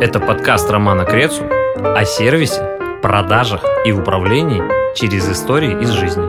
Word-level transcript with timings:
Это 0.00 0.20
подкаст 0.20 0.70
Романа 0.70 1.04
Крецу 1.04 1.42
о 1.42 2.04
сервисе, 2.04 2.78
продажах 3.02 3.64
и 3.84 3.90
управлении 3.90 4.62
через 4.94 5.28
истории 5.28 5.82
из 5.82 5.90
жизни. 5.90 6.24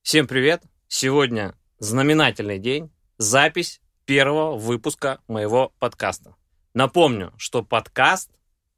Всем 0.00 0.26
привет! 0.26 0.62
Сегодня 0.88 1.54
знаменательный 1.80 2.58
день, 2.58 2.90
запись 3.18 3.82
первого 4.06 4.56
выпуска 4.56 5.20
моего 5.28 5.74
подкаста. 5.80 6.34
Напомню, 6.72 7.34
что 7.36 7.62
подкаст 7.62 8.30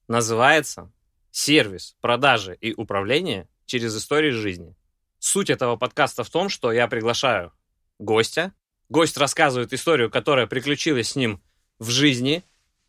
называется 0.09 0.91
«Сервис, 1.31 1.95
продажи 2.01 2.59
и 2.61 2.75
управление 2.75 3.49
через 3.65 3.97
истории 3.97 4.31
жизни». 4.31 4.75
Суть 5.21 5.51
этого 5.51 5.77
подкаста 5.77 6.25
в 6.25 6.31
том, 6.31 6.49
что 6.49 6.73
я 6.73 6.89
приглашаю 6.89 7.53
гостя. 8.01 8.53
Гость 8.89 9.17
рассказывает 9.19 9.73
историю, 9.73 10.11
которая 10.11 10.49
приключилась 10.49 11.11
с 11.11 11.17
ним 11.17 11.41
в 11.79 11.91
жизни, 11.91 12.45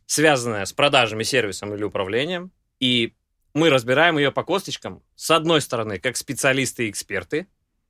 связанная 0.06 0.66
с 0.66 0.74
продажами, 0.74 1.24
сервисом 1.24 1.74
или 1.74 1.84
управлением. 1.84 2.52
И 2.80 3.14
мы 3.54 3.70
разбираем 3.70 4.18
ее 4.18 4.32
по 4.32 4.44
косточкам. 4.44 5.02
С 5.16 5.32
одной 5.32 5.62
стороны, 5.62 6.00
как 6.00 6.18
специалисты 6.18 6.88
и 6.88 6.90
эксперты 6.90 7.48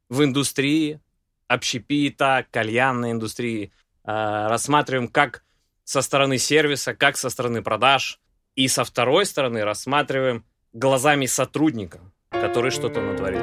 в 0.09 0.23
индустрии, 0.23 0.99
общепита, 1.47 2.45
кальянной 2.51 3.11
индустрии. 3.11 3.71
Э, 4.03 4.47
рассматриваем 4.47 5.07
как 5.07 5.43
со 5.83 6.01
стороны 6.01 6.37
сервиса, 6.37 6.93
как 6.93 7.17
со 7.17 7.29
стороны 7.29 7.61
продаж. 7.61 8.19
И 8.55 8.67
со 8.67 8.83
второй 8.83 9.25
стороны 9.25 9.63
рассматриваем 9.63 10.45
глазами 10.73 11.27
сотрудника, 11.27 12.01
который 12.29 12.71
что-то 12.71 13.01
натворил. 13.01 13.41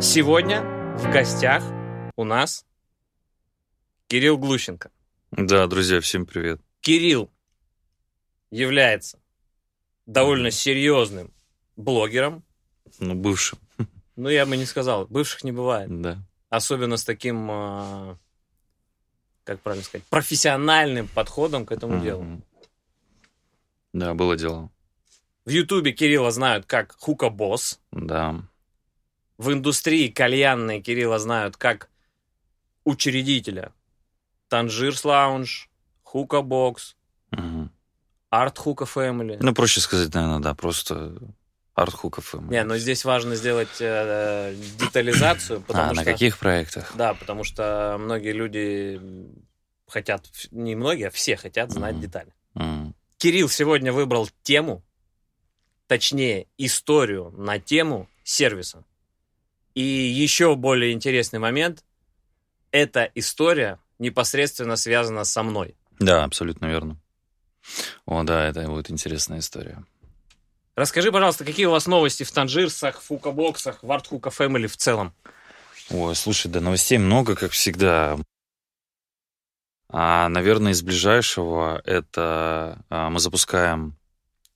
Сегодня 0.00 0.62
в 0.96 1.10
гостях 1.10 1.64
у 2.16 2.24
нас 2.24 2.64
Кирилл 4.06 4.38
Глущенко. 4.38 4.90
Да, 5.30 5.66
друзья, 5.66 6.00
всем 6.00 6.26
привет. 6.26 6.60
Кирилл 6.80 7.30
является 8.50 9.18
довольно 10.06 10.50
серьезным 10.50 11.32
блогером. 11.76 12.44
Ну, 12.98 13.14
бывшим. 13.14 13.58
Ну, 14.16 14.28
я 14.30 14.46
бы 14.46 14.56
не 14.56 14.64
сказал, 14.64 15.06
бывших 15.06 15.44
не 15.44 15.52
бывает. 15.52 16.00
Да. 16.00 16.18
Особенно 16.48 16.96
с 16.96 17.04
таким, 17.04 17.48
а, 17.50 18.18
как 19.44 19.60
правильно 19.60 19.84
сказать, 19.84 20.04
профессиональным 20.06 21.06
подходом 21.08 21.66
к 21.66 21.72
этому 21.72 22.00
делу. 22.02 22.42
Да, 23.92 24.14
было 24.14 24.34
дело. 24.36 24.70
В 25.44 25.50
Ютубе 25.50 25.92
Кирилла 25.92 26.30
знают 26.30 26.66
как 26.66 26.96
Хука 26.98 27.28
Босс. 27.28 27.80
Да. 27.92 28.42
В 29.36 29.52
индустрии 29.52 30.08
кальянной 30.08 30.80
Кирилла 30.80 31.18
знают 31.18 31.56
как 31.56 31.90
учредителя 32.84 33.72
Танжирс 34.48 35.04
Лаунж, 35.04 35.68
Хука 36.02 36.42
Бокс. 36.42 36.96
Арт 38.30 38.58
Хука 38.58 38.84
Фэмили. 38.84 39.38
Ну, 39.40 39.54
проще 39.54 39.80
сказать, 39.80 40.12
наверное, 40.12 40.40
да, 40.40 40.54
просто 40.54 41.18
артхуков. 41.74 42.34
им. 42.34 42.50
Не, 42.50 42.64
но 42.64 42.76
здесь 42.76 43.04
важно 43.04 43.36
сделать 43.36 43.80
э, 43.80 44.54
детализацию, 44.78 45.60
потому 45.62 45.90
а, 45.90 45.94
что... 45.94 46.04
на 46.04 46.04
каких 46.04 46.38
проектах? 46.38 46.92
Да, 46.96 47.14
потому 47.14 47.44
что 47.44 47.96
многие 47.98 48.32
люди 48.32 49.00
хотят, 49.86 50.28
не 50.50 50.74
многие, 50.74 51.06
а 51.06 51.10
все 51.10 51.36
хотят 51.36 51.70
знать 51.70 51.94
Мгм. 51.94 52.02
детали. 52.02 52.34
М. 52.54 52.94
Кирилл 53.16 53.48
сегодня 53.48 53.92
выбрал 53.92 54.28
тему, 54.42 54.82
точнее, 55.86 56.48
историю 56.58 57.30
на 57.36 57.58
тему 57.58 58.08
сервиса. 58.24 58.84
И 59.74 59.82
еще 59.82 60.56
более 60.56 60.92
интересный 60.92 61.38
момент, 61.38 61.84
эта 62.72 63.10
история 63.14 63.78
непосредственно 63.98 64.76
связана 64.76 65.24
со 65.24 65.42
мной. 65.42 65.76
Да, 65.98 66.24
абсолютно 66.24 66.66
верно. 66.66 66.98
О, 68.06 68.22
да, 68.22 68.48
это 68.48 68.62
будет 68.66 68.90
интересная 68.90 69.40
история. 69.40 69.84
Расскажи, 70.76 71.10
пожалуйста, 71.10 71.44
какие 71.44 71.66
у 71.66 71.72
вас 71.72 71.86
новости 71.86 72.22
в 72.22 72.30
Танжирсах, 72.30 73.00
Фукабоксах, 73.02 73.82
в 73.82 73.90
Артхука 73.90 74.30
Фэмили 74.30 74.68
в 74.68 74.76
целом? 74.76 75.12
Ой, 75.90 76.14
слушай, 76.14 76.48
да 76.48 76.60
новостей 76.60 76.98
много, 76.98 77.34
как 77.34 77.50
всегда. 77.50 78.16
А, 79.90 80.28
наверное, 80.28 80.72
из 80.72 80.82
ближайшего 80.82 81.80
это 81.84 82.84
а, 82.90 83.10
мы 83.10 83.20
запускаем 83.20 83.96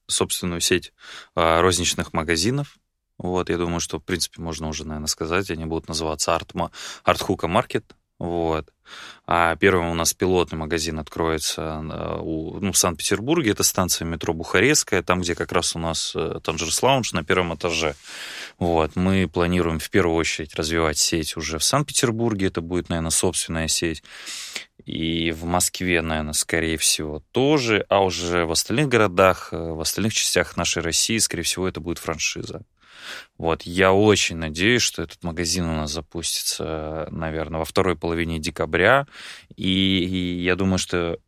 собственную 0.06 0.60
сеть 0.60 0.92
а, 1.34 1.60
розничных 1.60 2.12
магазинов. 2.12 2.76
Вот, 3.18 3.48
я 3.50 3.56
думаю, 3.56 3.80
что, 3.80 3.98
в 3.98 4.04
принципе, 4.04 4.42
можно 4.42 4.68
уже, 4.68 4.84
наверное, 4.86 5.06
сказать. 5.06 5.50
Они 5.50 5.64
будут 5.64 5.88
называться 5.88 6.34
Артма, 6.34 6.70
Артхука 7.02 7.48
Маркет. 7.48 7.96
Вот. 8.22 8.72
А 9.26 9.56
первым 9.56 9.88
у 9.88 9.94
нас 9.94 10.14
пилотный 10.14 10.56
магазин 10.56 11.00
откроется 11.00 11.62
а, 11.62 12.20
у, 12.22 12.60
ну, 12.60 12.70
в 12.70 12.78
Санкт-Петербурге. 12.78 13.50
Это 13.50 13.64
станция 13.64 14.06
метро 14.06 14.32
Бухарестская, 14.32 15.02
там, 15.02 15.22
где 15.22 15.34
как 15.34 15.50
раз 15.50 15.74
у 15.74 15.80
нас 15.80 16.12
э, 16.14 16.38
Танжерс 16.40 16.80
Лаунж 16.84 17.12
на 17.14 17.24
первом 17.24 17.52
этаже. 17.56 17.96
Вот. 18.60 18.94
Мы 18.94 19.26
планируем 19.26 19.80
в 19.80 19.90
первую 19.90 20.16
очередь 20.16 20.54
развивать 20.54 20.98
сеть 20.98 21.36
уже 21.36 21.58
в 21.58 21.64
Санкт-Петербурге. 21.64 22.46
Это 22.46 22.60
будет, 22.60 22.90
наверное, 22.90 23.10
собственная 23.10 23.66
сеть. 23.66 24.04
И 24.84 25.32
в 25.32 25.44
Москве, 25.44 26.00
наверное, 26.00 26.32
скорее 26.32 26.76
всего, 26.76 27.24
тоже. 27.32 27.84
А 27.88 28.04
уже 28.04 28.44
в 28.44 28.52
остальных 28.52 28.86
городах, 28.86 29.48
э, 29.50 29.56
в 29.56 29.80
остальных 29.80 30.14
частях 30.14 30.56
нашей 30.56 30.80
России, 30.80 31.18
скорее 31.18 31.42
всего, 31.42 31.66
это 31.66 31.80
будет 31.80 31.98
франшиза. 31.98 32.62
Вот, 33.38 33.62
я 33.62 33.92
очень 33.92 34.36
надеюсь, 34.36 34.82
что 34.82 35.02
этот 35.02 35.22
магазин 35.24 35.64
у 35.64 35.74
нас 35.74 35.92
запустится, 35.92 37.08
наверное, 37.10 37.58
во 37.58 37.64
второй 37.64 37.96
половине 37.96 38.38
декабря. 38.38 39.06
И, 39.56 40.04
и 40.04 40.42
я 40.42 40.56
думаю, 40.56 40.78
что 40.78 41.18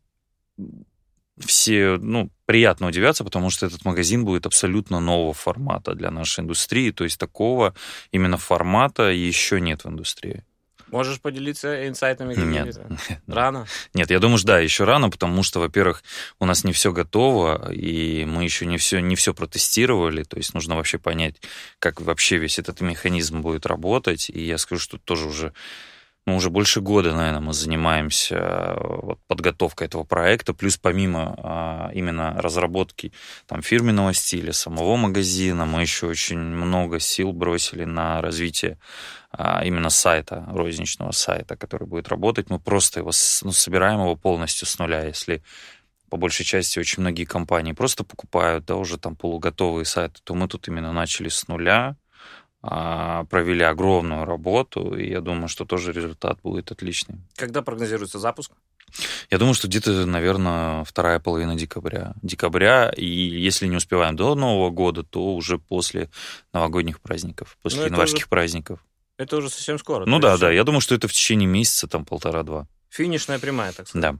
все, 1.37 1.97
ну, 1.97 2.29
приятно 2.45 2.87
удивятся, 2.87 3.23
потому 3.23 3.49
что 3.49 3.65
этот 3.65 3.83
магазин 3.85 4.23
будет 4.23 4.45
абсолютно 4.45 4.99
нового 4.99 5.33
формата 5.33 5.93
для 5.93 6.11
нашей 6.11 6.41
индустрии. 6.41 6.91
То 6.91 7.03
есть 7.03 7.19
такого 7.19 7.73
именно 8.11 8.37
формата 8.37 9.09
еще 9.09 9.59
нет 9.59 9.83
в 9.83 9.89
индустрии. 9.89 10.43
Можешь 10.91 11.19
поделиться 11.19 11.87
инсайтами? 11.87 12.35
Нет. 12.37 12.79
Рано? 13.27 13.65
Нет, 13.93 14.11
я 14.11 14.19
думаю, 14.19 14.37
что 14.37 14.47
да, 14.47 14.59
еще 14.59 14.83
рано, 14.83 15.09
потому 15.09 15.43
что, 15.43 15.59
во-первых, 15.59 16.03
у 16.39 16.45
нас 16.45 16.63
не 16.63 16.73
все 16.73 16.91
готово, 16.91 17.71
и 17.71 18.25
мы 18.25 18.43
еще 18.43 18.65
не 18.65 18.77
все, 18.77 18.99
не 18.99 19.15
все 19.15 19.33
протестировали, 19.33 20.23
то 20.23 20.37
есть 20.37 20.53
нужно 20.53 20.75
вообще 20.75 20.97
понять, 20.97 21.35
как 21.79 22.01
вообще 22.01 22.37
весь 22.37 22.59
этот 22.59 22.81
механизм 22.81 23.41
будет 23.41 23.65
работать, 23.65 24.29
и 24.29 24.43
я 24.43 24.57
скажу, 24.57 24.81
что 24.81 24.97
тоже 24.97 25.27
уже 25.27 25.53
ну, 26.25 26.37
уже 26.37 26.49
больше 26.49 26.81
года, 26.81 27.13
наверное, 27.13 27.39
мы 27.39 27.53
занимаемся 27.53 28.35
э, 28.35 28.77
вот, 28.79 29.19
подготовкой 29.27 29.85
этого 29.85 30.03
проекта, 30.03 30.55
плюс 30.55 30.75
помимо 30.75 31.35
а, 31.37 31.91
именно 31.93 32.33
разработки 32.41 33.13
там, 33.45 33.61
фирменного 33.61 34.11
стиля, 34.13 34.51
самого 34.51 34.95
магазина, 34.95 35.65
мы 35.65 35.81
еще 35.81 36.07
очень 36.07 36.39
много 36.39 36.99
сил 36.99 37.31
бросили 37.31 37.83
на 37.83 38.21
развитие 38.21 38.79
а, 39.31 39.63
именно 39.63 39.91
сайта, 39.91 40.43
розничного 40.49 41.11
сайта, 41.11 41.55
который 41.55 41.87
будет 41.87 42.07
работать. 42.07 42.49
Мы 42.49 42.59
просто 42.59 43.01
его 43.01 43.11
ну, 43.43 43.51
собираем 43.51 43.99
его 43.99 44.15
полностью 44.15 44.67
с 44.67 44.79
нуля, 44.79 45.03
если 45.03 45.43
по 46.09 46.17
большей 46.17 46.45
части 46.45 46.79
очень 46.79 47.01
многие 47.01 47.25
компании 47.25 47.73
просто 47.73 48.03
покупают, 48.03 48.65
да, 48.65 48.77
уже 48.77 48.97
там 48.97 49.15
полуготовые 49.15 49.85
сайты, 49.85 50.21
то 50.23 50.33
мы 50.33 50.47
тут 50.47 50.67
именно 50.67 50.91
начали 50.91 51.29
с 51.29 51.47
нуля, 51.47 51.97
провели 53.29 53.63
огромную 53.63 54.25
работу, 54.25 54.95
и 54.95 55.09
я 55.09 55.21
думаю, 55.21 55.47
что 55.47 55.65
тоже 55.65 55.91
результат 55.91 56.39
будет 56.41 56.71
отличный. 56.71 57.19
Когда 57.35 57.61
прогнозируется 57.61 58.19
запуск? 58.19 58.51
Я 59.29 59.37
думаю, 59.37 59.53
что 59.53 59.67
где-то, 59.67 60.05
наверное, 60.05 60.83
вторая 60.83 61.19
половина 61.19 61.55
декабря. 61.55 62.13
Декабря, 62.21 62.89
и 62.89 63.05
если 63.05 63.67
не 63.67 63.75
успеваем 63.75 64.15
до 64.15 64.35
Нового 64.35 64.69
года, 64.69 65.03
то 65.03 65.35
уже 65.35 65.57
после 65.57 66.09
новогодних 66.53 67.01
праздников, 67.01 67.57
после 67.61 67.79
Ну, 67.79 67.85
это 67.85 67.93
январских 67.93 68.23
уже 68.23 68.29
праздников. 68.29 68.79
Это 69.17 69.37
уже 69.37 69.49
совсем 69.49 69.79
скоро. 69.79 70.05
Ну 70.05 70.19
да, 70.19 70.37
да, 70.37 70.51
я 70.51 70.63
думаю, 70.63 70.81
что 70.81 70.95
это 70.95 71.07
в 71.07 71.13
течение 71.13 71.47
месяца, 71.47 71.87
там, 71.87 72.05
полтора-два. 72.05 72.67
Финишная 72.89 73.39
прямая, 73.39 73.73
так 73.73 73.87
сказать. 73.87 74.13
Да. 74.13 74.19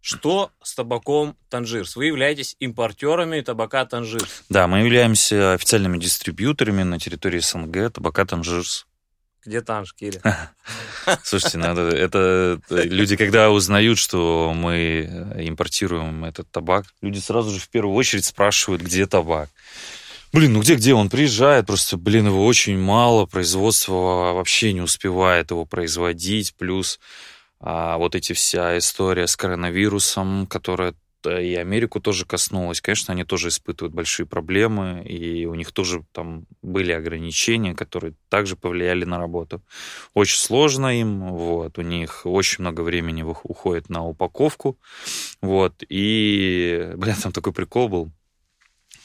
Что 0.00 0.50
с 0.62 0.74
табаком 0.74 1.36
Танжирс? 1.50 1.96
Вы 1.96 2.06
являетесь 2.06 2.56
импортерами 2.58 3.40
табака 3.42 3.84
Танжирс. 3.84 4.44
Да, 4.48 4.66
мы 4.66 4.78
являемся 4.78 5.52
официальными 5.52 5.98
дистрибьюторами 5.98 6.82
на 6.82 6.98
территории 6.98 7.40
СНГ, 7.40 7.92
табака 7.92 8.24
Танжирс. 8.24 8.86
Где 9.44 9.62
Танж, 9.62 9.94
Кири? 9.94 10.20
Слушайте, 11.24 11.56
надо, 11.56 11.82
это 11.88 12.60
люди, 12.68 13.16
когда 13.16 13.50
узнают, 13.50 13.98
что 13.98 14.52
мы 14.54 15.32
импортируем 15.38 16.26
этот 16.26 16.50
табак, 16.50 16.84
люди 17.00 17.18
сразу 17.18 17.50
же 17.50 17.58
в 17.58 17.68
первую 17.70 17.94
очередь 17.94 18.26
спрашивают, 18.26 18.82
где 18.82 19.06
табак. 19.06 19.48
Блин, 20.32 20.52
ну 20.52 20.60
где-где 20.60 20.94
он 20.94 21.08
приезжает, 21.08 21.66
просто, 21.66 21.96
блин, 21.96 22.26
его 22.26 22.44
очень 22.46 22.78
мало, 22.78 23.26
производство 23.26 24.32
вообще 24.34 24.72
не 24.72 24.80
успевает 24.80 25.50
его 25.50 25.64
производить, 25.64 26.54
плюс 26.54 27.00
а, 27.60 27.98
вот 27.98 28.14
эти 28.14 28.32
вся 28.32 28.78
история 28.78 29.26
с 29.26 29.36
коронавирусом, 29.36 30.46
которая 30.46 30.94
и 31.26 31.54
Америку 31.54 32.00
тоже 32.00 32.24
коснулось. 32.24 32.80
Конечно, 32.80 33.12
они 33.12 33.24
тоже 33.24 33.48
испытывают 33.48 33.94
большие 33.94 34.26
проблемы, 34.26 35.02
и 35.04 35.44
у 35.46 35.54
них 35.54 35.72
тоже 35.72 36.02
там 36.12 36.46
были 36.62 36.92
ограничения, 36.92 37.74
которые 37.74 38.14
также 38.28 38.56
повлияли 38.56 39.04
на 39.04 39.18
работу. 39.18 39.62
Очень 40.14 40.38
сложно 40.38 40.98
им, 40.98 41.28
вот, 41.28 41.78
у 41.78 41.82
них 41.82 42.22
очень 42.24 42.62
много 42.62 42.80
времени 42.80 43.22
уходит 43.22 43.90
на 43.90 44.06
упаковку, 44.06 44.78
вот, 45.42 45.82
и, 45.88 46.92
блин, 46.96 47.16
там 47.22 47.32
такой 47.32 47.52
прикол 47.52 47.88
был, 47.88 48.10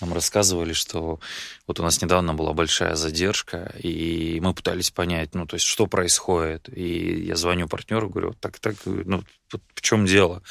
нам 0.05 0.13
рассказывали, 0.13 0.73
что 0.73 1.19
вот 1.67 1.79
у 1.79 1.83
нас 1.83 2.01
недавно 2.01 2.33
была 2.33 2.53
большая 2.53 2.95
задержка, 2.95 3.73
и 3.81 4.39
мы 4.41 4.53
пытались 4.53 4.91
понять, 4.91 5.33
ну, 5.33 5.45
то 5.45 5.55
есть, 5.55 5.65
что 5.65 5.87
происходит. 5.87 6.69
И 6.71 7.25
я 7.25 7.35
звоню 7.35 7.67
партнеру, 7.67 8.09
говорю, 8.09 8.33
так, 8.39 8.59
так, 8.59 8.75
ну, 8.85 9.23
в 9.49 9.81
чем 9.81 10.05
дело? 10.05 10.41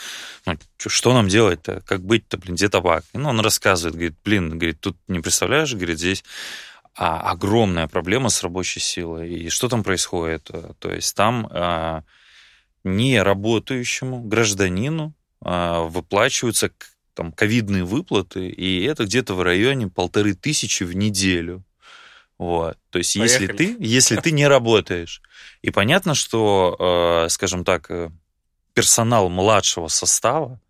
Ну, 0.46 0.58
что 0.78 1.12
нам 1.14 1.28
делать-то? 1.28 1.82
Как 1.86 2.02
быть-то, 2.02 2.36
блин, 2.36 2.56
где 2.56 2.68
табак? 2.68 3.04
И, 3.12 3.18
ну, 3.18 3.30
он 3.30 3.40
рассказывает, 3.40 3.94
говорит, 3.94 4.16
блин, 4.24 4.58
говорит, 4.58 4.80
тут 4.80 4.96
не 5.08 5.20
представляешь, 5.20 5.74
говорит, 5.74 5.98
здесь 5.98 6.24
а, 6.96 7.30
огромная 7.30 7.86
проблема 7.86 8.28
с 8.28 8.42
рабочей 8.42 8.80
силой. 8.80 9.32
И 9.32 9.48
что 9.48 9.68
там 9.68 9.82
происходит? 9.82 10.50
То 10.78 10.92
есть 10.92 11.14
там 11.16 11.48
а, 11.50 12.02
не 12.82 13.22
работающему 13.22 14.20
гражданину 14.22 15.14
а, 15.40 15.82
выплачиваются 15.82 16.70
там 17.14 17.32
ковидные 17.32 17.84
выплаты, 17.84 18.49
и 18.49 18.84
это 18.84 19.05
где-то 19.05 19.34
в 19.34 19.43
районе 19.43 19.88
полторы 19.88 20.34
тысячи 20.34 20.82
в 20.82 20.94
неделю. 20.94 21.64
Вот. 22.38 22.76
То 22.90 22.99
есть, 22.99 23.16
Поехали. 23.16 23.43
если 23.43 23.56
ты, 23.56 23.76
если 23.78 24.16
ты 24.16 24.31
не 24.32 24.46
работаешь. 24.46 25.22
И 25.62 25.70
понятно, 25.70 26.14
что, 26.14 27.25
э, 27.26 27.28
скажем 27.31 27.64
так, 27.64 27.90
э, 27.90 28.11
персонал 28.75 29.28
младшего 29.28 29.88
состава, 29.88 30.61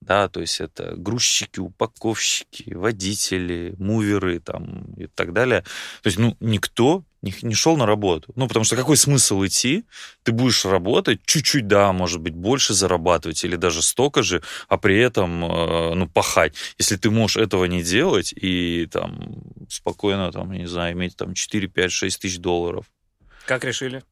да, 0.00 0.28
то 0.28 0.40
есть 0.40 0.60
это 0.60 0.94
грузчики, 0.96 1.58
упаковщики, 1.58 2.72
водители, 2.72 3.74
муверы 3.78 4.38
там 4.38 4.84
и 4.96 5.06
так 5.06 5.32
далее. 5.32 5.62
То 6.02 6.06
есть, 6.06 6.18
ну, 6.18 6.36
никто 6.40 7.04
не, 7.22 7.34
не 7.42 7.54
шел 7.54 7.76
на 7.76 7.86
работу. 7.86 8.32
Ну, 8.36 8.48
потому 8.48 8.64
что 8.64 8.76
какой 8.76 8.96
смысл 8.96 9.44
идти? 9.44 9.84
Ты 10.22 10.32
будешь 10.32 10.64
работать, 10.64 11.20
чуть-чуть, 11.24 11.66
да, 11.66 11.92
может 11.92 12.20
быть, 12.20 12.34
больше 12.34 12.74
зарабатывать 12.74 13.44
или 13.44 13.56
даже 13.56 13.82
столько 13.82 14.22
же, 14.22 14.42
а 14.68 14.76
при 14.76 14.98
этом, 14.98 15.44
э, 15.44 15.94
ну, 15.94 16.08
пахать. 16.08 16.54
Если 16.78 16.96
ты 16.96 17.10
можешь 17.10 17.36
этого 17.36 17.64
не 17.64 17.82
делать 17.82 18.32
и 18.32 18.86
там 18.86 19.42
спокойно, 19.68 20.30
там, 20.32 20.52
не 20.52 20.66
знаю, 20.66 20.94
иметь 20.94 21.16
там 21.16 21.34
4, 21.34 21.68
5, 21.68 21.92
6 21.92 22.20
тысяч 22.20 22.38
долларов. 22.38 22.86
Как 23.46 23.64
решили? 23.64 24.02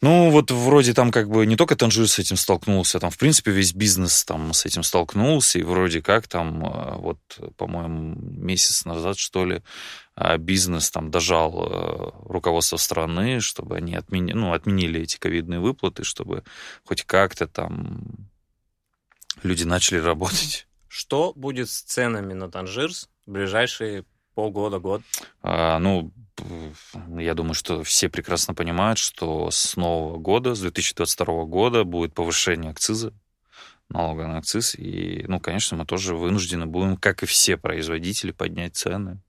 Ну, 0.00 0.30
вот 0.30 0.50
вроде 0.50 0.94
там 0.94 1.10
как 1.10 1.28
бы 1.28 1.46
не 1.46 1.56
только 1.56 1.76
Танжир 1.76 2.08
с 2.08 2.18
этим 2.18 2.36
столкнулся, 2.36 3.00
там, 3.00 3.10
в 3.10 3.18
принципе, 3.18 3.50
весь 3.50 3.72
бизнес 3.72 4.24
там 4.24 4.52
с 4.52 4.66
этим 4.66 4.82
столкнулся, 4.82 5.58
и 5.58 5.62
вроде 5.62 6.02
как 6.02 6.28
там, 6.28 6.64
э, 6.64 6.96
вот, 6.96 7.18
по-моему, 7.56 8.16
месяц 8.16 8.84
назад, 8.84 9.18
что 9.18 9.44
ли, 9.44 9.62
э, 10.16 10.36
бизнес 10.38 10.90
там 10.90 11.10
дожал 11.10 11.66
э, 11.66 12.10
руководство 12.28 12.76
страны, 12.76 13.40
чтобы 13.40 13.76
они 13.76 13.94
отмени, 13.94 14.32
ну, 14.32 14.52
отменили 14.52 15.02
эти 15.02 15.18
ковидные 15.18 15.60
выплаты, 15.60 16.04
чтобы 16.04 16.42
хоть 16.84 17.02
как-то 17.02 17.46
там 17.46 18.02
люди 19.42 19.64
начали 19.64 19.98
работать. 19.98 20.66
Что 20.88 21.32
будет 21.34 21.68
с 21.68 21.82
ценами 21.82 22.32
на 22.32 22.50
Танжирс 22.50 23.08
в 23.26 23.32
ближайшие 23.32 24.04
полгода, 24.34 24.78
год? 24.78 25.02
А, 25.42 25.78
ну, 25.78 26.12
я 27.18 27.34
думаю, 27.34 27.54
что 27.54 27.82
все 27.82 28.08
прекрасно 28.08 28.54
понимают, 28.54 28.98
что 28.98 29.50
с 29.50 29.76
нового 29.76 30.18
года, 30.18 30.54
с 30.54 30.60
2022 30.60 31.44
года 31.44 31.84
будет 31.84 32.14
повышение 32.14 32.70
акциза, 32.70 33.12
налога 33.88 34.26
на 34.26 34.38
акциз. 34.38 34.74
И, 34.74 35.24
ну, 35.28 35.40
конечно, 35.40 35.76
мы 35.76 35.86
тоже 35.86 36.14
вынуждены 36.14 36.66
будем, 36.66 36.96
как 36.96 37.22
и 37.22 37.26
все 37.26 37.56
производители, 37.56 38.32
поднять 38.32 38.76
цены. 38.76 39.20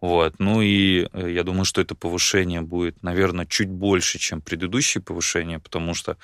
Вот. 0.00 0.36
Ну 0.38 0.62
и 0.62 1.08
э, 1.12 1.30
я 1.30 1.42
думаю, 1.42 1.66
что 1.66 1.82
это 1.82 1.94
повышение 1.94 2.62
будет, 2.62 3.02
наверное, 3.02 3.44
чуть 3.44 3.68
больше, 3.68 4.18
чем 4.18 4.40
предыдущее 4.40 5.02
повышение, 5.02 5.58
потому 5.58 5.92
что 5.92 6.16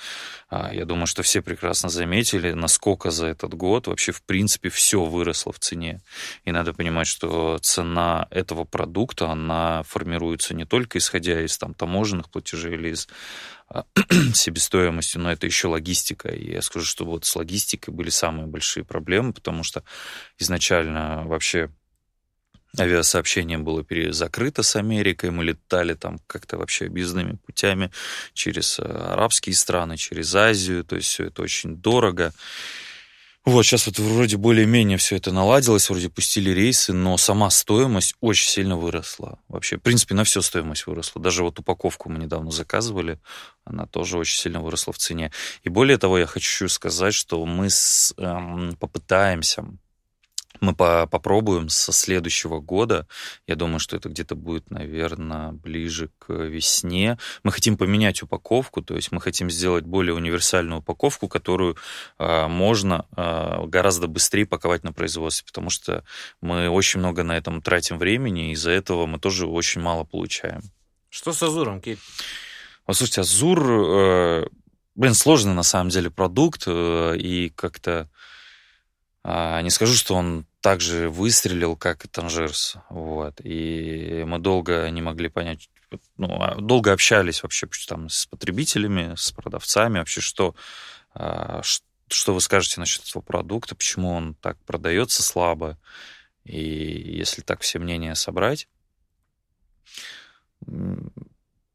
а, 0.49 0.73
я 0.73 0.87
думаю, 0.87 1.07
что 1.07 1.23
все 1.23 1.43
прекрасно 1.43 1.91
заметили, 1.91 2.53
насколько 2.53 3.11
за 3.11 3.27
этот 3.27 3.53
год 3.53 3.87
вообще 3.87 4.13
в 4.13 4.23
принципе 4.23 4.71
все 4.71 5.05
выросло 5.05 5.53
в 5.53 5.59
цене. 5.59 6.01
И 6.45 6.53
надо 6.53 6.73
понимать, 6.73 7.07
что 7.07 7.59
цена 7.61 8.27
этого 8.31 8.65
продукта, 8.65 9.31
она 9.31 9.83
формируется 9.83 10.55
не 10.55 10.65
только 10.65 10.97
исходя 10.97 11.45
из 11.45 11.59
там, 11.59 11.75
таможенных 11.75 12.31
платежей 12.31 12.75
или 12.75 12.91
из 12.91 13.09
а, 13.69 13.85
себестоимости, 14.35 15.19
но 15.19 15.33
это 15.33 15.47
еще 15.47 15.69
логистика. 15.69 16.29
И 16.29 16.53
я 16.53 16.63
скажу, 16.63 16.87
что 16.87 17.05
вот 17.05 17.25
с 17.25 17.35
логистикой 17.37 17.93
были 17.93 18.11
самые 18.11 18.47
большие 18.47 18.85
проблемы, 18.85 19.33
потому 19.33 19.63
что 19.63 19.83
изначально 20.39 21.25
вообще 21.27 21.71
авиасообщение 22.79 23.59
было 23.59 23.85
закрыто 24.13 24.63
с 24.63 24.77
Америкой, 24.77 25.31
мы 25.31 25.45
летали 25.45 25.95
там 25.95 26.19
как-то 26.27 26.59
вообще 26.59 26.87
объездными 26.87 27.39
путями 27.47 27.91
через 28.35 28.79
э, 28.79 28.83
арабские 28.83 29.55
страны, 29.55 29.97
через 29.97 30.35
Азию, 30.35 30.85
то 30.85 30.97
есть 30.97 31.09
все 31.09 31.25
это 31.25 31.43
очень 31.43 31.77
дорого. 31.77 32.33
Вот, 33.47 33.63
сейчас 33.63 33.87
вот 33.87 34.01
вроде 34.01 34.37
более-менее 34.37 34.99
все 34.99 35.15
это 35.15 35.31
наладилось, 35.31 35.89
вроде 35.89 36.09
пустили 36.09 36.51
рейсы, 36.51 36.93
но 36.93 37.17
сама 37.17 37.49
стоимость 37.51 38.17
очень 38.21 38.49
сильно 38.49 38.77
выросла. 38.77 39.39
Вообще, 39.47 39.77
в 39.77 39.83
принципе, 39.83 40.17
на 40.17 40.25
всю 40.25 40.43
стоимость 40.43 40.89
выросла. 40.89 41.23
Даже 41.23 41.45
вот 41.45 41.57
упаковку 41.61 42.11
мы 42.11 42.19
недавно 42.19 42.51
заказывали, 42.51 43.21
она 43.65 43.87
тоже 43.87 44.19
очень 44.19 44.37
сильно 44.37 44.61
выросла 44.61 44.93
в 44.93 44.99
цене. 44.99 45.31
И 45.63 45.69
более 45.69 45.97
того, 45.97 46.19
я 46.19 46.27
хочу 46.27 46.69
сказать, 46.69 47.15
что 47.15 47.47
мы 47.47 47.71
с, 47.71 48.13
эм, 48.17 48.77
попытаемся 48.81 49.65
мы 50.61 50.75
по 50.75 51.07
попробуем 51.07 51.69
со 51.69 51.93
следующего 51.93 52.61
года. 52.61 53.07
Я 53.47 53.57
думаю, 53.57 53.79
что 53.79 53.97
это 53.97 54.09
где-то 54.09 54.35
будет, 54.35 54.71
наверное, 54.71 55.53
ближе 55.53 56.11
к 56.19 56.33
весне. 56.33 57.19
Мы 57.43 57.53
хотим 57.53 57.77
поменять 57.77 58.23
упаковку, 58.23 58.83
то 58.83 58.97
есть 58.97 59.13
мы 59.13 59.21
хотим 59.21 59.51
сделать 59.51 59.85
более 59.85 60.15
универсальную 60.15 60.81
упаковку, 60.81 61.29
которую 61.29 61.77
э, 62.19 62.47
можно 62.49 63.07
э, 63.17 63.67
гораздо 63.67 64.07
быстрее 64.07 64.47
паковать 64.47 64.85
на 64.85 64.93
производстве, 64.93 65.47
потому 65.47 65.71
что 65.71 66.05
мы 66.41 66.69
очень 66.69 67.01
много 67.01 67.23
на 67.23 67.37
этом 67.37 67.63
тратим 67.63 67.99
времени, 67.99 68.51
и 68.51 68.53
из-за 68.53 68.71
этого 68.71 69.07
мы 69.07 69.19
тоже 69.19 69.47
очень 69.47 69.81
мало 69.81 70.05
получаем. 70.05 70.63
Что 71.09 71.33
с 71.33 71.43
Азуром, 71.43 71.81
Кейт? 71.81 71.99
Вот, 72.87 72.97
слушайте, 72.97 73.23
Азур, 73.23 73.61
э, 73.69 74.47
блин, 74.95 75.15
сложный 75.15 75.55
на 75.55 75.63
самом 75.63 75.91
деле 75.91 76.11
продукт, 76.11 76.65
э, 76.67 77.17
и 77.17 77.51
как-то 77.51 78.09
не 79.27 79.71
скажу, 79.71 79.95
что 79.95 80.15
он 80.15 80.47
так 80.61 80.81
же 80.81 81.09
выстрелил, 81.09 81.77
как 81.77 82.05
и 82.05 82.09
Танжерс. 82.09 82.77
Вот. 82.91 83.41
И 83.43 84.25
мы 84.27 84.39
долго 84.39 84.89
не 84.91 85.01
могли 85.03 85.29
понять, 85.29 85.69
ну, 86.17 86.43
а, 86.43 86.57
долго 86.57 86.93
общались 86.93 87.43
вообще 87.43 87.69
там 87.89 88.09
с 88.09 88.27
потребителями, 88.27 89.15
с 89.17 89.33
продавцами, 89.33 89.99
вообще 89.99 90.21
что, 90.21 90.55
а, 91.15 91.61
что 92.09 92.35
вы 92.35 92.41
скажете 92.41 92.81
насчет 92.81 93.07
этого 93.09 93.23
продукта, 93.23 93.75
почему 93.75 94.11
он 94.11 94.35
так 94.35 94.59
продается 94.65 95.23
слабо. 95.23 95.79
И 96.45 96.61
если 96.61 97.43
так 97.43 97.61
все 97.61 97.79
мнения 97.79 98.15
собрать, 98.15 98.69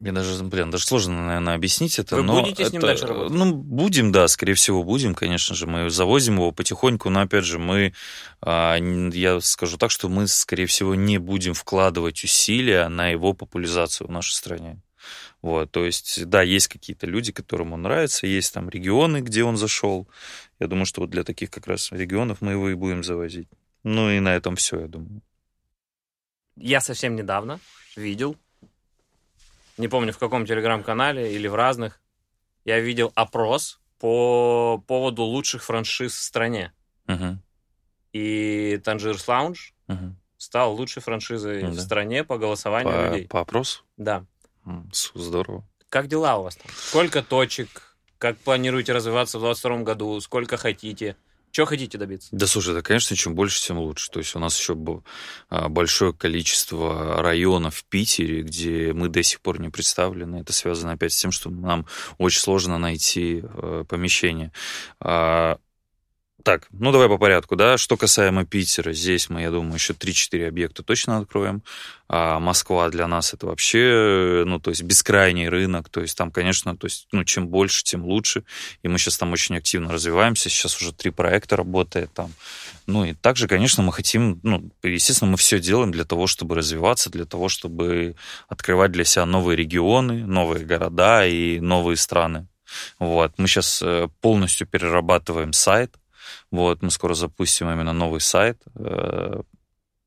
мне 0.02 0.12
даже, 0.12 0.44
блин, 0.44 0.72
даже 0.72 0.86
сложно, 0.86 1.28
наверное, 1.28 1.54
объяснить 1.54 2.00
это. 2.00 2.16
Вы 2.16 2.24
но 2.24 2.42
будете 2.42 2.64
это, 2.64 2.70
с 2.72 2.74
ним 2.74 2.82
дальше 2.82 3.06
работать? 3.06 3.38
Ну, 3.38 3.54
будем, 3.54 4.12
да, 4.12 4.28
скорее 4.28 4.56
всего, 4.56 4.84
будем, 4.84 5.14
конечно 5.14 5.56
же. 5.56 5.68
Мы 5.68 5.92
завозим 5.92 6.36
его 6.36 6.52
потихоньку, 6.52 7.12
но, 7.12 7.22
опять 7.22 7.46
же, 7.46 7.60
мы, 7.60 7.94
а, 8.42 8.78
я 8.78 9.40
скажу 9.42 9.78
так, 9.78 9.92
что 9.92 10.10
мы, 10.10 10.28
скорее 10.28 10.66
всего, 10.66 10.96
не 10.96 11.20
будем 11.20 11.54
вкладывать 11.54 12.24
усилия 12.24 12.88
на 12.88 13.10
его 13.10 13.34
популяризацию 13.34 14.08
в 14.08 14.12
нашей 14.12 14.34
стране. 14.34 14.82
Вот, 15.44 15.70
то 15.70 15.86
есть, 15.86 16.26
да, 16.26 16.42
есть 16.42 16.68
какие-то 16.68 17.06
люди, 17.06 17.32
которым 17.32 17.74
он 17.74 17.84
нравится, 17.84 18.26
есть 18.26 18.54
там 18.54 18.70
регионы, 18.70 19.22
где 19.22 19.44
он 19.44 19.56
зашел. 19.56 20.08
Я 20.60 20.66
думаю, 20.66 20.86
что 20.86 21.02
вот 21.02 21.12
для 21.12 21.24
таких 21.24 21.52
как 21.52 21.68
раз 21.68 21.92
регионов 21.92 22.42
мы 22.42 22.54
его 22.54 22.70
и 22.70 22.74
будем 22.74 23.04
завозить. 23.04 23.48
Ну 23.84 24.10
и 24.10 24.20
на 24.20 24.36
этом 24.36 24.56
все, 24.56 24.80
я 24.80 24.88
думаю. 24.88 25.22
Я 26.56 26.82
совсем 26.82 27.16
недавно 27.16 27.60
видел 27.96 28.36
не 29.78 29.88
помню 29.88 30.14
в 30.14 30.18
каком 30.18 30.46
телеграм-канале 30.46 31.34
или 31.34 31.48
в 31.48 31.56
разных, 31.56 32.02
я 32.66 32.80
видел 32.80 33.12
опрос 33.16 33.80
по 34.00 34.84
поводу 34.88 35.24
лучших 35.24 35.64
франшиз 35.64 36.14
в 36.14 36.22
стране. 36.22 36.74
Uh-huh. 37.08 37.36
И 38.14 38.82
Tangiers 38.84 39.26
Lounge 39.28 39.74
uh-huh. 39.88 40.14
стал 40.38 40.76
лучшей 40.76 41.02
франшизой 41.02 41.64
uh-huh. 41.64 41.72
в 41.72 41.80
стране 41.80 42.24
по 42.24 42.38
голосованию 42.38 42.94
по, 42.94 43.06
людей. 43.06 43.28
По 43.28 43.40
опросу? 43.42 43.84
Да. 43.98 44.26
Здорово. 45.14 45.64
Как 45.90 46.08
дела 46.08 46.38
у 46.38 46.44
вас 46.44 46.56
там? 46.56 46.72
Сколько 46.76 47.22
точек? 47.22 47.98
Как 48.18 48.38
планируете 48.38 48.94
развиваться 48.94 49.40
в 49.40 49.42
2022 49.42 49.84
году? 49.84 50.20
Сколько 50.22 50.58
хотите? 50.58 51.16
Чего 51.52 51.66
хотите 51.66 51.98
добиться? 51.98 52.30
Да 52.32 52.48
слушай, 52.48 52.74
да, 52.74 52.82
конечно, 52.82 53.16
чем 53.16 53.36
больше, 53.36 53.62
тем 53.62 53.78
лучше. 53.78 54.10
То 54.10 54.20
есть 54.20 54.36
у 54.36 54.40
нас 54.40 54.58
еще 54.58 54.76
а, 55.50 55.70
большое 55.70 56.14
количество 56.14 57.22
районов 57.22 57.76
в 57.76 57.86
Питере, 57.86 58.42
где 58.42 58.94
мы 58.94 59.10
до 59.10 59.22
сих 59.22 59.42
пор 59.42 59.60
не 59.60 59.70
представлены. 59.70 60.38
Это 60.38 60.54
связано 60.54 60.94
опять 60.94 61.14
с 61.14 61.20
тем, 61.20 61.32
что 61.32 61.50
нам 61.50 61.86
очень 62.18 62.40
сложно 62.40 62.78
найти 62.78 63.44
э, 63.44 63.86
помещение. 63.88 64.52
Так, 66.44 66.68
ну 66.72 66.92
давай 66.92 67.08
по 67.08 67.18
порядку, 67.18 67.56
да. 67.56 67.78
Что 67.78 67.98
касаемо 67.98 68.46
Питера, 68.46 68.94
здесь 68.94 69.30
мы, 69.30 69.42
я 69.42 69.52
думаю, 69.52 69.76
еще 69.76 69.94
3-4 69.94 70.48
объекта 70.48 70.84
точно 70.84 71.18
откроем. 71.18 71.62
А 72.08 72.40
Москва 72.40 72.90
для 72.90 73.08
нас 73.08 73.34
это 73.34 73.46
вообще, 73.46 74.44
ну, 74.46 74.60
то 74.60 74.72
есть 74.72 74.84
бескрайний 74.84 75.48
рынок. 75.48 75.90
То 75.90 76.02
есть 76.02 76.18
там, 76.18 76.32
конечно, 76.32 76.76
то 76.76 76.88
есть, 76.88 77.08
ну, 77.12 77.24
чем 77.24 77.48
больше, 77.48 77.84
тем 77.84 78.04
лучше. 78.04 78.44
И 78.84 78.88
мы 78.88 78.98
сейчас 78.98 79.18
там 79.18 79.32
очень 79.32 79.56
активно 79.56 79.92
развиваемся. 79.92 80.50
Сейчас 80.50 80.82
уже 80.82 80.94
три 80.94 81.12
проекта 81.12 81.56
работает 81.58 82.12
там. 82.14 82.32
Ну 82.88 83.06
и 83.06 83.14
также, 83.14 83.48
конечно, 83.48 83.84
мы 83.84 83.94
хотим, 83.94 84.40
ну, 84.44 84.70
естественно, 84.84 85.32
мы 85.32 85.38
все 85.38 85.60
делаем 85.60 85.92
для 85.92 86.06
того, 86.06 86.28
чтобы 86.28 86.56
развиваться, 86.56 87.10
для 87.10 87.26
того, 87.26 87.50
чтобы 87.50 88.16
открывать 88.48 88.92
для 88.92 89.06
себя 89.06 89.26
новые 89.26 89.56
регионы, 89.56 90.26
новые 90.26 90.66
города 90.66 91.26
и 91.26 91.60
новые 91.60 91.98
страны. 91.98 92.48
Вот. 93.00 93.34
Мы 93.38 93.48
сейчас 93.48 93.82
э, 93.82 94.08
полностью 94.22 94.68
перерабатываем 94.68 95.54
сайт, 95.54 95.96
вот, 96.52 96.82
мы 96.82 96.92
скоро 96.92 97.14
запустим 97.14 97.70
именно 97.70 97.94
новый 97.94 98.22
сайт, 98.22 98.62
э, 98.76 99.42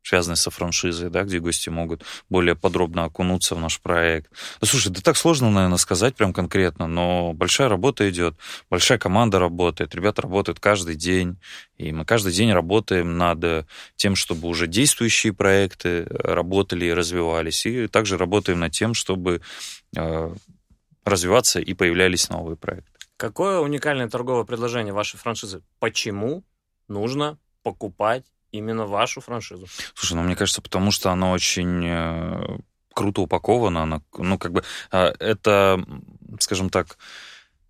связанный 0.04 0.36
со 0.36 0.50
франшизой, 0.50 1.08
да, 1.10 1.22
где 1.24 1.38
гости 1.38 1.70
могут 1.70 2.04
более 2.28 2.54
подробно 2.54 3.04
окунуться 3.04 3.54
в 3.54 3.60
наш 3.60 3.80
проект. 3.80 4.30
Да, 4.60 4.66
слушай, 4.66 4.92
да 4.92 5.00
так 5.00 5.16
сложно, 5.16 5.50
наверное, 5.50 5.78
сказать 5.78 6.14
прям 6.14 6.32
конкретно, 6.32 6.86
но 6.86 7.32
большая 7.32 7.68
работа 7.68 8.08
идет, 8.10 8.36
большая 8.70 8.98
команда 8.98 9.38
работает, 9.38 9.94
ребята 9.94 10.22
работают 10.22 10.60
каждый 10.60 10.94
день, 10.94 11.38
и 11.78 11.90
мы 11.90 12.04
каждый 12.04 12.32
день 12.32 12.52
работаем 12.52 13.16
над 13.16 13.66
тем, 13.96 14.14
чтобы 14.14 14.48
уже 14.48 14.66
действующие 14.66 15.32
проекты 15.32 16.06
работали 16.10 16.84
и 16.84 16.92
развивались, 16.92 17.64
и 17.64 17.88
также 17.88 18.18
работаем 18.18 18.60
над 18.60 18.72
тем, 18.72 18.92
чтобы 18.92 19.40
э, 19.96 20.34
развиваться 21.04 21.60
и 21.60 21.72
появлялись 21.74 22.28
новые 22.28 22.56
проекты. 22.56 22.93
Какое 23.16 23.60
уникальное 23.60 24.08
торговое 24.08 24.44
предложение 24.44 24.92
вашей 24.92 25.18
франшизы? 25.18 25.62
Почему 25.78 26.44
нужно 26.88 27.38
покупать 27.62 28.24
именно 28.50 28.86
вашу 28.86 29.20
франшизу? 29.20 29.66
Слушай, 29.94 30.14
ну 30.14 30.22
мне 30.22 30.36
кажется, 30.36 30.62
потому 30.62 30.90
что 30.90 31.10
она 31.10 31.32
очень 31.32 31.84
э, 31.86 32.58
круто 32.92 33.22
упакована, 33.22 33.82
она, 33.82 34.02
ну 34.16 34.38
как 34.38 34.52
бы 34.52 34.64
а, 34.90 35.12
это, 35.18 35.84
скажем 36.40 36.70
так, 36.70 36.98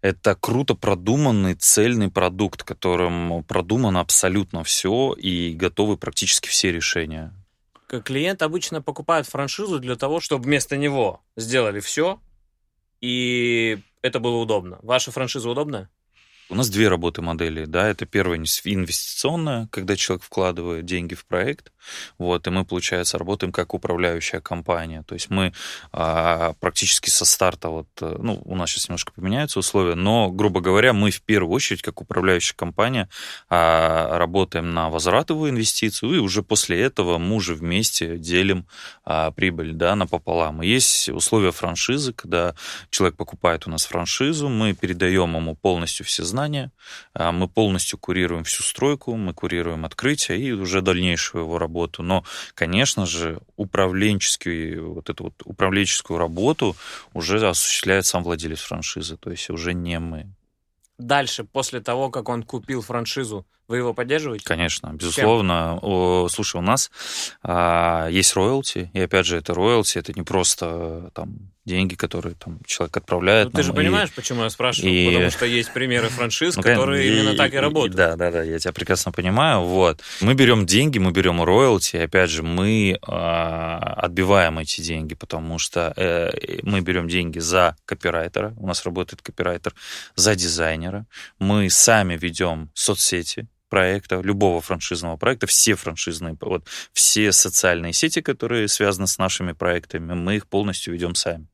это 0.01 0.35
круто 0.35 0.75
продуманный 0.75 1.55
цельный 1.55 2.11
продукт, 2.11 2.63
которым 2.63 3.43
продумано 3.45 4.01
абсолютно 4.01 4.63
все 4.63 5.15
и 5.15 5.55
готовы 5.55 5.97
практически 5.97 6.49
все 6.49 6.73
решения. 6.73 7.33
Клиент 8.05 8.43
обычно 8.43 8.83
покупает 8.83 9.27
франшизу 9.27 9.79
для 9.79 9.97
того, 9.97 10.21
чтобы 10.21 10.45
вместо 10.45 10.77
него 10.77 11.23
сделали 11.37 11.81
все, 11.81 12.21
и 13.01 13.79
это 14.05 14.21
было 14.21 14.37
удобно. 14.37 14.79
Ваша 14.83 15.11
франшиза 15.11 15.51
удобная? 15.51 15.91
У 16.51 16.55
нас 16.57 16.69
две 16.69 16.89
работы 16.89 17.23
модели, 17.23 17.65
да, 17.65 17.89
это 17.89 18.05
первая 18.05 18.37
инвестиционная, 18.39 19.67
когда 19.73 19.97
человек 19.97 20.23
вкладывает 20.23 20.85
деньги 20.85 21.15
в 21.15 21.25
проект, 21.25 21.73
вот, 22.19 22.47
и 22.47 22.51
мы, 22.51 22.67
получается, 22.67 23.17
работаем 23.17 23.51
как 23.51 23.73
управляющая 23.73 24.41
компания, 24.41 25.03
то 25.07 25.15
есть 25.15 25.31
мы 25.31 25.55
а, 25.91 26.53
практически 26.61 27.09
со 27.09 27.25
старта, 27.25 27.71
вот, 27.71 27.89
э, 28.03 28.17
ну, 28.19 28.43
у 28.45 28.57
нас 28.57 28.71
сейчас 28.71 28.89
немножко 28.89 29.13
поменяются 29.13 29.59
условия, 29.59 29.95
но, 29.95 30.31
грубо 30.31 30.61
говоря, 30.61 30.93
мы 30.93 31.11
в 31.11 31.23
первую 31.23 31.55
очередь, 31.55 31.81
как 31.81 32.03
управляющая 32.03 32.55
компания, 32.55 33.09
а, 33.49 34.19
работаем 34.19 34.75
на 34.75 34.91
возвратовую 34.91 35.51
инвестицию, 35.51 36.15
и 36.15 36.19
уже 36.19 36.43
после 36.43 36.79
этого 36.79 37.17
мы 37.17 37.37
уже 37.37 37.55
вместе 37.55 38.19
делим 38.19 38.67
а, 39.05 39.31
прибыль, 39.31 39.73
да, 39.73 39.97
напополам. 39.97 40.63
И 40.63 40.69
есть 40.69 41.09
условия 41.09 41.53
франшизы, 41.53 42.13
когда 42.13 42.55
человек 42.91 43.17
покупает 43.17 43.67
у 43.67 43.71
нас 43.71 43.87
франшизу, 43.87 44.51
мы 44.51 44.75
передаем 44.75 45.37
ему 45.37 45.57
полностью 45.57 46.05
все 46.05 46.23
знания. 46.23 46.34
А, 47.15 47.33
мы 47.33 47.49
полностью 47.49 47.99
курируем 47.99 48.45
всю 48.45 48.63
стройку, 48.63 49.15
мы 49.17 49.33
курируем 49.33 49.85
открытие 49.85 50.39
и 50.39 50.53
уже 50.53 50.83
дальнейшую 50.83 51.45
его 51.45 51.59
работу. 51.59 52.03
Но, 52.03 52.25
конечно 52.55 53.07
же, 53.07 53.41
управленческую, 53.57 54.95
вот 54.95 55.11
эту 55.11 55.25
вот 55.25 55.35
управленческую 55.45 56.19
работу 56.19 56.77
уже 57.13 57.47
осуществляет 57.47 58.07
сам 58.07 58.23
владелец 58.23 58.61
франшизы, 58.61 59.17
то 59.17 59.31
есть 59.31 59.49
уже 59.51 59.73
не 59.75 59.99
мы. 59.99 60.27
Дальше, 60.99 61.45
после 61.45 61.81
того, 61.81 62.11
как 62.11 62.29
он 62.29 62.45
купил 62.45 62.81
франшизу, 62.81 63.47
вы 63.67 63.79
его 63.79 63.95
поддерживаете? 63.95 64.45
Конечно, 64.45 64.93
безусловно. 64.93 65.79
О, 65.83 66.29
слушай, 66.29 66.57
у 66.57 66.61
нас 66.61 66.91
а, 67.43 68.09
есть 68.09 68.37
роялти, 68.37 68.91
и 68.93 69.01
опять 69.01 69.27
же, 69.27 69.39
это 69.39 69.55
роялти, 69.55 69.99
это 69.99 70.13
не 70.13 70.23
просто 70.23 71.11
там 71.15 71.51
деньги, 71.65 71.95
которые 71.95 72.35
там 72.35 72.59
человек 72.67 72.97
отправляет. 72.97 73.47
Ну, 73.47 73.51
ты 73.53 73.63
же 73.63 73.73
и... 73.73 73.75
понимаешь, 73.75 74.11
почему 74.13 74.43
я 74.43 74.51
спрашиваю, 74.51 74.93
и... 74.93 75.07
потому 75.07 75.31
что 75.31 75.47
есть 75.47 75.73
примеры 75.73 76.09
франшиз, 76.09 76.57
ну, 76.57 76.63
которые 76.63 77.07
и... 77.07 77.13
именно 77.13 77.37
так 77.37 77.55
и 77.55 77.57
работают. 77.57 77.97
Да, 77.97 78.17
да, 78.17 78.31
да, 78.31 78.43
я 78.43 78.59
тебя 78.59 78.73
прекрасно 78.73 79.13
понимаю. 79.13 79.63
Вот. 79.63 80.03
Мы 80.21 80.35
берем 80.35 80.67
деньги, 80.67 80.99
мы 80.99 81.13
берем 81.13 81.43
роялти, 81.43 81.97
опять 81.97 82.31
же, 82.31 82.43
мы 82.43 82.93
э, 82.93 82.97
отбиваем 83.07 84.59
эти 84.59 84.81
деньги, 84.81 85.15
потому 85.15 85.59
что 85.59 85.93
э, 85.97 86.33
мы 86.63 86.81
берем 86.81 87.09
деньги 87.09 87.39
за 87.39 87.77
копирайтера, 87.87 88.55
у 88.59 88.67
нас 88.67 88.85
работает 88.85 89.23
копирайтер, 89.23 89.75
за 90.17 90.35
дизайнера, 90.35 91.07
мы 91.39 91.71
сами 91.71 92.17
ведем 92.17 92.71
соцсети, 92.75 93.47
проекта, 93.75 94.21
любого 94.21 94.61
франшизного 94.61 95.17
проекта, 95.17 95.49
все 95.49 95.75
франшизные, 95.75 96.37
вот 96.41 96.65
все 96.93 97.33
социальные 97.33 97.93
сети, 97.93 98.21
которые 98.21 98.69
связаны 98.69 99.09
с 99.09 99.19
нашими 99.19 99.51
проектами, 99.51 100.15
мы 100.15 100.37
их 100.37 100.47
полностью 100.47 100.95
ведем 100.95 101.17
сами. 101.17 101.49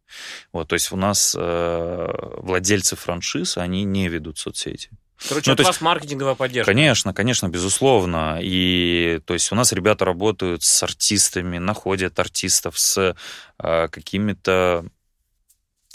Вот, 0.52 0.68
то 0.68 0.74
есть 0.74 0.92
у 0.92 0.96
нас 0.96 1.34
э, 1.38 2.08
владельцы 2.42 2.94
франшиз, 2.94 3.56
они 3.56 3.84
не 3.84 4.08
ведут 4.08 4.36
соцсети. 4.36 4.90
Короче, 5.28 5.50
ну, 5.50 5.54
от 5.54 5.60
вас 5.60 5.68
есть, 5.68 5.80
маркетинговая 5.80 6.34
поддержка. 6.34 6.70
Конечно, 6.70 7.14
конечно, 7.14 7.48
безусловно. 7.48 8.38
И 8.42 9.20
то 9.24 9.32
есть 9.32 9.50
у 9.50 9.54
нас 9.54 9.72
ребята 9.72 10.04
работают 10.04 10.62
с 10.62 10.82
артистами, 10.82 11.56
находят 11.56 12.18
артистов 12.18 12.78
с 12.78 13.16
э, 13.58 13.88
какими-то 13.88 14.84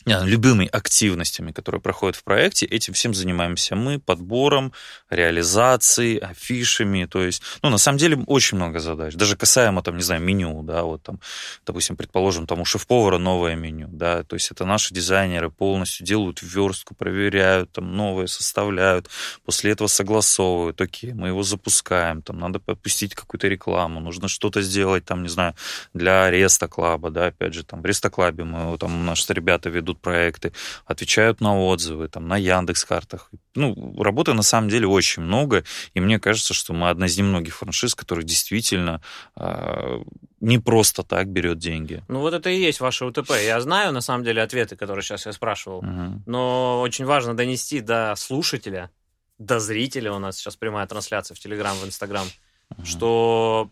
любыми 0.05 0.67
активностями, 0.67 1.51
которые 1.51 1.81
проходят 1.81 2.15
в 2.15 2.23
проекте, 2.23 2.65
этим 2.65 2.93
всем 2.93 3.13
занимаемся 3.13 3.75
мы, 3.75 3.99
подбором, 3.99 4.71
реализацией, 5.09 6.17
афишами, 6.17 7.05
то 7.05 7.23
есть, 7.23 7.41
ну, 7.61 7.69
на 7.69 7.77
самом 7.77 7.97
деле, 7.97 8.17
очень 8.27 8.57
много 8.57 8.79
задач, 8.79 9.15
даже 9.15 9.35
касаемо, 9.35 9.81
там, 9.81 9.97
не 9.97 10.03
знаю, 10.03 10.21
меню, 10.21 10.61
да, 10.63 10.83
вот 10.83 11.03
там, 11.03 11.19
допустим, 11.65 11.95
предположим, 11.97 12.47
там 12.47 12.61
у 12.61 12.65
шеф-повара 12.65 13.17
новое 13.17 13.55
меню, 13.55 13.87
да, 13.91 14.23
то 14.23 14.35
есть 14.35 14.51
это 14.51 14.65
наши 14.65 14.93
дизайнеры 14.93 15.49
полностью 15.49 16.05
делают 16.05 16.41
верстку, 16.41 16.95
проверяют, 16.95 17.71
там, 17.71 17.95
новые 17.95 18.27
составляют, 18.27 19.09
после 19.43 19.71
этого 19.71 19.87
согласовывают, 19.87 20.79
окей, 20.79 21.13
мы 21.13 21.29
его 21.29 21.43
запускаем, 21.43 22.21
там, 22.21 22.39
надо 22.39 22.59
попустить 22.59 23.15
какую-то 23.15 23.47
рекламу, 23.47 23.99
нужно 23.99 24.27
что-то 24.27 24.61
сделать, 24.61 25.05
там, 25.05 25.23
не 25.23 25.29
знаю, 25.29 25.55
для 25.93 26.29
Реста 26.29 26.67
Клаба, 26.67 27.09
да, 27.09 27.27
опять 27.27 27.53
же, 27.53 27.63
там, 27.63 27.81
в 27.81 27.85
Реста 27.85 28.09
Клабе 28.09 28.43
мы, 28.43 28.77
там, 28.77 29.05
наши 29.05 29.25
ребята 29.33 29.69
ведут 29.69 29.94
ведут 29.95 30.01
проекты, 30.01 30.51
отвечают 30.85 31.41
на 31.41 31.59
отзывы, 31.59 32.07
там, 32.07 32.27
на 32.27 32.37
Яндекс 32.37 32.85
картах. 32.85 33.31
Ну, 33.55 33.95
работы 34.01 34.33
на 34.33 34.43
самом 34.43 34.69
деле 34.69 34.87
очень 34.87 35.23
много, 35.23 35.63
и 35.93 35.99
мне 35.99 36.19
кажется, 36.19 36.53
что 36.53 36.73
мы 36.73 36.89
одна 36.89 37.05
из 37.05 37.17
немногих 37.17 37.55
франшиз, 37.55 37.95
которая 37.95 38.25
действительно 38.25 39.01
э, 39.35 40.03
не 40.41 40.59
просто 40.59 41.03
так 41.03 41.27
берет 41.27 41.57
деньги. 41.57 42.03
Ну, 42.07 42.19
вот 42.19 42.33
это 42.33 42.49
и 42.49 42.59
есть 42.59 42.79
ваше 42.79 43.05
УТП. 43.05 43.31
Я 43.43 43.59
знаю, 43.61 43.93
на 43.93 44.01
самом 44.01 44.23
деле, 44.23 44.41
ответы, 44.41 44.75
которые 44.75 45.03
сейчас 45.03 45.25
я 45.25 45.33
спрашивал, 45.33 45.79
угу. 45.79 46.21
но 46.25 46.81
очень 46.81 47.05
важно 47.05 47.35
донести 47.35 47.81
до 47.81 48.13
слушателя, 48.17 48.89
до 49.37 49.59
зрителя, 49.59 50.11
у 50.13 50.19
нас 50.19 50.37
сейчас 50.37 50.55
прямая 50.55 50.87
трансляция 50.87 51.35
в 51.35 51.39
Телеграм, 51.39 51.75
в 51.77 51.85
Инстаграм, 51.85 52.27
угу. 52.69 52.85
что 52.85 53.69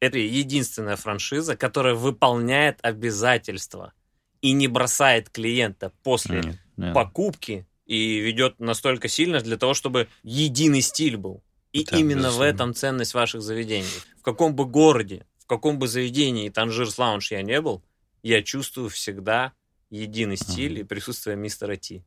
это 0.00 0.18
единственная 0.18 0.96
франшиза, 0.96 1.56
которая 1.56 1.94
выполняет 1.94 2.78
обязательства 2.82 3.92
и 4.40 4.52
не 4.52 4.68
бросает 4.68 5.30
клиента 5.30 5.92
после 6.02 6.40
нет, 6.40 6.58
нет. 6.76 6.94
покупки 6.94 7.66
и 7.86 8.18
ведет 8.18 8.60
настолько 8.60 9.08
сильно 9.08 9.40
для 9.40 9.56
того, 9.56 9.74
чтобы 9.74 10.08
единый 10.22 10.82
стиль 10.82 11.16
был. 11.16 11.42
И 11.72 11.84
да, 11.84 11.96
именно 11.96 12.28
безусловно. 12.28 12.38
в 12.38 12.54
этом 12.54 12.74
ценность 12.74 13.14
ваших 13.14 13.42
заведений. 13.42 13.86
В 14.18 14.22
каком 14.22 14.54
бы 14.54 14.64
городе, 14.64 15.26
в 15.38 15.46
каком 15.46 15.78
бы 15.78 15.88
заведении 15.88 16.48
Танжирс 16.48 16.98
Лаунж 16.98 17.30
я 17.30 17.42
не 17.42 17.60
был, 17.60 17.82
я 18.22 18.42
чувствую 18.42 18.90
всегда 18.90 19.52
единый 19.90 20.36
стиль 20.36 20.78
uh-huh. 20.78 20.80
и 20.80 20.84
присутствие 20.84 21.36
мистера 21.36 21.76
Ти. 21.76 22.04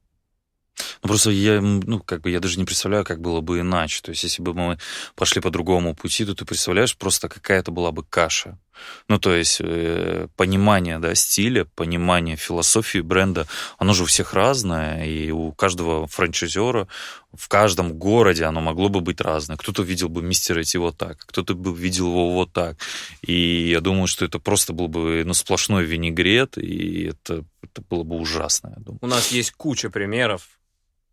Ну, 1.04 1.08
просто 1.08 1.32
я, 1.32 1.62
ну, 1.62 2.00
как 2.00 2.22
бы, 2.22 2.30
я 2.30 2.40
даже 2.40 2.60
не 2.60 2.66
представляю, 2.66 3.04
как 3.04 3.22
было 3.22 3.42
бы 3.42 3.60
иначе. 3.60 4.02
То 4.04 4.12
есть, 4.12 4.24
если 4.24 4.44
бы 4.44 4.54
мы 4.54 4.78
пошли 5.16 5.42
по 5.42 5.50
другому 5.50 5.96
пути, 5.96 6.26
то 6.26 6.36
ты 6.36 6.46
представляешь, 6.46 6.96
просто 6.96 7.28
какая-то 7.28 7.72
была 7.72 7.92
бы 7.92 8.04
каша. 8.04 8.60
Ну, 9.08 9.20
то 9.20 9.34
есть, 9.34 9.58
э, 9.62 10.28
понимание, 10.36 11.00
да, 11.00 11.16
стиля, 11.16 11.66
понимание 11.66 12.36
философии 12.36 13.00
бренда, 13.00 13.48
оно 13.80 13.94
же 13.94 14.04
у 14.04 14.06
всех 14.06 14.34
разное, 14.34 15.06
и 15.06 15.32
у 15.32 15.52
каждого 15.54 16.08
франчайзера 16.08 16.88
в 17.34 17.48
каждом 17.48 17.94
городе 17.94 18.44
оно 18.46 18.62
могло 18.62 18.90
бы 18.90 19.02
быть 19.02 19.22
разное. 19.22 19.58
Кто-то 19.58 19.84
видел 19.84 20.10
бы 20.10 20.22
мистера 20.22 20.62
идти 20.62 20.78
вот 20.78 20.98
так, 20.98 21.18
кто-то 21.26 21.56
бы 21.56 21.76
видел 21.76 22.08
его 22.08 22.34
вот 22.34 22.54
так. 22.54 22.78
И 23.22 23.70
я 23.70 23.82
думаю, 23.82 24.08
что 24.08 24.26
это 24.26 24.40
просто 24.40 24.74
был 24.74 24.88
бы 24.88 25.24
ну, 25.26 25.34
сплошной 25.34 25.86
винегрет, 25.86 26.58
и 26.58 27.06
это, 27.06 27.44
это 27.64 27.82
было 27.90 28.04
бы 28.04 28.18
ужасно, 28.18 28.74
я 28.78 28.84
думаю. 28.84 29.00
У 29.02 29.08
нас 29.08 29.32
есть 29.32 29.52
куча 29.52 29.90
примеров 29.90 30.48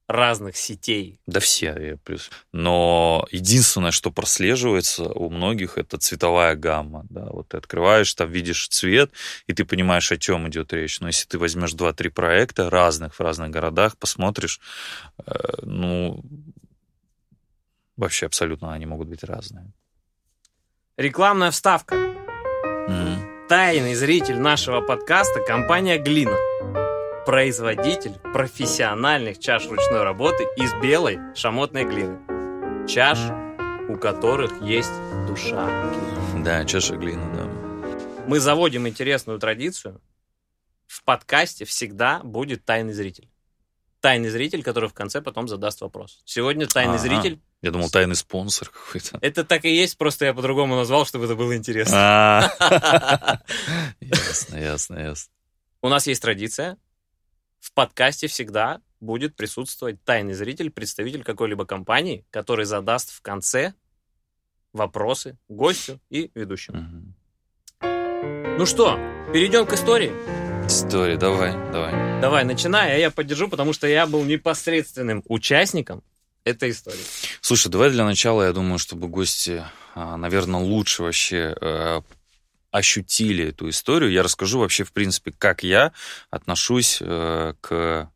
разных 0.09 0.57
сетей. 0.57 1.21
Да 1.27 1.39
все, 1.39 1.99
плюс. 2.03 2.31
Но 2.51 3.27
единственное, 3.31 3.91
что 3.91 4.11
прослеживается 4.11 5.05
у 5.05 5.29
многих, 5.29 5.77
это 5.77 5.99
цветовая 5.99 6.57
гамма. 6.57 7.07
Да? 7.11 7.27
Вот 7.31 7.49
ты 7.49 7.59
открываешь, 7.59 8.13
там 8.15 8.31
видишь 8.31 8.69
цвет, 8.69 9.13
и 9.47 9.53
ты 9.53 9.67
понимаешь, 9.67 10.11
о 10.11 10.17
чем 10.17 10.49
идет 10.49 10.73
речь. 10.73 11.01
Но 11.01 11.09
если 11.09 11.27
ты 11.27 11.39
возьмешь 11.39 11.75
два-три 11.75 12.09
проекта 12.09 12.71
разных 12.71 13.15
в 13.15 13.21
разных 13.21 13.51
городах, 13.51 13.99
посмотришь, 13.99 14.61
э, 15.27 15.33
ну, 15.63 16.25
вообще 17.97 18.27
абсолютно 18.27 18.73
они 18.73 18.87
могут 18.87 19.09
быть 19.09 19.23
разные. 19.23 19.71
Рекламная 20.97 21.51
вставка. 21.51 21.97
Мгм. 22.89 23.47
Тайный 23.49 23.95
зритель 23.95 24.39
нашего 24.39 24.81
подкаста– 24.81 25.41
компания 25.47 25.99
«Глина». 25.99 26.88
Производитель 27.29 28.15
профессиональных 28.33 29.39
чаш 29.39 29.67
ручной 29.67 30.03
работы 30.03 30.45
из 30.57 30.73
белой 30.81 31.19
шамотной 31.35 31.85
глины. 31.85 32.19
Чаш, 32.89 33.19
у 33.91 33.99
которых 33.99 34.63
есть 34.63 34.91
душа. 35.27 35.69
Да, 36.43 36.65
чаша 36.65 36.97
глины, 36.97 37.23
да. 37.35 37.45
Мы 38.27 38.41
заводим 38.41 38.89
интересную 38.89 39.39
традицию. 39.39 40.01
В 40.87 41.05
подкасте 41.05 41.67
всегда 41.67 42.21
будет 42.21 42.65
тайный 42.65 42.95
зритель. 42.95 43.29
Тайный 44.01 44.31
зритель, 44.31 44.63
который 44.63 44.89
в 44.89 44.95
конце 44.95 45.21
потом 45.21 45.49
задаст 45.49 45.83
вопрос. 45.83 46.23
Сегодня 46.25 46.67
тайный 46.67 46.95
Ага. 46.95 47.03
зритель. 47.03 47.43
Я 47.61 47.73
думал, 47.73 47.91
тайный 47.91 48.17
спонсор 48.17 48.71
какой-то. 48.71 49.19
Это 49.21 49.45
так 49.45 49.67
и 49.67 49.77
есть, 49.77 49.99
просто 49.99 50.25
я 50.25 50.33
по-другому 50.33 50.77
назвал, 50.77 51.05
чтобы 51.05 51.27
это 51.27 51.37
было 51.37 51.55
интересно. 51.55 51.95
А. 51.95 53.43
Ясно, 54.01 54.57
ясно, 54.57 54.99
ясно. 54.99 55.31
У 55.83 55.91
нас 55.91 56.07
есть 56.07 56.23
традиция. 56.23 56.79
В 57.61 57.73
подкасте 57.73 58.27
всегда 58.27 58.81
будет 59.01 59.37
присутствовать 59.37 60.03
тайный 60.05 60.35
зритель, 60.35 60.71
представитель 60.71 61.23
какой-либо 61.23 61.67
компании, 61.67 62.25
который 62.31 62.65
задаст 62.65 63.11
в 63.11 63.21
конце 63.23 63.75
вопросы 64.73 65.37
гостю 65.49 66.01
и 66.11 66.31
ведущему. 66.35 66.79
Мгм. 66.79 67.15
Ну 68.59 68.67
что, 68.67 68.99
перейдем 69.33 69.67
к 69.67 69.73
истории. 69.73 70.13
История, 70.67 71.17
давай, 71.17 71.53
давай. 71.73 72.21
Давай, 72.21 72.45
начинай, 72.45 72.95
а 72.95 72.99
я 72.99 73.11
поддержу, 73.11 73.49
потому 73.49 73.73
что 73.73 73.87
я 73.87 74.07
был 74.07 74.25
непосредственным 74.25 75.23
участником 75.29 76.03
этой 76.45 76.71
истории. 76.71 76.99
Слушай, 77.41 77.71
давай 77.71 77.91
для 77.91 78.05
начала, 78.05 78.43
я 78.43 78.53
думаю, 78.53 78.79
чтобы 78.79 79.09
гости, 79.09 79.65
наверное, 79.95 80.61
лучше 80.61 81.03
вообще 81.03 81.57
э, 81.61 82.01
ощутили 82.71 83.49
эту 83.49 83.69
историю. 83.69 84.11
Я 84.11 84.23
расскажу 84.23 84.61
вообще, 84.61 84.85
в 84.85 84.93
принципе, 84.93 85.33
как 85.33 85.63
я 85.63 85.93
отношусь 86.31 86.99
э, 87.01 87.55
к 87.61 88.11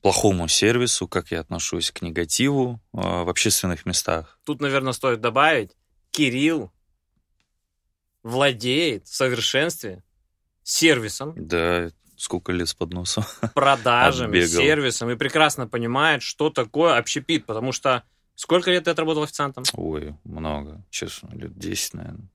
плохому 0.00 0.48
сервису, 0.48 1.08
как 1.08 1.30
я 1.30 1.40
отношусь 1.40 1.90
к 1.90 2.00
негативу 2.02 2.80
э, 2.92 2.98
в 2.98 3.28
общественных 3.28 3.86
местах. 3.86 4.38
Тут, 4.44 4.60
наверное, 4.60 4.92
стоит 4.92 5.20
добавить, 5.20 5.72
Кирилл 6.10 6.70
владеет 8.22 9.06
в 9.06 9.14
совершенстве 9.14 10.02
сервисом, 10.62 11.34
Да, 11.36 11.90
сколько 12.16 12.52
лет 12.52 12.68
с 12.68 12.74
под 12.74 12.92
носом. 12.92 13.24
продажами, 13.54 14.38
Отбегал. 14.40 14.62
сервисом 14.62 15.10
и 15.10 15.16
прекрасно 15.16 15.66
понимает, 15.66 16.22
что 16.22 16.50
такое 16.50 16.96
общепит, 16.98 17.46
потому 17.46 17.72
что 17.72 18.04
сколько 18.34 18.70
лет 18.70 18.84
ты 18.84 18.90
отработал 18.90 19.22
официантом? 19.22 19.64
Ой, 19.74 20.14
много, 20.24 20.84
честно, 20.90 21.34
лет 21.34 21.58
10, 21.58 21.94
наверное. 21.94 22.28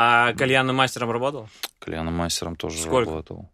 А 0.00 0.32
кальянным 0.34 0.76
мастером 0.76 1.10
работал? 1.10 1.48
Кальяном 1.80 2.14
мастером 2.14 2.54
тоже 2.54 2.78
Сколько? 2.78 3.10
работал. 3.10 3.48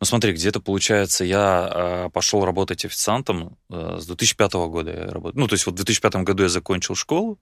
Ну 0.00 0.06
смотри, 0.06 0.32
где-то 0.32 0.60
получается, 0.60 1.24
я 1.24 1.70
э, 1.72 2.10
пошел 2.12 2.44
работать 2.44 2.84
официантом 2.84 3.56
э, 3.70 3.98
с 4.00 4.06
2005 4.06 4.52
года. 4.54 4.90
Я 4.90 5.06
работаю. 5.06 5.40
Ну, 5.40 5.48
то 5.48 5.54
есть 5.54 5.66
вот 5.66 5.72
в 5.72 5.76
2005 5.76 6.16
году 6.16 6.42
я 6.42 6.48
закончил 6.48 6.94
школу, 6.94 7.38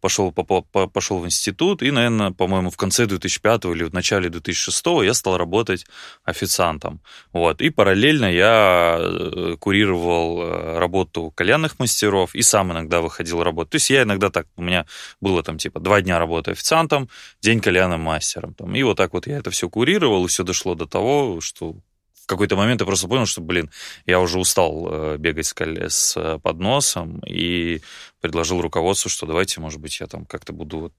пошел, 0.00 0.32
по- 0.32 0.44
по- 0.44 0.86
пошел 0.86 1.18
в 1.18 1.26
институт, 1.26 1.82
и, 1.82 1.90
наверное, 1.90 2.30
по-моему, 2.30 2.70
в 2.70 2.76
конце 2.76 3.06
2005 3.06 3.64
или 3.66 3.84
в 3.84 3.92
начале 3.92 4.28
2006 4.28 4.86
я 5.04 5.14
стал 5.14 5.36
работать 5.36 5.86
официантом. 6.24 7.00
Вот. 7.32 7.60
И 7.60 7.70
параллельно 7.70 8.26
я 8.26 8.98
э, 9.00 9.56
курировал 9.58 10.42
э, 10.42 10.78
работу 10.78 11.32
кальянных 11.34 11.78
мастеров 11.78 12.34
и 12.34 12.42
сам 12.42 12.72
иногда 12.72 13.00
выходил 13.00 13.42
работать. 13.42 13.70
То 13.72 13.76
есть 13.76 13.90
я 13.90 14.02
иногда 14.02 14.30
так, 14.30 14.46
у 14.56 14.62
меня 14.62 14.86
было 15.20 15.42
там 15.42 15.58
типа 15.58 15.80
два 15.80 16.00
дня 16.00 16.18
работы 16.18 16.52
официантом, 16.52 17.08
день 17.40 17.60
кальянным 17.60 18.00
мастером. 18.00 18.54
Там. 18.54 18.74
И 18.74 18.82
вот 18.82 18.96
так 18.96 19.12
вот 19.12 19.26
я 19.26 19.38
это 19.38 19.50
все 19.50 19.68
курировал, 19.68 20.24
и 20.24 20.28
все 20.28 20.42
дошло 20.42 20.74
до 20.74 20.86
того, 20.86 21.40
что 21.40 21.57
в 21.60 22.26
какой-то 22.26 22.56
момент 22.56 22.80
я 22.80 22.86
просто 22.86 23.08
понял, 23.08 23.26
что, 23.26 23.40
блин, 23.40 23.70
я 24.06 24.20
уже 24.20 24.38
устал 24.38 24.88
э, 24.90 25.16
бегать 25.18 25.46
с, 25.46 25.54
коле- 25.54 25.88
с 25.88 26.16
э, 26.16 26.38
подносом, 26.38 27.20
и 27.26 27.80
предложил 28.20 28.60
руководству, 28.60 29.08
что 29.08 29.26
давайте, 29.26 29.60
может 29.60 29.80
быть, 29.80 30.00
я 30.00 30.06
там 30.06 30.24
как-то 30.26 30.52
буду 30.52 30.92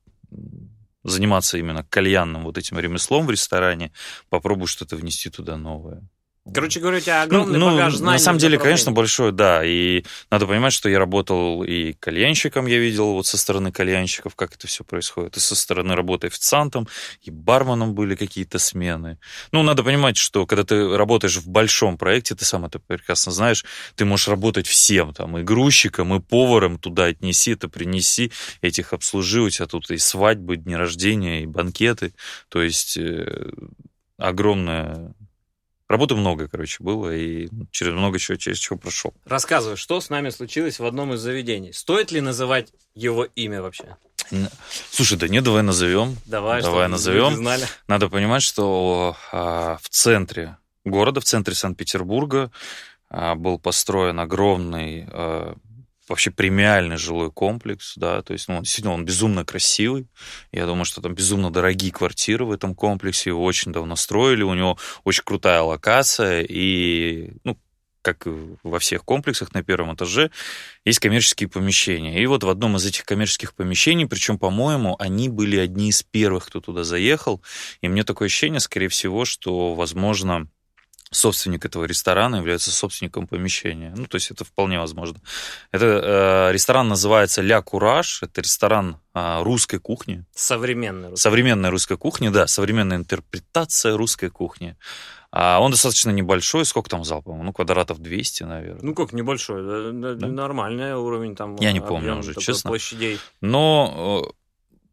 заниматься 1.03 1.57
именно 1.57 1.83
кальянным 1.83 2.43
вот 2.43 2.57
этим 2.57 2.79
ремеслом 2.79 3.25
в 3.25 3.31
ресторане, 3.31 3.91
попробую 4.29 4.67
что-то 4.67 4.95
внести 4.95 5.29
туда 5.29 5.57
новое. 5.57 6.01
Короче 6.53 6.79
говоря, 6.79 6.97
у 6.97 7.01
тебя 7.01 7.25
Ну, 7.29 7.41
огромный 7.41 7.59
ну, 7.59 7.65
багаж 7.71 7.95
знаний. 7.95 8.13
на 8.13 8.19
самом 8.19 8.39
деле, 8.39 8.57
конечно, 8.57 8.91
большой, 8.91 9.31
да. 9.31 9.63
И 9.63 10.03
надо 10.31 10.47
понимать, 10.47 10.73
что 10.73 10.89
я 10.89 10.99
работал 10.99 11.63
и 11.63 11.93
кальянщиком, 11.93 12.65
я 12.65 12.77
видел 12.79 13.13
вот 13.13 13.25
со 13.25 13.37
стороны 13.37 13.71
кальянщиков, 13.71 14.35
как 14.35 14.55
это 14.55 14.67
все 14.67 14.83
происходит, 14.83 15.37
и 15.37 15.39
со 15.39 15.55
стороны 15.55 15.95
работы 15.95 16.27
официантом, 16.27 16.87
и 17.21 17.31
барменом 17.31 17.93
были 17.93 18.15
какие-то 18.15 18.59
смены. 18.59 19.17
Ну, 19.51 19.63
надо 19.63 19.83
понимать, 19.83 20.17
что 20.17 20.45
когда 20.45 20.63
ты 20.63 20.97
работаешь 20.97 21.37
в 21.37 21.47
большом 21.47 21.97
проекте, 21.97 22.35
ты 22.35 22.45
сам 22.45 22.65
это 22.65 22.79
прекрасно 22.79 23.31
знаешь, 23.31 23.65
ты 23.95 24.05
можешь 24.05 24.27
работать 24.27 24.67
всем, 24.67 25.13
там, 25.13 25.37
и 25.37 25.43
грузчиком, 25.43 26.15
и 26.15 26.19
поваром 26.19 26.77
туда 26.77 27.05
отнеси, 27.05 27.51
это 27.51 27.69
принеси, 27.69 28.31
этих 28.61 28.93
обслужи, 28.93 29.41
у 29.41 29.49
тебя 29.49 29.67
тут 29.67 29.89
и 29.91 29.97
свадьбы, 29.97 30.57
дни 30.57 30.75
рождения, 30.75 31.43
и 31.43 31.45
банкеты, 31.45 32.13
то 32.49 32.61
есть 32.61 32.97
э, 32.97 33.51
огромная... 34.17 35.13
Работы 35.89 36.13
много, 36.13 36.47
короче, 36.47 36.83
было, 36.83 37.13
и 37.15 37.49
через 37.71 37.93
много 37.93 38.19
чего, 38.19 38.37
через 38.37 38.59
чего 38.59 38.77
прошел. 38.77 39.11
Рассказывай, 39.25 39.75
что 39.75 39.99
с 39.99 40.11
нами 40.11 40.29
случилось 40.29 40.77
в 40.77 40.85
одном 40.85 41.15
из 41.15 41.19
заведений. 41.19 41.73
Стоит 41.73 42.11
ли 42.11 42.21
называть 42.21 42.71
его 42.93 43.25
имя 43.35 43.63
вообще? 43.63 43.97
Слушай, 44.91 45.17
да 45.17 45.27
не, 45.27 45.41
давай 45.41 45.63
назовем. 45.63 46.15
Давай, 46.27 46.61
Давай 46.61 46.87
назовем. 46.87 47.35
знали. 47.35 47.65
Надо 47.87 48.07
понимать, 48.07 48.43
что 48.43 49.17
а, 49.31 49.79
в 49.81 49.89
центре 49.89 50.57
города, 50.85 51.21
в 51.21 51.23
центре 51.23 51.55
Санкт-Петербурга 51.55 52.51
а, 53.09 53.33
был 53.33 53.57
построен 53.57 54.19
огромный 54.19 55.07
а, 55.09 55.55
вообще 56.09 56.31
премиальный 56.31 56.97
жилой 56.97 57.31
комплекс, 57.31 57.93
да, 57.95 58.21
то 58.21 58.33
есть, 58.33 58.47
ну, 58.47 58.57
он 58.57 58.63
действительно, 58.63 58.93
он 58.93 59.05
безумно 59.05 59.45
красивый. 59.45 60.07
Я 60.51 60.65
думаю, 60.65 60.85
что 60.85 61.01
там 61.01 61.13
безумно 61.13 61.51
дорогие 61.51 61.91
квартиры 61.91 62.45
в 62.45 62.51
этом 62.51 62.75
комплексе, 62.75 63.29
его 63.29 63.43
очень 63.43 63.71
давно 63.71 63.95
строили, 63.95 64.43
у 64.43 64.53
него 64.53 64.77
очень 65.03 65.23
крутая 65.23 65.61
локация, 65.61 66.41
и, 66.41 67.33
ну, 67.43 67.57
как 68.01 68.27
во 68.63 68.79
всех 68.79 69.03
комплексах 69.03 69.53
на 69.53 69.63
первом 69.63 69.93
этаже, 69.93 70.31
есть 70.85 70.99
коммерческие 70.99 71.49
помещения. 71.49 72.21
И 72.21 72.25
вот 72.25 72.43
в 72.43 72.49
одном 72.49 72.77
из 72.77 72.85
этих 72.85 73.03
коммерческих 73.03 73.53
помещений, 73.53 74.07
причем, 74.07 74.37
по-моему, 74.37 74.95
они 74.99 75.29
были 75.29 75.57
одни 75.57 75.89
из 75.89 76.03
первых, 76.03 76.47
кто 76.47 76.61
туда 76.61 76.83
заехал. 76.83 77.41
И 77.81 77.87
мне 77.87 78.03
такое 78.03 78.27
ощущение, 78.27 78.61
скорее 78.61 78.87
всего, 78.87 79.25
что, 79.25 79.75
возможно, 79.75 80.47
собственник 81.11 81.65
этого 81.65 81.85
ресторана 81.85 82.37
является 82.37 82.71
собственником 82.71 83.27
помещения. 83.27 83.93
Ну, 83.95 84.05
то 84.05 84.15
есть 84.15 84.31
это 84.31 84.45
вполне 84.45 84.79
возможно. 84.79 85.19
Это 85.71 85.85
э, 86.49 86.53
ресторан 86.53 86.87
называется 86.87 87.41
«Ля 87.41 87.61
Кураж». 87.61 88.21
Это 88.21 88.41
ресторан 88.41 88.97
э, 89.13 89.41
русской 89.41 89.79
кухни. 89.79 90.25
Современный. 90.35 91.09
русский. 91.09 91.21
Современная 91.21 91.71
русская 91.71 91.97
кухня, 91.97 92.31
да, 92.31 92.47
современная 92.47 92.97
интерпретация 92.97 93.97
русской 93.97 94.29
кухни. 94.29 94.77
А 95.31 95.59
он 95.59 95.71
достаточно 95.71 96.09
небольшой, 96.09 96.65
сколько 96.65 96.89
там 96.89 97.03
зал, 97.03 97.21
по-моему, 97.21 97.43
ну, 97.43 97.53
квадратов 97.53 97.99
200, 97.99 98.43
наверное. 98.43 98.81
Ну 98.81 98.95
как, 98.95 99.13
небольшой, 99.13 99.93
да, 99.93 100.13
да, 100.15 100.27
нормальный 100.27 100.95
уровень 100.95 101.35
там. 101.35 101.55
Я 101.57 101.71
не 101.71 101.81
помню 101.81 102.17
уже, 102.17 102.33
честно. 102.35 102.69
Площадей. 102.69 103.19
Но 103.41 104.23
э, 104.25 104.31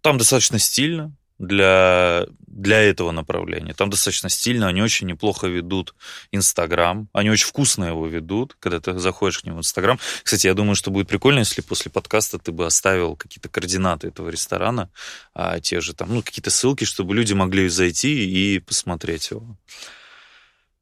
там 0.02 0.18
достаточно 0.18 0.58
стильно 0.58 1.12
для, 1.38 2.26
для 2.46 2.80
этого 2.80 3.10
направления. 3.10 3.74
Там 3.74 3.90
достаточно 3.90 4.28
стильно, 4.28 4.68
они 4.68 4.82
очень 4.82 5.06
неплохо 5.06 5.46
ведут 5.46 5.94
Инстаграм, 6.32 7.08
они 7.12 7.30
очень 7.30 7.46
вкусно 7.46 7.84
его 7.84 8.06
ведут, 8.06 8.56
когда 8.60 8.80
ты 8.80 8.98
заходишь 8.98 9.40
к 9.40 9.44
ним 9.44 9.56
в 9.56 9.58
Инстаграм. 9.58 9.98
Кстати, 10.22 10.46
я 10.46 10.54
думаю, 10.54 10.74
что 10.74 10.90
будет 10.90 11.08
прикольно, 11.08 11.40
если 11.40 11.60
после 11.60 11.90
подкаста 11.90 12.38
ты 12.38 12.52
бы 12.52 12.66
оставил 12.66 13.16
какие-то 13.16 13.48
координаты 13.48 14.08
этого 14.08 14.28
ресторана, 14.28 14.90
а, 15.34 15.60
те 15.60 15.80
же 15.80 15.94
там, 15.94 16.14
ну, 16.14 16.22
какие-то 16.22 16.50
ссылки, 16.50 16.84
чтобы 16.84 17.14
люди 17.14 17.34
могли 17.34 17.68
зайти 17.68 18.54
и 18.54 18.58
посмотреть 18.58 19.30
его. 19.30 19.56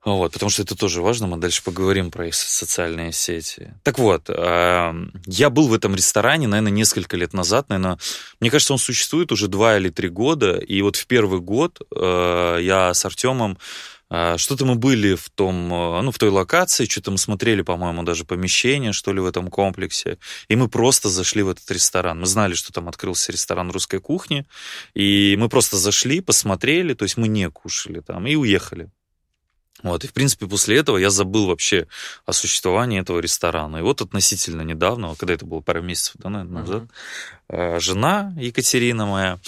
Вот, 0.04 0.32
потому 0.32 0.50
что 0.50 0.62
это 0.62 0.76
тоже 0.76 1.00
важно, 1.00 1.26
мы 1.26 1.38
дальше 1.38 1.62
поговорим 1.62 2.10
про 2.10 2.28
их 2.28 2.34
социальные 2.34 3.12
сети. 3.12 3.74
Так 3.82 3.98
вот, 3.98 4.28
э, 4.28 4.92
я 5.26 5.50
был 5.50 5.68
в 5.68 5.72
этом 5.72 5.94
ресторане, 5.94 6.46
наверное, 6.46 6.72
несколько 6.72 7.16
лет 7.16 7.32
назад, 7.32 7.70
наверное, 7.70 7.98
мне 8.38 8.50
кажется, 8.50 8.74
он 8.74 8.78
существует 8.78 9.32
уже 9.32 9.48
два 9.48 9.78
или 9.78 9.88
три 9.88 10.10
года, 10.10 10.58
и 10.58 10.82
вот 10.82 10.96
в 10.96 11.06
первый 11.06 11.40
год 11.40 11.80
э, 11.94 12.58
я 12.60 12.92
с 12.92 13.04
Артемом 13.04 13.56
А, 14.10 14.36
что-то 14.38 14.64
мы 14.64 14.74
были 14.74 15.14
в 15.14 15.28
том, 15.30 15.72
э, 15.72 16.02
ну, 16.02 16.10
в 16.12 16.18
той 16.18 16.28
локации, 16.28 16.84
что-то 16.84 17.10
мы 17.10 17.18
смотрели, 17.18 17.62
по-моему, 17.62 18.02
даже 18.02 18.24
помещение, 18.24 18.92
что 18.92 19.12
ли, 19.12 19.20
в 19.20 19.26
этом 19.26 19.48
комплексе. 19.48 20.18
И 20.48 20.56
мы 20.56 20.68
просто 20.68 21.08
зашли 21.08 21.42
в 21.42 21.48
этот 21.48 21.68
ресторан. 21.70 22.20
Мы 22.20 22.26
знали, 22.26 22.54
что 22.54 22.72
там 22.72 22.88
открылся 22.88 23.32
ресторан 23.32 23.70
русской 23.70 24.00
кухни. 24.00 24.46
И 24.94 25.36
мы 25.38 25.48
просто 25.48 25.78
зашли, 25.78 26.20
посмотрели, 26.20 26.94
то 26.94 27.04
есть 27.04 27.16
мы 27.16 27.28
не 27.28 27.50
кушали 27.50 28.00
там 28.00 28.26
и 28.26 28.36
уехали. 28.36 28.90
Вот, 29.84 30.02
и, 30.02 30.08
в 30.08 30.14
принципе, 30.14 30.46
после 30.46 30.78
этого 30.78 30.96
я 30.96 31.10
забыл 31.10 31.46
вообще 31.46 31.86
о 32.24 32.32
существовании 32.32 33.00
этого 33.00 33.20
ресторана. 33.20 33.76
И 33.76 33.82
вот 33.82 34.00
относительно 34.00 34.62
недавно, 34.62 35.14
когда 35.14 35.34
это 35.34 35.44
было 35.44 35.60
пару 35.60 35.82
месяцев 35.82 36.14
да, 36.16 36.30
наверное, 36.30 36.62
назад, 36.62 36.82
uh-huh. 37.50 37.80
жена 37.80 38.34
Екатерина 38.38 39.04
моя, 39.04 39.38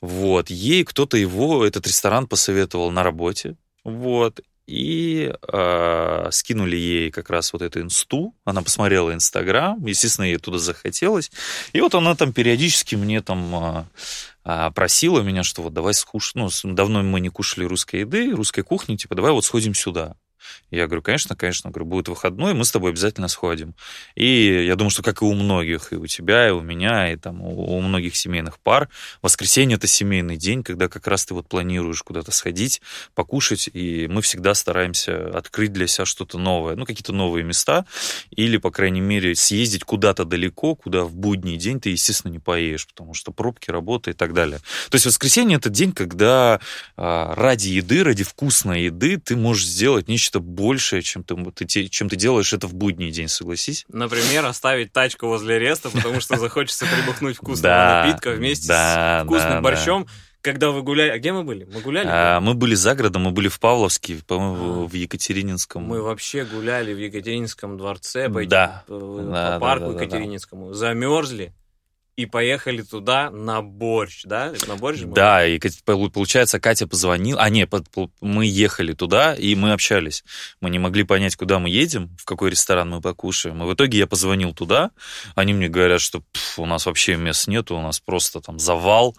вот, 0.00 0.50
ей 0.50 0.84
кто-то 0.84 1.16
его, 1.16 1.66
этот 1.66 1.84
ресторан 1.88 2.28
посоветовал 2.28 2.92
на 2.92 3.02
работе, 3.02 3.56
вот, 3.82 4.40
и 4.68 5.32
э, 5.52 6.28
скинули 6.30 6.76
ей 6.76 7.10
как 7.10 7.30
раз 7.30 7.52
вот 7.52 7.62
эту 7.62 7.80
инсту. 7.80 8.34
Она 8.44 8.62
посмотрела 8.62 9.14
Инстаграм, 9.14 9.84
естественно, 9.86 10.26
ей 10.26 10.38
туда 10.38 10.58
захотелось. 10.58 11.30
И 11.72 11.80
вот 11.80 11.94
она 11.94 12.16
там 12.16 12.32
периодически 12.32 12.96
мне 12.96 13.22
там 13.22 13.54
э, 13.54 13.84
просила 14.74 15.20
меня, 15.20 15.42
что 15.42 15.62
вот 15.62 15.72
давай 15.72 15.94
скушать. 15.94 16.34
Ну, 16.34 16.48
давно 16.62 17.02
мы 17.02 17.20
не 17.20 17.30
кушали 17.30 17.64
русской 17.64 18.00
еды, 18.00 18.30
русской 18.30 18.62
кухни, 18.62 18.96
типа 18.96 19.14
давай 19.14 19.32
вот 19.32 19.44
сходим 19.44 19.74
сюда. 19.74 20.16
Я 20.70 20.86
говорю, 20.86 21.02
конечно, 21.02 21.36
конечно. 21.36 21.70
Говорю, 21.70 21.86
будет 21.86 22.08
выходной, 22.08 22.54
мы 22.54 22.64
с 22.64 22.70
тобой 22.70 22.90
обязательно 22.90 23.28
сходим. 23.28 23.74
И 24.14 24.64
я 24.66 24.76
думаю, 24.76 24.90
что 24.90 25.02
как 25.02 25.22
и 25.22 25.24
у 25.24 25.34
многих, 25.34 25.92
и 25.92 25.96
у 25.96 26.06
тебя, 26.06 26.48
и 26.48 26.50
у 26.50 26.60
меня, 26.60 27.12
и 27.12 27.16
там 27.16 27.42
у 27.42 27.80
многих 27.80 28.16
семейных 28.16 28.58
пар, 28.58 28.88
воскресенье 29.22 29.76
это 29.76 29.86
семейный 29.86 30.36
день, 30.36 30.62
когда 30.62 30.88
как 30.88 31.06
раз 31.06 31.26
ты 31.26 31.34
вот 31.34 31.48
планируешь 31.48 32.02
куда-то 32.02 32.32
сходить, 32.32 32.82
покушать, 33.14 33.68
и 33.72 34.06
мы 34.08 34.22
всегда 34.22 34.54
стараемся 34.54 35.36
открыть 35.36 35.72
для 35.72 35.86
себя 35.86 36.04
что-то 36.04 36.38
новое, 36.38 36.76
ну, 36.76 36.84
какие-то 36.84 37.12
новые 37.12 37.44
места, 37.44 37.84
или, 38.30 38.56
по 38.56 38.70
крайней 38.70 39.00
мере, 39.00 39.34
съездить 39.34 39.84
куда-то 39.84 40.24
далеко, 40.24 40.74
куда 40.74 41.04
в 41.04 41.14
будний 41.14 41.56
день 41.56 41.80
ты, 41.80 41.90
естественно, 41.90 42.32
не 42.32 42.38
поедешь, 42.38 42.86
потому 42.86 43.14
что 43.14 43.32
пробки, 43.32 43.70
работа 43.70 44.10
и 44.10 44.14
так 44.14 44.32
далее. 44.32 44.58
То 44.90 44.96
есть 44.96 45.06
воскресенье 45.06 45.58
это 45.58 45.70
день, 45.70 45.92
когда 45.92 46.60
а, 46.96 47.34
ради 47.34 47.68
еды, 47.68 48.04
ради 48.04 48.24
вкусной 48.24 48.84
еды 48.84 49.18
ты 49.18 49.36
можешь 49.36 49.66
сделать 49.66 50.08
нечто 50.08 50.35
нечто 50.36 50.40
большее, 50.40 51.02
чем 51.02 51.24
ты, 51.24 51.66
чем 51.66 52.08
ты 52.08 52.16
делаешь 52.16 52.52
это 52.52 52.66
в 52.66 52.74
будний 52.74 53.10
день, 53.10 53.28
согласись? 53.28 53.84
Например, 53.88 54.44
оставить 54.46 54.92
тачку 54.92 55.26
возле 55.26 55.58
реста, 55.58 55.90
потому 55.90 56.20
что 56.20 56.36
захочется 56.38 56.86
прибухнуть 56.86 57.36
вкусного 57.36 58.02
напитка 58.04 58.32
вместе 58.32 58.72
с 58.72 59.22
вкусным 59.24 59.62
борщом. 59.62 60.06
Когда 60.42 60.70
вы 60.70 60.82
гуляли... 60.82 61.10
А 61.10 61.18
где 61.18 61.32
мы 61.32 61.42
были? 61.42 61.64
Мы 61.64 61.80
гуляли? 61.80 62.06
А, 62.08 62.38
мы 62.38 62.54
были 62.54 62.76
за 62.76 62.94
городом, 62.94 63.22
мы 63.22 63.32
были 63.32 63.48
в 63.48 63.58
Павловске, 63.58 64.18
по-моему, 64.24 64.84
а. 64.84 64.86
в 64.86 64.92
Екатерининском. 64.94 65.82
Мы 65.82 66.00
вообще 66.00 66.44
гуляли 66.44 66.94
в 66.94 66.98
Екатерининском 66.98 67.76
дворце, 67.76 68.28
по, 68.28 68.46
да. 68.46 68.84
по, 68.86 69.22
да, 69.22 69.58
парку 69.58 69.86
да, 69.86 69.98
да, 69.98 70.04
Екатерининскому. 70.04 70.68
Да. 70.68 70.74
Замерзли 70.74 71.52
и 72.16 72.24
поехали 72.24 72.80
туда 72.80 73.30
на 73.30 73.60
борщ, 73.60 74.22
да? 74.24 74.52
На 74.66 74.76
борщ 74.76 75.02
Да, 75.02 75.46
и 75.46 75.58
получается, 75.58 76.58
Катя 76.58 76.86
позвонила, 76.86 77.42
а 77.42 77.50
не, 77.50 77.68
мы 78.22 78.46
ехали 78.46 78.94
туда, 78.94 79.34
и 79.34 79.54
мы 79.54 79.72
общались. 79.72 80.24
Мы 80.60 80.70
не 80.70 80.78
могли 80.78 81.04
понять, 81.04 81.36
куда 81.36 81.58
мы 81.58 81.68
едем, 81.68 82.16
в 82.18 82.24
какой 82.24 82.50
ресторан 82.50 82.88
мы 82.88 83.00
покушаем. 83.02 83.62
И 83.62 83.66
в 83.66 83.74
итоге 83.74 83.98
я 83.98 84.06
позвонил 84.06 84.54
туда, 84.54 84.92
они 85.34 85.52
мне 85.52 85.68
говорят, 85.68 86.00
что 86.00 86.22
у 86.56 86.64
нас 86.64 86.86
вообще 86.86 87.16
мест 87.16 87.48
нету, 87.48 87.76
у 87.76 87.82
нас 87.82 88.00
просто 88.00 88.40
там 88.40 88.58
завал. 88.58 89.14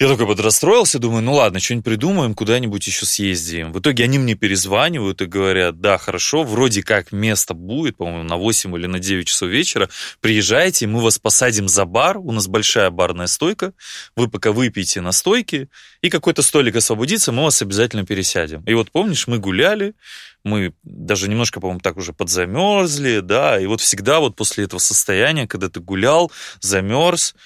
Я 0.00 0.08
такой 0.08 0.26
подрастроился, 0.26 0.98
думаю, 0.98 1.22
ну 1.22 1.34
ладно, 1.34 1.60
что-нибудь 1.60 1.84
придумаем, 1.84 2.34
куда-нибудь 2.34 2.84
еще 2.84 3.06
съездим. 3.06 3.72
В 3.72 3.78
итоге 3.78 4.02
они 4.02 4.18
мне 4.18 4.34
перезванивают 4.34 5.22
и 5.22 5.26
говорят, 5.26 5.80
да, 5.80 5.98
хорошо, 5.98 6.42
вроде 6.42 6.82
как 6.82 7.12
место 7.12 7.54
будет, 7.54 7.96
по-моему, 7.96 8.24
на 8.24 8.36
8 8.36 8.76
или 8.76 8.86
на 8.88 8.98
9 8.98 9.24
часов 9.24 9.50
вечера, 9.50 9.88
приезжайте, 10.20 10.88
мы 10.88 11.00
вас 11.00 11.20
посадим 11.20 11.68
за 11.68 11.84
бар, 11.84 12.18
у 12.18 12.32
нас 12.32 12.48
большая 12.48 12.90
барная 12.90 13.28
стойка, 13.28 13.72
вы 14.16 14.28
пока 14.28 14.50
выпьете 14.50 15.00
на 15.00 15.12
стойке, 15.12 15.68
и 16.02 16.10
какой-то 16.10 16.42
столик 16.42 16.74
освободится, 16.74 17.30
мы 17.30 17.44
вас 17.44 17.62
обязательно 17.62 18.04
пересядем. 18.04 18.64
И 18.64 18.74
вот 18.74 18.90
помнишь, 18.90 19.28
мы 19.28 19.38
гуляли, 19.38 19.94
мы 20.42 20.74
даже 20.82 21.28
немножко, 21.28 21.60
по-моему, 21.60 21.78
так 21.78 21.96
уже 21.96 22.12
подзамерзли, 22.12 23.20
да, 23.20 23.60
и 23.60 23.66
вот 23.66 23.80
всегда 23.80 24.18
вот 24.18 24.34
после 24.34 24.64
этого 24.64 24.80
состояния, 24.80 25.46
когда 25.46 25.68
ты 25.68 25.78
гулял, 25.78 26.32
замерз, 26.58 27.36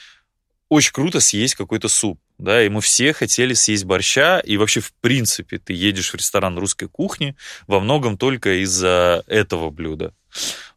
очень 0.71 0.93
круто 0.93 1.21
съесть 1.21 1.55
какой-то 1.55 1.89
суп 1.89 2.19
да, 2.39 2.63
и 2.65 2.69
мы 2.69 2.81
все 2.81 3.13
хотели 3.13 3.53
съесть 3.53 3.85
борща, 3.85 4.39
и 4.39 4.57
вообще, 4.57 4.81
в 4.81 4.93
принципе, 4.95 5.59
ты 5.59 5.73
едешь 5.73 6.13
в 6.13 6.15
ресторан 6.15 6.57
русской 6.57 6.89
кухни 6.89 7.37
во 7.67 7.81
многом 7.81 8.17
только 8.17 8.63
из-за 8.63 9.25
этого 9.27 9.71
блюда. 9.71 10.15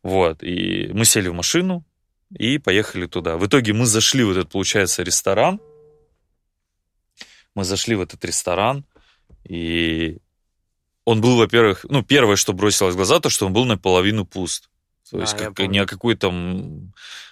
Вот, 0.02 0.44
и 0.44 0.90
мы 0.92 1.06
сели 1.06 1.28
в 1.28 1.34
машину 1.34 1.86
и 2.36 2.58
поехали 2.58 3.06
туда. 3.06 3.38
В 3.38 3.46
итоге 3.46 3.74
мы 3.74 3.86
зашли 3.86 4.24
в 4.24 4.32
этот, 4.32 4.52
получается, 4.52 5.04
ресторан, 5.04 5.60
мы 7.54 7.64
зашли 7.64 7.96
в 7.96 8.02
этот 8.02 8.26
ресторан, 8.26 8.84
и 9.44 10.18
он 11.06 11.22
был, 11.22 11.38
во-первых, 11.38 11.86
ну, 11.90 12.02
первое, 12.04 12.38
что 12.38 12.54
бросилось 12.54 12.96
в 12.96 12.98
глаза, 12.98 13.20
то, 13.20 13.30
что 13.30 13.46
он 13.46 13.54
был 13.54 13.66
наполовину 13.66 14.26
пуст. 14.26 14.71
То 15.12 15.20
есть 15.20 15.34
а, 15.34 15.52
как, 15.52 15.68
не 15.68 15.80
о 15.80 15.86
какой-то 15.86 16.34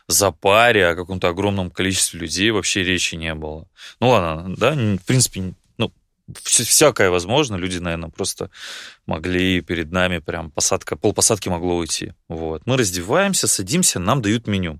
запаре, 0.07 0.87
о 0.87 0.95
каком-то 0.95 1.29
огромном 1.29 1.71
количестве 1.71 2.19
людей 2.19 2.51
вообще 2.51 2.83
речи 2.83 3.15
не 3.15 3.33
было. 3.33 3.67
Ну 3.99 4.09
ладно, 4.09 4.55
да, 4.55 4.73
в 4.73 5.05
принципе, 5.05 5.53
ну, 5.77 5.93
всякое 6.43 7.09
возможно. 7.09 7.55
Люди, 7.55 7.77
наверное, 7.77 8.09
просто 8.09 8.49
могли 9.05 9.61
перед 9.61 9.91
нами 9.91 10.19
прям 10.19 10.51
посадка, 10.51 10.97
полпосадки 10.97 11.47
могло 11.47 11.77
уйти. 11.77 12.13
Вот. 12.27 12.63
Мы 12.65 12.75
раздеваемся, 12.75 13.47
садимся, 13.47 13.99
нам 13.99 14.21
дают 14.21 14.45
меню. 14.45 14.79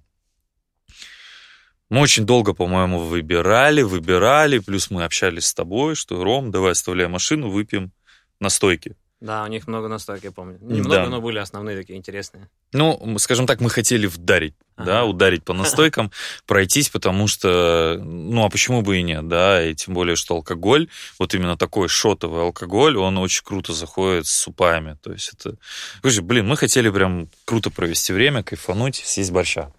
Мы 1.90 2.02
очень 2.02 2.26
долго, 2.26 2.54
по-моему, 2.54 3.00
выбирали, 3.00 3.82
выбирали, 3.82 4.60
плюс 4.60 4.92
мы 4.92 5.06
общались 5.06 5.46
с 5.46 5.54
тобой, 5.54 5.96
что, 5.96 6.24
Ром, 6.24 6.52
давай 6.52 6.74
оставляй 6.74 7.08
машину, 7.08 7.50
выпьем 7.50 7.92
на 8.40 8.50
стойке. 8.50 8.96
Да, 9.22 9.44
у 9.44 9.48
них 9.48 9.68
много 9.68 9.90
настойки, 9.90 10.26
я 10.26 10.32
помню. 10.32 10.58
Немного, 10.62 11.04
да. 11.04 11.10
но 11.10 11.20
были 11.20 11.40
основные 11.40 11.76
такие 11.76 11.98
интересные. 11.98 12.48
Ну, 12.72 13.18
скажем 13.18 13.48
так, 13.48 13.60
мы 13.60 13.70
хотели 13.70 14.08
вдарить, 14.08 14.54
ага. 14.78 14.86
да, 14.86 15.06
ударить 15.06 15.44
по 15.44 15.54
настойкам, 15.54 16.10
пройтись, 16.46 16.90
потому 16.90 17.28
что, 17.28 18.00
ну, 18.02 18.46
а 18.46 18.50
почему 18.50 18.82
бы 18.82 18.98
и 18.98 19.04
нет, 19.04 19.28
да, 19.28 19.62
и 19.62 19.76
тем 19.76 19.94
более, 19.94 20.16
что 20.16 20.36
алкоголь, 20.36 20.88
вот 21.20 21.34
именно 21.34 21.58
такой 21.58 21.90
шотовый 21.90 22.44
алкоголь, 22.44 22.96
он 22.98 23.18
очень 23.18 23.44
круто 23.44 23.74
заходит 23.74 24.26
с 24.26 24.32
супами, 24.32 24.98
то 25.04 25.12
есть 25.12 25.34
это... 25.34 25.58
Слушай, 26.00 26.22
блин, 26.22 26.48
мы 26.48 26.56
хотели 26.56 26.90
прям 26.90 27.28
круто 27.44 27.70
провести 27.72 28.14
время, 28.14 28.42
кайфануть, 28.42 28.96
съесть 28.96 29.32
борща. 29.32 29.74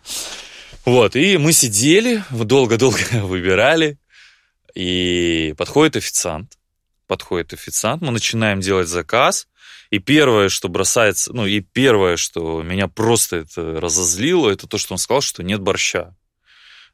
Вот, 0.84 1.16
и 1.16 1.38
мы 1.38 1.54
сидели, 1.54 2.22
долго-долго 2.30 2.98
выбирали, 3.22 3.96
и 4.74 5.54
подходит 5.56 5.96
официант, 5.96 6.58
подходит 7.10 7.52
официант, 7.52 8.02
мы 8.02 8.12
начинаем 8.12 8.60
делать 8.60 8.86
заказ, 8.86 9.48
и 9.90 9.98
первое, 9.98 10.48
что 10.48 10.68
бросается, 10.68 11.32
ну 11.32 11.44
и 11.44 11.58
первое, 11.58 12.16
что 12.16 12.62
меня 12.62 12.86
просто 12.86 13.38
это 13.38 13.80
разозлило, 13.80 14.48
это 14.48 14.68
то, 14.68 14.78
что 14.78 14.94
он 14.94 14.98
сказал, 14.98 15.20
что 15.20 15.42
нет 15.42 15.60
борща. 15.60 16.14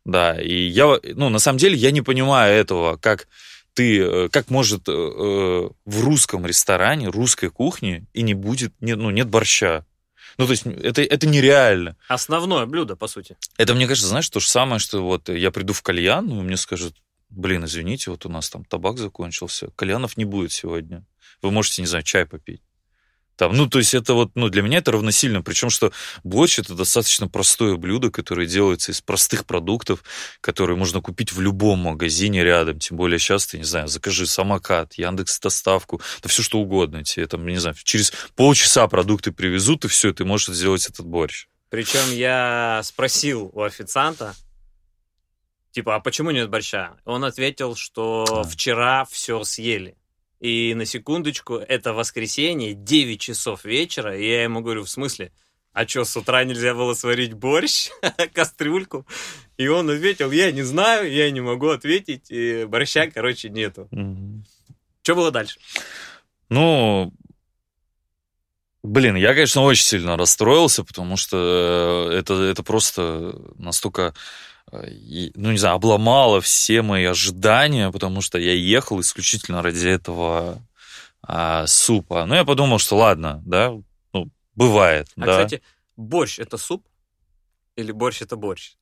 Да, 0.07 0.41
и 0.41 0.55
я, 0.69 0.99
ну, 1.15 1.29
на 1.29 1.39
самом 1.39 1.59
деле 1.59 1.77
я 1.77 1.91
не 1.91 2.01
понимаю 2.01 2.59
этого, 2.59 2.97
как 2.97 3.29
ты, 3.75 4.01
э, 4.01 4.29
как 4.31 4.49
может 4.49 4.89
э, 4.89 4.93
э, 4.93 5.69
в 5.85 6.01
русском 6.03 6.47
ресторане, 6.47 7.09
русской 7.09 7.51
кухне 7.51 8.07
и 8.15 8.23
не 8.23 8.33
будет, 8.33 8.73
нет, 8.81 8.97
ну, 8.97 9.11
нет 9.11 9.29
борща. 9.29 9.85
Ну, 10.39 10.47
то 10.47 10.53
есть 10.53 10.65
это, 10.65 11.03
это 11.03 11.27
нереально. 11.27 11.99
Основное 12.09 12.65
блюдо, 12.65 12.97
по 12.97 13.07
сути. 13.07 13.37
Это, 13.59 13.75
мне 13.75 13.87
кажется, 13.87 14.09
знаешь, 14.09 14.31
то 14.31 14.41
же 14.41 14.49
самое, 14.49 14.79
что 14.79 15.03
вот 15.03 15.29
я 15.29 15.51
приду 15.51 15.75
в 15.75 15.83
кальян, 15.83 16.27
и 16.31 16.33
мне 16.33 16.57
скажут, 16.57 16.95
блин, 17.29 17.65
извините, 17.65 18.11
вот 18.11 18.27
у 18.27 18.29
нас 18.29 18.51
там 18.51 18.65
табак 18.65 18.99
закончился, 18.99 19.69
кальянов 19.77 20.17
не 20.17 20.25
будет 20.25 20.53
сегодня. 20.53 21.05
Вы 21.43 21.51
можете, 21.51 21.83
не 21.83 21.89
знаю, 21.89 22.05
чай 22.05 22.27
попить. 22.27 22.63
Там, 23.37 23.55
ну, 23.55 23.67
то 23.69 23.79
есть 23.79 23.93
это 23.95 24.15
вот, 24.15 24.31
ну, 24.35 24.49
для 24.49 24.63
меня 24.63 24.79
это 24.79 24.93
равносильно. 24.93 25.43
Причем, 25.43 25.69
что 25.69 25.93
борщ 26.25 26.59
это 26.59 26.75
достаточно 26.75 27.29
простое 27.29 27.77
блюдо, 27.77 28.11
которое 28.11 28.47
делается 28.47 28.93
из 28.93 29.03
простых 29.03 29.45
продуктов, 29.45 30.03
которые 30.41 30.77
можно 30.77 31.03
купить 31.03 31.33
в 31.33 31.41
любом 31.41 31.81
магазине 31.81 32.43
рядом. 32.43 32.79
Тем 32.79 32.97
более 32.97 33.19
сейчас 33.19 33.47
ты, 33.47 33.59
не 33.59 33.65
знаю, 33.65 33.89
закажи 33.89 34.27
самокат, 34.27 34.95
Яндекс 34.95 35.39
доставку, 35.39 36.01
да 36.23 36.29
все 36.31 36.43
что 36.43 36.59
угодно. 36.59 37.05
Тебе 37.05 37.27
там, 37.27 37.47
не 37.47 37.59
знаю, 37.59 37.77
через 37.85 38.13
полчаса 38.35 38.89
продукты 38.89 39.33
привезут, 39.33 39.85
и 39.85 39.89
все, 39.89 40.15
ты 40.15 40.25
можешь 40.25 40.57
сделать 40.57 40.87
этот 40.87 41.05
борщ. 41.05 41.47
Причем 41.69 42.11
я 42.13 42.81
спросил 42.85 43.51
у 43.53 43.63
официанта, 43.63 44.35
типа, 45.77 45.97
а 45.97 46.01
почему 46.01 46.31
нет 46.31 46.49
борща? 46.49 46.97
Он 47.05 47.23
ответил, 47.23 47.77
что 47.77 48.45
вчера 48.45 49.05
все 49.05 49.45
съели. 49.45 49.95
И 50.41 50.73
на 50.75 50.87
секундочку, 50.87 51.57
это 51.57 51.93
воскресенье, 51.93 52.73
9 52.73 53.21
часов 53.21 53.67
вечера, 53.67 54.17
и 54.17 54.27
я 54.27 54.45
ему 54.45 54.63
говорю, 54.63 54.85
в 54.85 54.89
смысле? 54.89 55.33
А 55.75 55.87
что, 55.87 56.07
с 56.07 56.17
утра 56.17 56.45
нельзя 56.45 56.73
было 56.73 56.95
сварить 56.95 57.35
борщ, 57.35 57.91
кастрюльку? 58.33 59.07
И 59.59 59.69
он 59.69 59.91
ответил, 59.91 60.31
я 60.31 60.51
не 60.51 60.63
знаю, 60.63 61.13
я 61.13 61.31
не 61.31 61.43
могу 61.43 61.69
ответить, 61.69 62.31
и 62.31 62.65
борща, 62.65 63.11
короче, 63.11 63.51
нету. 63.51 63.87
Угу. 63.91 64.45
Что 65.03 65.15
было 65.15 65.31
дальше? 65.31 65.59
Ну, 66.49 67.13
блин, 68.83 69.17
я, 69.17 69.35
конечно, 69.35 69.61
очень 69.61 69.85
сильно 69.85 70.17
расстроился, 70.17 70.85
потому 70.85 71.19
что 71.19 72.09
э, 72.11 72.17
это, 72.17 72.33
это 72.33 72.63
просто 72.63 73.39
настолько 73.59 74.15
ну, 74.73 75.53
не 75.53 75.59
знаю, 75.59 75.77
обломало 75.77 76.41
все 76.41 76.83
мои 76.83 77.05
ожидания, 77.05 77.91
потому 77.91 78.21
что 78.21 78.39
я 78.39 78.53
ехал 78.53 79.01
исключительно 79.01 79.63
ради 79.63 79.89
этого 79.89 80.61
а, 81.23 81.67
супа. 81.67 82.27
Ну, 82.27 82.35
я 82.35 82.45
подумал, 82.45 82.79
что 82.79 82.97
ладно, 82.97 83.43
да, 83.47 83.73
ну, 84.13 84.31
бывает. 84.55 85.09
А, 85.17 85.27
да. 85.27 85.33
кстати, 85.33 85.63
борщ 85.97 86.39
это 86.39 86.57
суп? 86.59 86.87
Или 87.77 87.93
борщ 87.93 88.23
это 88.23 88.37
борщ? 88.37 88.75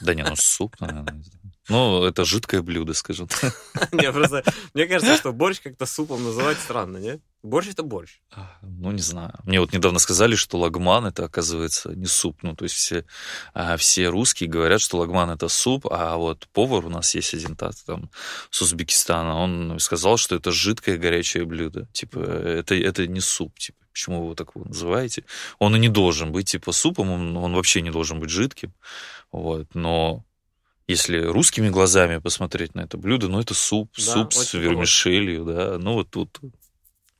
Да 0.00 0.14
не, 0.14 0.22
ну 0.22 0.34
суп, 0.34 0.80
наверное. 0.80 1.22
Ну, 1.68 2.04
это 2.04 2.24
жидкое 2.24 2.62
блюдо, 2.62 2.92
скажем. 2.92 3.28
Не, 3.92 4.12
просто 4.12 4.44
мне 4.74 4.86
кажется, 4.86 5.16
что 5.16 5.32
борщ 5.32 5.60
как-то 5.60 5.86
супом 5.86 6.22
называть 6.22 6.58
странно, 6.58 6.98
нет? 6.98 7.20
Борщ 7.42 7.68
это 7.68 7.82
борщ. 7.82 8.20
Ну, 8.62 8.90
не 8.90 9.02
знаю. 9.02 9.34
Мне 9.44 9.60
вот 9.60 9.72
недавно 9.72 9.98
сказали, 9.98 10.34
что 10.34 10.58
лагман 10.58 11.06
это, 11.06 11.24
оказывается, 11.24 11.90
не 11.90 12.06
суп. 12.06 12.38
Ну, 12.42 12.56
то 12.56 12.64
есть 12.64 12.74
все, 12.74 13.04
а, 13.52 13.76
все 13.76 14.08
русские 14.08 14.48
говорят, 14.48 14.80
что 14.80 14.98
лагман 14.98 15.30
это 15.30 15.48
суп, 15.48 15.86
а 15.90 16.16
вот 16.16 16.48
повар 16.52 16.86
у 16.86 16.88
нас 16.88 17.14
есть 17.14 17.34
один 17.34 17.54
там 17.56 18.10
с 18.50 18.62
Узбекистана, 18.62 19.36
он 19.36 19.78
сказал, 19.78 20.16
что 20.16 20.36
это 20.36 20.52
жидкое 20.52 20.96
горячее 20.96 21.44
блюдо. 21.44 21.86
Типа, 21.92 22.18
это, 22.18 22.74
это 22.74 23.06
не 23.06 23.20
суп, 23.20 23.58
типа. 23.58 23.78
Почему 23.92 24.20
вы 24.20 24.24
его 24.24 24.34
так 24.34 24.54
называете? 24.56 25.24
Он 25.60 25.76
и 25.76 25.78
не 25.78 25.88
должен 25.88 26.32
быть 26.32 26.50
типа 26.50 26.72
супом, 26.72 27.10
он, 27.10 27.36
он 27.36 27.54
вообще 27.54 27.80
не 27.80 27.90
должен 27.90 28.18
быть 28.18 28.30
жидким. 28.30 28.74
Вот, 29.30 29.72
но 29.74 30.24
если 30.86 31.18
русскими 31.18 31.68
глазами 31.68 32.18
посмотреть 32.18 32.74
на 32.74 32.80
это 32.80 32.98
блюдо, 32.98 33.28
ну 33.28 33.40
это 33.40 33.54
суп, 33.54 33.90
да, 33.96 34.02
суп 34.02 34.32
с 34.32 34.54
вермишелью, 34.54 35.44
да. 35.44 35.78
Ну 35.78 35.94
вот 35.94 36.10
тут 36.10 36.40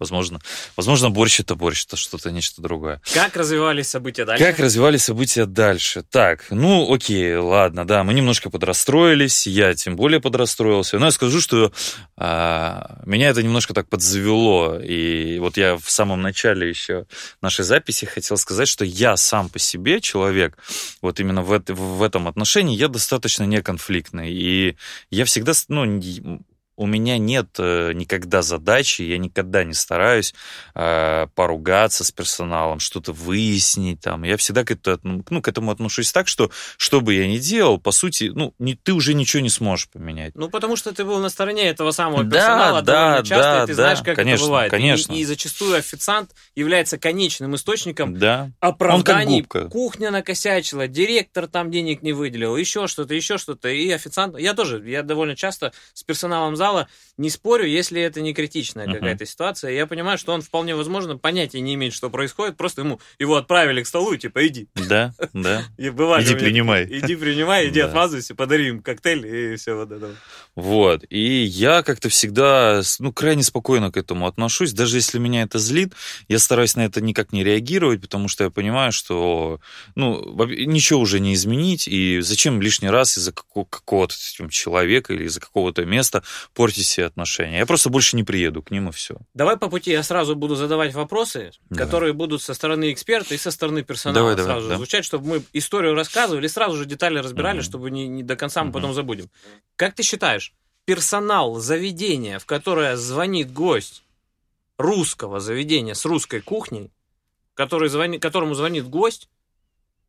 Возможно, 0.05 0.39
возможно, 0.77 1.09
борщ 1.09 1.41
это 1.41 1.55
борщ, 1.55 1.87
это 1.87 1.97
что-то 1.97 2.31
нечто 2.31 2.61
другое. 2.61 3.01
Как 3.15 3.37
развивались 3.37 3.89
события 3.89 4.27
дальше? 4.27 4.45
Как 4.45 4.59
развивались 4.59 5.05
события 5.05 5.47
дальше? 5.47 6.03
Так, 6.03 6.45
ну 6.51 6.93
окей, 6.93 7.37
ладно, 7.37 7.87
да, 7.87 8.05
мы 8.05 8.13
немножко 8.13 8.51
подрастроились, 8.51 9.47
я 9.47 9.73
тем 9.75 9.97
более 9.97 10.21
подрастроился. 10.21 10.99
Но 10.99 11.07
я 11.07 11.11
скажу, 11.11 11.41
что 11.41 11.73
а, 12.19 13.01
меня 13.07 13.31
это 13.31 13.43
немножко 13.43 13.73
так 13.73 13.89
подзавело. 13.89 14.79
И 14.79 15.39
вот 15.39 15.57
я 15.57 15.77
в 15.77 15.91
самом 15.91 16.21
начале 16.21 16.69
еще 16.69 17.07
нашей 17.41 17.65
записи 17.65 18.05
хотел 18.05 18.37
сказать, 18.37 18.69
что 18.69 18.85
я 18.85 19.17
сам 19.17 19.49
по 19.49 19.59
себе 19.59 20.03
человек, 20.03 20.59
вот 21.01 21.19
именно 21.19 21.43
в, 21.43 21.51
это, 21.51 21.73
в 21.73 22.03
этом 22.03 22.29
отношении, 22.29 22.77
я 22.77 22.89
достаточно 22.89 23.45
неконфликтный. 23.45 24.31
И 24.33 24.77
я 25.11 25.25
всегда, 25.25 25.53
ну, 25.69 26.01
у 26.77 26.87
меня 26.87 27.19
нет 27.19 27.49
э, 27.59 27.93
никогда 27.93 28.43
задачи, 28.43 29.03
я 29.03 29.19
никогда 29.19 29.65
не 29.65 29.75
стараюсь 29.75 30.35
э, 30.75 31.27
поругаться 31.35 32.05
с 32.05 32.11
персоналом, 32.11 32.81
что-то 32.81 33.13
выяснить 33.13 34.01
там. 34.01 34.25
Я 34.25 34.37
всегда 34.37 34.65
к, 34.65 34.71
это, 34.71 34.99
ну, 35.03 35.43
к 35.43 35.49
этому 35.49 35.71
отношусь 35.71 36.13
так, 36.13 36.29
что 36.29 36.51
что 36.77 37.01
бы 37.01 37.15
я 37.15 37.27
ни 37.27 37.39
делал, 37.39 37.79
по 37.79 37.93
сути, 37.93 38.31
ну, 38.35 38.55
не, 38.59 38.75
ты 38.75 38.93
уже 38.93 39.15
ничего 39.15 39.43
не 39.43 39.51
сможешь 39.51 39.89
поменять. 39.89 40.35
Ну, 40.35 40.49
потому 40.49 40.77
что 40.77 40.93
ты 40.93 41.05
был 41.05 41.19
на 41.19 41.29
стороне 41.29 41.69
этого 41.69 41.91
самого 41.93 42.25
персонала 42.25 42.83
да, 42.83 43.19
да, 43.19 43.23
часто, 43.23 43.37
да, 43.37 43.63
и 43.63 43.67
ты 43.67 43.75
да, 43.75 43.83
знаешь, 43.83 44.03
как 44.03 44.17
конечно, 44.17 44.43
это 44.43 44.45
бывает. 44.45 44.71
Конечно. 44.71 45.13
И, 45.13 45.21
и 45.21 45.25
зачастую 45.25 45.77
официант 45.77 46.33
является 46.55 46.99
конечным 46.99 47.55
источником 47.55 48.19
да. 48.19 48.51
оправданий. 48.61 49.43
Кухня 49.43 50.11
накосячила, 50.11 50.89
директор 50.89 51.47
там 51.47 51.71
денег 51.71 52.03
не 52.03 52.13
выделил, 52.13 52.57
еще 52.57 52.87
что-то, 52.87 53.15
еще 53.15 53.39
что-то. 53.39 53.69
И 53.69 53.91
официант... 53.91 54.39
Я 54.39 54.55
тоже, 54.55 54.83
я 54.89 55.03
довольно 55.03 55.37
часто 55.37 55.73
с 55.93 56.03
персоналом 56.03 56.57
зала 56.64 56.88
не 57.17 57.31
спорю, 57.31 57.67
если 57.67 58.01
это 58.01 58.21
не 58.21 58.35
критичная 58.35 58.87
uh-huh. 58.87 58.95
какая-то 58.95 59.27
ситуация. 59.27 59.71
Я 59.73 59.87
понимаю, 59.87 60.19
что 60.19 60.33
он 60.33 60.43
вполне 60.43 60.75
возможно 60.75 61.17
понятия 61.17 61.61
не 61.61 61.75
имеет, 61.75 61.95
что 61.95 62.11
происходит. 62.11 62.57
Просто 62.57 62.83
ему 62.83 63.01
его 63.19 63.37
отправили 63.37 63.83
к 63.83 63.87
столу, 63.87 64.17
типа, 64.17 64.47
иди. 64.47 64.69
Да, 64.75 65.15
да. 65.33 65.65
И 65.79 65.91
бывает, 65.91 66.27
иди 66.27 66.35
принимай. 66.35 66.85
Иди 66.85 67.15
принимай, 67.15 67.69
иди 67.69 67.81
отмазывайся, 67.81 68.35
подари 68.35 68.69
им 68.69 68.83
коктейль 68.83 69.27
и 69.27 69.57
все 69.57 69.75
вот 69.75 69.93
это. 69.93 70.15
Вот. 70.57 71.05
И 71.09 71.45
я 71.45 71.83
как-то 71.83 72.09
всегда, 72.09 72.83
ну, 72.99 73.13
крайне 73.13 73.43
спокойно 73.43 73.93
к 73.93 73.97
этому 73.97 74.27
отношусь. 74.27 74.73
Даже 74.73 74.97
если 74.97 75.19
меня 75.19 75.43
это 75.43 75.59
злит, 75.59 75.93
я 76.29 76.39
стараюсь 76.39 76.77
на 76.77 76.85
это 76.85 77.01
никак 77.01 77.33
не 77.33 77.45
реагировать, 77.45 78.01
потому 78.01 78.29
что 78.29 78.45
я 78.45 78.51
понимаю, 78.51 78.93
что, 78.93 79.61
ну, 79.95 80.45
ничего 80.47 81.01
уже 81.01 81.21
не 81.21 81.35
изменить, 81.35 81.87
и 81.89 82.21
зачем 82.21 82.61
лишний 82.61 82.89
раз 82.89 83.19
из-за 83.19 83.33
какого-то 83.33 84.15
человека 84.51 85.13
или 85.13 85.25
из-за 85.25 85.41
какого-то 85.41 85.85
места 85.85 86.23
портить 86.55 86.87
все 87.05 87.07
отношения. 87.07 87.59
Я 87.59 87.67
просто 87.67 87.91
больше 87.91 88.17
не 88.17 88.25
приеду 88.25 88.63
к 88.63 88.71
ним, 88.71 88.89
и 88.89 88.93
все. 88.93 89.17
Давай 89.35 89.57
по 89.57 89.69
пути 89.69 89.91
я 89.91 90.03
сразу 90.03 90.35
буду 90.35 90.57
задавать 90.57 90.95
вопросы, 90.95 91.53
давай. 91.69 91.85
которые 91.85 92.13
будут 92.13 92.43
со 92.43 92.55
стороны 92.55 92.93
эксперта 92.93 93.35
и 93.35 93.39
со 93.39 93.51
стороны 93.51 93.83
персонала 93.83 94.35
давай, 94.35 94.45
сразу 94.45 94.63
давай, 94.63 94.77
звучать, 94.77 95.03
да. 95.03 95.07
чтобы 95.07 95.29
мы 95.29 95.43
историю 95.53 95.95
рассказывали, 95.95 96.47
сразу 96.47 96.77
же 96.77 96.87
детали 96.87 97.19
разбирали, 97.19 97.59
угу. 97.59 97.65
чтобы 97.65 97.91
не, 97.91 98.09
не 98.09 98.23
до 98.23 98.37
конца 98.37 98.63
мы 98.63 98.71
угу. 98.71 98.75
потом 98.75 98.95
забудем. 98.95 99.31
Как 99.77 99.95
ты 99.95 100.03
считаешь, 100.03 100.53
персонал 100.85 101.57
заведения, 101.57 102.39
в 102.39 102.47
которое 102.47 102.97
звонит 102.97 103.53
гость 103.53 104.03
русского 104.79 105.41
заведения 105.41 105.95
с 105.95 106.05
русской 106.05 106.41
кухней, 106.41 106.91
который 107.55 107.89
звони, 107.89 108.19
которому 108.19 108.55
звонит 108.55 108.89
гость, 108.89 109.29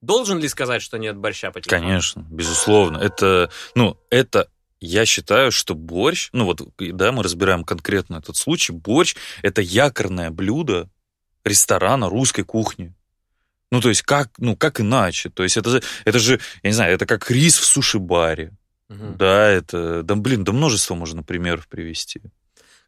должен 0.02 0.40
ли 0.40 0.48
сказать, 0.48 0.82
что 0.82 0.98
нет 0.98 1.18
борща 1.18 1.52
по 1.52 1.62
телефону? 1.62 1.88
Конечно, 1.88 2.26
безусловно. 2.30 2.98
Это, 2.98 3.50
ну, 3.76 3.98
это 4.10 4.50
я 4.86 5.06
считаю, 5.06 5.52
что 5.52 5.76
борщ, 5.76 6.30
ну 6.34 6.46
вот, 6.46 6.62
да, 6.78 7.12
мы 7.12 7.24
разбираем 7.24 7.64
конкретно 7.64 8.18
этот 8.18 8.38
случай, 8.38 8.72
борщ– 8.72 9.16
это 9.42 9.62
якорное 9.62 10.32
блюдо 10.32 10.90
ресторана 11.44 12.10
русской 12.10 12.44
кухни. 12.44 12.94
Ну, 13.72 13.82
то 13.82 13.90
есть, 13.90 14.04
как, 14.04 14.30
ну, 14.38 14.56
как 14.56 14.80
иначе? 14.80 15.30
То 15.30 15.44
есть, 15.44 15.58
это, 15.58 15.82
это 16.06 16.20
же, 16.20 16.40
я 16.64 16.70
не 16.70 16.74
знаю, 16.74 16.94
это 16.94 17.06
как 17.06 17.30
рис 17.30 17.58
в 17.58 17.66
суши-баре. 17.66 18.54
Угу. 18.90 19.16
Да, 19.18 19.50
это, 19.50 20.04
да, 20.04 20.16
блин, 20.16 20.44
да 20.44 20.52
множество 20.52 20.96
можно 20.96 21.24
примеров 21.24 21.68
привести. 21.68 22.22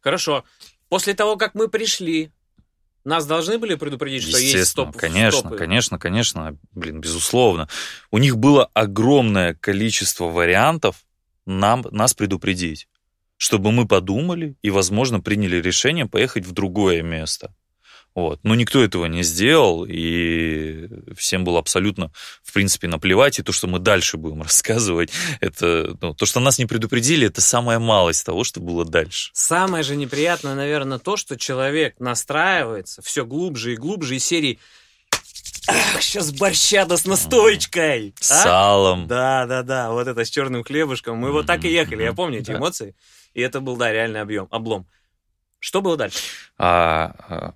Хорошо. 0.00 0.44
После 0.88 1.14
того, 1.14 1.36
как 1.36 1.54
мы 1.54 1.68
пришли, 1.68 2.30
нас 3.04 3.26
должны 3.26 3.58
были 3.58 3.74
предупредить, 3.74 4.22
что 4.22 4.38
есть 4.38 4.68
стоп 4.68 4.96
конечно, 4.96 5.40
стопы? 5.40 5.56
конечно, 5.56 5.98
конечно, 5.98 6.56
блин, 6.72 7.00
безусловно. 7.00 7.68
У 8.10 8.18
них 8.18 8.38
было 8.38 8.70
огромное 8.74 9.54
количество 9.54 10.26
вариантов, 10.26 10.96
нам, 11.48 11.84
нас 11.90 12.14
предупредить, 12.14 12.88
чтобы 13.36 13.72
мы 13.72 13.86
подумали 13.86 14.56
и, 14.62 14.70
возможно, 14.70 15.20
приняли 15.20 15.56
решение 15.56 16.06
поехать 16.06 16.46
в 16.46 16.52
другое 16.52 17.02
место. 17.02 17.54
Вот. 18.14 18.40
Но 18.42 18.56
никто 18.56 18.82
этого 18.82 19.06
не 19.06 19.22
сделал, 19.22 19.86
и 19.88 20.88
всем 21.16 21.44
было 21.44 21.60
абсолютно, 21.60 22.10
в 22.42 22.52
принципе, 22.52 22.88
наплевать. 22.88 23.38
И 23.38 23.42
то, 23.42 23.52
что 23.52 23.68
мы 23.68 23.78
дальше 23.78 24.16
будем 24.16 24.42
рассказывать, 24.48 25.10
это, 25.40 25.96
ну, 26.00 26.14
то, 26.14 26.26
что 26.26 26.40
нас 26.40 26.58
не 26.58 26.66
предупредили, 26.66 27.28
это 27.28 27.40
самая 27.40 27.78
малость 27.78 28.26
того, 28.26 28.42
что 28.42 28.60
было 28.60 28.84
дальше. 28.84 29.30
Самое 29.34 29.84
же 29.84 29.94
неприятное, 29.94 30.56
наверное, 30.56 30.98
то, 30.98 31.16
что 31.16 31.36
человек 31.36 31.94
настраивается 32.00 33.02
все 33.02 33.24
глубже 33.24 33.74
и 33.74 33.76
глубже 33.76 34.16
из 34.16 34.24
серии 34.24 34.58
Ах, 35.68 36.00
сейчас 36.00 36.32
борща 36.32 36.86
да 36.86 36.96
с 36.96 37.04
настоечкой. 37.04 38.14
С 38.18 38.30
а? 38.30 38.42
салом. 38.42 39.06
Да, 39.06 39.44
да, 39.46 39.62
да. 39.62 39.90
Вот 39.90 40.08
это 40.08 40.24
с 40.24 40.30
черным 40.30 40.64
хлебушком. 40.64 41.18
Мы 41.18 41.30
вот 41.30 41.46
так 41.46 41.64
и 41.64 41.68
ехали. 41.68 42.04
Я 42.04 42.14
помню 42.14 42.38
эти 42.38 42.52
эмоции. 42.52 42.96
И 43.34 43.42
это 43.42 43.60
был, 43.60 43.76
да, 43.76 43.92
реальный 43.92 44.22
объем, 44.22 44.48
облом. 44.50 44.86
Что 45.58 45.82
было 45.82 45.98
дальше? 45.98 46.18
А, 46.56 47.14
а, 47.28 47.54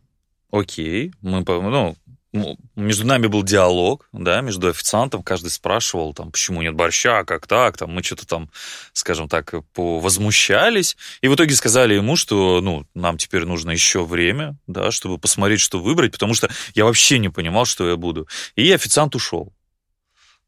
окей. 0.51 1.13
Мы, 1.23 1.43
ну, 1.47 1.97
ну, 2.33 2.57
между 2.77 3.07
нами 3.07 3.27
был 3.27 3.43
диалог, 3.43 4.09
да, 4.13 4.41
между 4.41 4.69
официантом, 4.69 5.23
каждый 5.23 5.51
спрашивал, 5.51 6.15
там, 6.15 6.33
почему 6.33 6.63
нет 6.63 6.75
борща, 6.75 7.25
как 7.25 7.47
так, 7.47 7.77
там, 7.77 7.91
мы 7.91 8.03
что-то 8.03 8.27
там, 8.27 8.51
скажем 8.95 9.29
так, 9.29 9.53
возмущались, 9.77 10.97
и 11.21 11.29
в 11.29 11.35
итоге 11.35 11.55
сказали 11.55 11.95
ему, 11.95 12.17
что, 12.17 12.61
ну, 12.63 12.87
нам 12.95 13.19
теперь 13.19 13.45
нужно 13.45 13.71
еще 13.71 14.05
время, 14.05 14.57
да, 14.67 14.91
чтобы 14.91 15.19
посмотреть, 15.19 15.61
что 15.61 15.79
выбрать, 15.79 16.13
потому 16.13 16.33
что 16.33 16.49
я 16.75 16.87
вообще 16.87 17.19
не 17.19 17.29
понимал, 17.29 17.67
что 17.67 17.89
я 17.89 17.97
буду. 17.97 18.27
И 18.57 18.73
официант 18.73 19.15
ушел. 19.15 19.53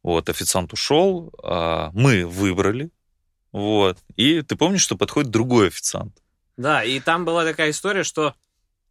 Вот, 0.03 0.29
официант 0.29 0.73
ушел, 0.73 1.33
а 1.43 1.91
мы 1.93 2.27
выбрали, 2.27 2.91
вот, 3.53 3.99
и 4.17 4.41
ты 4.43 4.57
помнишь, 4.57 4.83
что 4.83 4.97
подходит 4.97 5.31
другой 5.31 5.69
официант? 5.69 6.17
Да, 6.57 6.83
и 6.83 6.99
там 7.01 7.25
была 7.25 7.45
такая 7.45 7.71
история, 7.71 8.05
что 8.05 8.35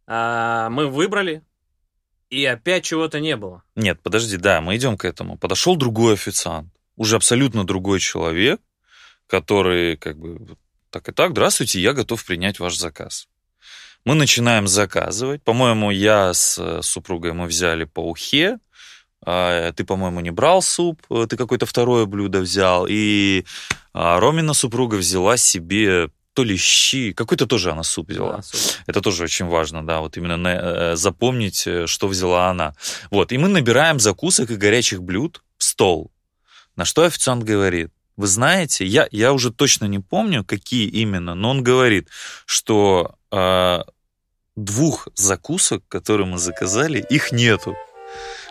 а, 0.06 0.70
мы 0.70 0.86
выбрали, 0.86 1.42
и 2.30 2.44
опять 2.44 2.84
чего-то 2.84 3.20
не 3.20 3.36
было. 3.36 3.62
Нет, 3.76 4.00
подожди, 4.02 4.36
да, 4.36 4.60
мы 4.60 4.76
идем 4.76 4.96
к 4.96 5.04
этому. 5.04 5.38
Подошел 5.38 5.76
другой 5.76 6.14
официант, 6.14 6.72
уже 6.96 7.16
абсолютно 7.16 7.64
другой 7.64 8.00
человек, 8.00 8.60
который 9.26 9.96
как 9.96 10.18
бы 10.18 10.56
так 10.90 11.08
и 11.08 11.12
так, 11.12 11.32
здравствуйте, 11.32 11.80
я 11.80 11.92
готов 11.92 12.24
принять 12.24 12.60
ваш 12.60 12.76
заказ. 12.76 13.26
Мы 14.04 14.14
начинаем 14.14 14.68
заказывать. 14.68 15.42
По-моему, 15.42 15.90
я 15.90 16.32
с 16.34 16.82
супругой 16.82 17.32
мы 17.32 17.46
взяли 17.46 17.84
по 17.84 18.00
ухе. 18.00 18.58
А, 19.26 19.72
ты, 19.72 19.84
по-моему, 19.84 20.20
не 20.20 20.30
брал 20.30 20.62
суп, 20.62 21.02
ты 21.28 21.36
какое-то 21.36 21.66
второе 21.66 22.04
блюдо 22.04 22.40
взял. 22.40 22.86
И 22.88 23.44
а, 23.92 24.20
Ромина 24.20 24.52
супруга 24.52 24.96
взяла 24.96 25.36
себе 25.36 26.10
то 26.34 26.44
ли 26.44 26.56
щи, 26.56 27.12
какой-то 27.12 27.46
тоже 27.46 27.70
она 27.70 27.82
суп 27.82 28.10
взяла. 28.10 28.36
Да, 28.36 28.42
суп. 28.42 28.60
Это 28.86 29.00
тоже 29.00 29.24
очень 29.24 29.46
важно, 29.46 29.86
да, 29.86 30.00
вот 30.00 30.16
именно 30.16 30.36
на- 30.36 30.92
э, 30.92 30.96
запомнить, 30.96 31.66
э, 31.66 31.86
что 31.86 32.08
взяла 32.08 32.50
она. 32.50 32.74
Вот, 33.10 33.32
и 33.32 33.38
мы 33.38 33.48
набираем 33.48 34.00
закусок 34.00 34.50
и 34.50 34.56
горячих 34.56 35.00
блюд 35.02 35.42
в 35.56 35.64
стол. 35.64 36.10
На 36.76 36.84
что 36.84 37.02
официант 37.04 37.44
говорит, 37.44 37.90
вы 38.16 38.26
знаете, 38.26 38.84
я, 38.84 39.08
я 39.12 39.32
уже 39.32 39.52
точно 39.52 39.86
не 39.86 40.00
помню, 40.00 40.44
какие 40.44 40.88
именно, 40.88 41.34
но 41.34 41.50
он 41.50 41.62
говорит, 41.62 42.08
что 42.46 43.14
э, 43.30 43.80
двух 44.56 45.08
закусок, 45.14 45.82
которые 45.88 46.26
мы 46.26 46.38
заказали, 46.38 46.98
их 47.10 47.32
нету. 47.32 47.76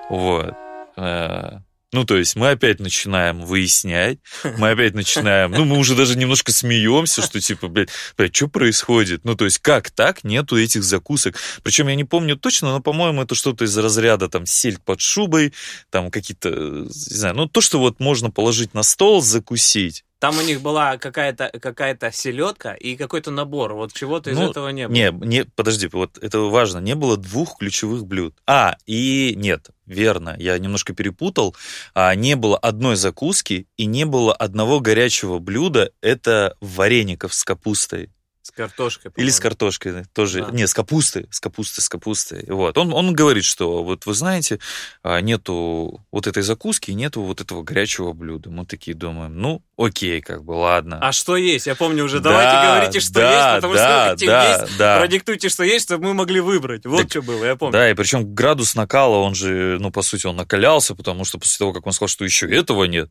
Вот. 0.10 0.54
Э, 0.98 1.60
Ну, 1.93 2.06
то 2.06 2.17
есть 2.17 2.36
мы 2.36 2.49
опять 2.49 2.79
начинаем 2.79 3.41
выяснять, 3.41 4.17
мы 4.58 4.71
опять 4.71 4.95
начинаем, 4.95 5.51
ну, 5.51 5.63
мы 5.63 5.77
уже 5.77 5.95
даже 5.95 6.17
немножко 6.17 6.51
смеемся, 6.51 7.21
что 7.21 7.39
типа, 7.39 7.67
блядь, 7.67 7.89
блядь, 8.17 8.36
что 8.36 8.47
происходит? 8.47 9.23
Ну, 9.23 9.36
то 9.36 9.45
есть 9.45 9.60
как 9.60 9.91
так 9.91 10.23
нету 10.23 10.58
этих 10.58 10.84
закусок? 10.84 11.36
Причем 11.62 11.88
я 11.88 11.95
не 11.95 12.03
помню 12.03 12.36
точно, 12.36 12.71
но, 12.71 12.79
по-моему, 12.82 13.21
это 13.21 13.36
что-то 13.36 13.65
из 13.65 13.77
разряда 13.77 14.27
там 14.27 14.45
сельдь 14.47 14.82
под 14.82 15.01
шубой, 15.01 15.53
там 15.91 16.10
какие-то, 16.10 16.49
э, 16.49 16.88
не 16.88 17.15
знаю, 17.15 17.36
ну, 17.36 17.47
то, 17.47 17.62
что 17.62 17.79
вот 17.79 17.99
можно 17.99 18.32
положить 18.32 18.73
на 18.73 18.84
стол, 18.84 19.21
закусить. 19.21 20.03
Там 20.23 20.38
у 20.38 20.41
них 20.41 20.62
была 20.62 20.97
какая-то 20.97 21.51
какая 21.59 21.99
селедка 22.13 22.75
и 22.75 22.95
какой-то 22.95 23.29
набор. 23.29 23.73
Вот 23.73 23.91
чего-то 23.91 24.29
из 24.29 24.38
Ну, 24.38 24.51
этого 24.51 24.69
не 24.69 24.88
было. 24.88 24.95
Не, 24.95 25.12
не, 25.12 25.43
подожди, 25.43 25.89
вот 25.91 26.17
это 26.17 26.39
важно, 26.39 26.79
не 26.79 26.95
было 26.95 27.17
двух 27.17 27.57
ключевых 27.57 28.05
блюд. 28.05 28.33
А, 28.47 28.77
и 28.86 29.33
нет, 29.36 29.71
верно, 29.86 30.33
я 30.39 30.57
немножко 30.59 30.93
перепутал. 30.93 31.57
А, 31.93 32.15
не 32.15 32.38
было 32.38 32.57
одной 32.57 32.95
закуски 32.95 33.67
и 33.75 33.86
не 33.86 34.05
было 34.05 34.33
одного 34.33 34.79
горячего 34.79 35.39
блюда, 35.39 35.91
это 35.99 36.55
вареников 36.62 37.33
с 37.33 37.43
капустой. 37.43 38.09
С 38.43 38.51
картошкой. 38.51 39.10
Или 39.15 39.29
с 39.29 39.38
по-моему. 39.38 39.41
картошкой 39.41 39.91
да, 39.93 40.03
тоже. 40.12 40.41
Да. 40.41 40.51
Не, 40.51 40.67
с 40.67 40.73
капустой, 40.73 41.27
с 41.32 41.39
капустой, 41.39 41.82
с 41.82 41.88
капустой. 41.88 42.43
Вот. 42.49 42.77
Он, 42.77 42.93
он 42.93 43.13
говорит, 43.13 43.45
что 43.45 43.86
вот 43.86 44.06
вы 44.06 44.13
знаете, 44.13 44.60
а, 45.01 45.21
нету 45.21 46.06
вот 46.12 46.27
этой 46.27 46.43
закуски, 46.43 46.91
нету 46.91 47.21
вот 47.21 47.39
этого 47.39 47.63
горячего 47.63 48.12
блюда. 48.12 48.49
Мы 48.49 48.65
такие 48.65 48.97
думаем, 48.97 49.39
ну, 49.39 49.62
окей, 49.77 50.19
как 50.19 50.43
бы, 50.43 50.51
ладно. 50.51 50.99
А 51.01 51.13
что 51.13 51.38
есть? 51.38 51.67
Я 51.67 51.75
помню 51.75 52.03
уже. 52.03 52.19
Да, 52.19 52.32
Давайте 52.32 52.67
говорите, 52.67 52.99
что 52.99 53.13
да, 53.13 53.32
есть, 53.32 53.56
потому 53.56 53.73
что 53.75 53.84
да, 53.84 54.03
мы 54.03 54.10
хотим 54.12 54.27
да, 54.27 54.62
есть. 54.62 54.77
да. 54.77 54.99
Продиктуйте, 54.99 55.47
что 55.47 55.63
есть, 55.63 55.86
чтобы 55.86 56.03
мы 56.08 56.13
могли 56.13 56.41
выбрать. 56.41 56.86
Вот 56.86 57.03
Так, 57.03 57.12
что 57.12 57.21
было, 57.21 57.45
я 57.45 57.56
помню. 57.56 57.71
Да, 57.71 57.89
и 57.89 57.93
причем 57.93 58.36
градус 58.36 58.75
накала, 58.75 59.19
он 59.19 59.36
же, 59.36 59.77
ну, 59.79 59.89
по 59.89 60.01
сути, 60.01 60.27
он 60.27 60.36
накалялся, 60.36 60.95
потому 60.95 61.23
что 61.23 61.38
после 61.38 61.60
того, 61.60 61.71
как 61.71 61.88
он 61.88 61.93
сказал, 61.93 62.10
что 62.10 62.25
еще 62.25 62.53
этого 62.53 62.84
нет, 62.84 63.10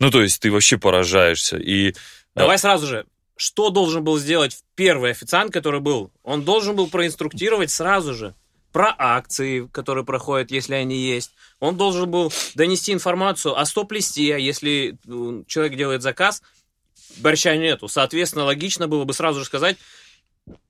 ну, 0.00 0.10
то 0.10 0.20
есть 0.20 0.42
ты 0.42 0.50
вообще 0.50 0.76
поражаешься. 0.76 1.56
И 1.56 1.94
Давай 2.34 2.58
сразу 2.58 2.88
же. 2.88 3.06
Что 3.42 3.70
должен 3.70 4.04
был 4.04 4.20
сделать 4.20 4.62
первый 4.76 5.10
официант, 5.10 5.52
который 5.52 5.80
был? 5.80 6.12
Он 6.22 6.44
должен 6.44 6.76
был 6.76 6.86
проинструктировать 6.86 7.72
сразу 7.72 8.14
же 8.14 8.36
про 8.70 8.94
акции, 8.96 9.66
которые 9.72 10.04
проходят, 10.04 10.52
если 10.52 10.74
они 10.74 10.96
есть. 10.96 11.32
Он 11.58 11.76
должен 11.76 12.08
был 12.08 12.32
донести 12.54 12.92
информацию 12.92 13.58
о 13.58 13.66
стоп-листе, 13.66 14.40
если 14.40 14.96
м, 15.08 15.44
человек 15.46 15.76
делает 15.76 16.02
заказ, 16.02 16.40
борща 17.16 17.56
нету. 17.56 17.88
Соответственно, 17.88 18.44
логично 18.44 18.86
было 18.86 19.02
бы 19.02 19.12
сразу 19.12 19.40
же 19.40 19.46
сказать, 19.46 19.76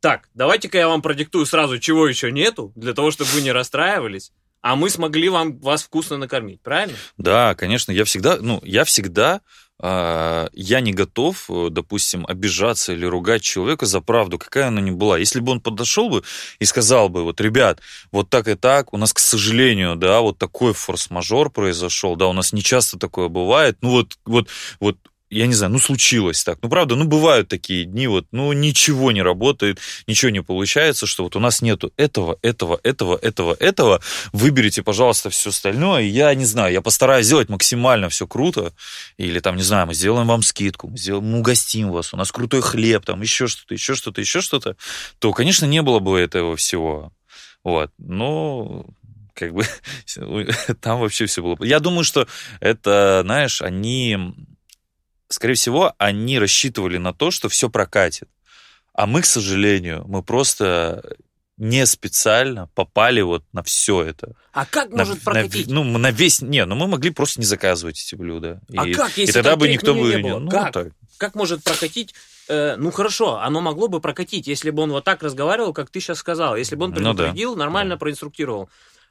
так, 0.00 0.30
давайте-ка 0.32 0.78
я 0.78 0.88
вам 0.88 1.02
продиктую 1.02 1.44
сразу, 1.44 1.78
чего 1.78 2.08
еще 2.08 2.32
нету, 2.32 2.72
для 2.74 2.94
того, 2.94 3.10
чтобы 3.10 3.32
вы 3.32 3.42
не 3.42 3.52
расстраивались, 3.52 4.32
а 4.62 4.76
мы 4.76 4.88
смогли 4.88 5.28
вам 5.28 5.58
вас 5.58 5.82
вкусно 5.82 6.16
накормить, 6.16 6.62
правильно? 6.62 6.96
Да, 7.18 7.54
конечно, 7.54 7.92
я 7.92 8.04
всегда, 8.04 8.38
ну, 8.40 8.60
я 8.62 8.84
всегда, 8.84 9.36
э, 9.36 9.40
я 9.82 10.80
не 10.80 10.92
готов, 10.92 11.50
э, 11.50 11.68
допустим, 11.70 12.24
обижаться 12.26 12.92
или 12.92 13.04
ругать 13.04 13.42
человека 13.42 13.86
за 13.86 14.00
правду, 14.00 14.38
какая 14.38 14.68
она 14.68 14.80
ни 14.80 14.90
была. 14.90 15.18
Если 15.18 15.40
бы 15.40 15.52
он 15.52 15.60
подошел 15.60 16.08
бы 16.08 16.22
и 16.60 16.64
сказал 16.64 17.08
бы, 17.08 17.24
вот, 17.24 17.40
ребят, 17.40 17.80
вот 18.12 18.30
так 18.30 18.46
и 18.48 18.54
так, 18.54 18.92
у 18.92 18.96
нас, 18.96 19.12
к 19.12 19.18
сожалению, 19.18 19.96
да, 19.96 20.20
вот 20.20 20.38
такой 20.38 20.72
форс-мажор 20.72 21.50
произошел, 21.50 22.14
да, 22.16 22.28
у 22.28 22.32
нас 22.32 22.52
не 22.52 22.62
часто 22.62 22.98
такое 22.98 23.28
бывает, 23.28 23.78
ну, 23.80 23.90
вот, 23.90 24.18
вот, 24.24 24.48
вот, 24.78 24.96
я 25.32 25.46
не 25.46 25.54
знаю, 25.54 25.72
ну, 25.72 25.78
случилось 25.78 26.44
так. 26.44 26.58
Ну, 26.62 26.68
правда, 26.68 26.94
ну, 26.94 27.04
бывают 27.04 27.48
такие 27.48 27.84
дни, 27.84 28.06
вот, 28.06 28.26
ну, 28.32 28.52
ничего 28.52 29.12
не 29.12 29.22
работает, 29.22 29.80
ничего 30.06 30.30
не 30.30 30.42
получается, 30.42 31.06
что 31.06 31.24
вот 31.24 31.36
у 31.36 31.40
нас 31.40 31.62
нету 31.62 31.92
этого, 31.96 32.38
этого, 32.42 32.78
этого, 32.82 33.16
этого, 33.16 33.56
этого, 33.58 34.00
выберите, 34.32 34.82
пожалуйста, 34.82 35.30
все 35.30 35.50
остальное. 35.50 36.02
И 36.02 36.08
Я 36.08 36.34
не 36.34 36.44
знаю, 36.44 36.72
я 36.72 36.82
постараюсь 36.82 37.26
сделать 37.26 37.48
максимально 37.48 38.08
все 38.10 38.26
круто. 38.26 38.72
Или 39.16 39.40
там, 39.40 39.56
не 39.56 39.62
знаю, 39.62 39.86
мы 39.86 39.94
сделаем 39.94 40.26
вам 40.26 40.42
скидку, 40.42 40.88
мы, 40.88 40.98
сделаем, 40.98 41.24
мы 41.24 41.38
угостим 41.38 41.90
вас, 41.90 42.12
у 42.12 42.16
нас 42.16 42.30
крутой 42.30 42.60
хлеб, 42.60 43.04
там 43.04 43.22
еще 43.22 43.46
что-то, 43.46 43.74
еще 43.74 43.94
что-то, 43.94 44.20
еще 44.20 44.40
что-то. 44.42 44.76
То, 45.18 45.32
конечно, 45.32 45.64
не 45.64 45.82
было 45.82 45.98
бы 45.98 46.20
этого 46.20 46.56
всего. 46.56 47.12
Вот. 47.64 47.90
Но 47.98 48.84
как 49.34 49.54
бы 49.54 49.64
там 50.80 51.00
вообще 51.00 51.26
все 51.26 51.42
было. 51.42 51.56
Я 51.64 51.80
думаю, 51.80 52.04
что 52.04 52.26
это, 52.60 53.22
знаешь, 53.24 53.62
они, 53.62 54.34
скорее 55.32 55.54
всего, 55.54 55.94
они 55.98 56.38
рассчитывали 56.38 56.98
на 56.98 57.12
то, 57.12 57.30
что 57.30 57.48
все 57.48 57.68
прокатит. 57.70 58.28
А 58.94 59.06
мы, 59.06 59.22
к 59.22 59.26
сожалению, 59.26 60.04
мы 60.06 60.22
просто 60.22 61.16
не 61.56 61.86
специально 61.86 62.68
попали 62.74 63.20
вот 63.20 63.44
на 63.52 63.62
все 63.62 64.02
это. 64.02 64.34
А 64.52 64.66
как 64.66 64.90
На- 64.90 64.98
может 65.04 65.16
на- 65.24 65.32
прокатить? 65.32 65.68
ну, 65.68 65.84
на 65.84 66.10
весь... 66.10 66.42
Не, 66.42 66.64
ну 66.64 66.74
мы 66.74 66.86
могли 66.88 67.10
просто 67.10 67.40
не 67.40 67.46
заказывать 67.46 68.00
эти 68.00 68.14
блюда. 68.14 68.60
А 68.76 68.86
и, 68.86 68.94
как, 68.94 69.16
и 69.16 69.22
если 69.22 69.34
тогда 69.34 69.50
там 69.50 69.60
бы 69.60 69.68
никто 69.68 69.94
бы... 69.94 70.00
не 70.00 70.18
было? 70.18 70.38
Ну, 70.38 70.50
Как? 70.50 70.72
так. 70.72 70.88
Как 71.18 71.34
может 71.34 71.62
прокатить? 71.62 72.14
э, 72.48 72.74
ну 72.76 72.90
хорошо, 72.90 73.38
оно 73.38 73.60
могло 73.60 73.86
бы 73.88 74.00
прокатить, 74.00 74.46
если 74.48 74.70
бы 74.70 74.82
он 74.82 74.90
вот 74.90 75.04
так 75.04 75.22
разговаривал, 75.22 75.72
как 75.72 75.88
ты 75.90 76.00
сейчас 76.00 76.18
сказал, 76.18 76.56
если 76.56 76.74
бы 76.74 76.86
он 76.86 76.90
Ну 76.90 76.96
да, 76.96 77.02
предупредил, 77.14 77.54
нормально 77.54 77.94
да. 77.94 77.98
проинструктировал. 77.98 78.68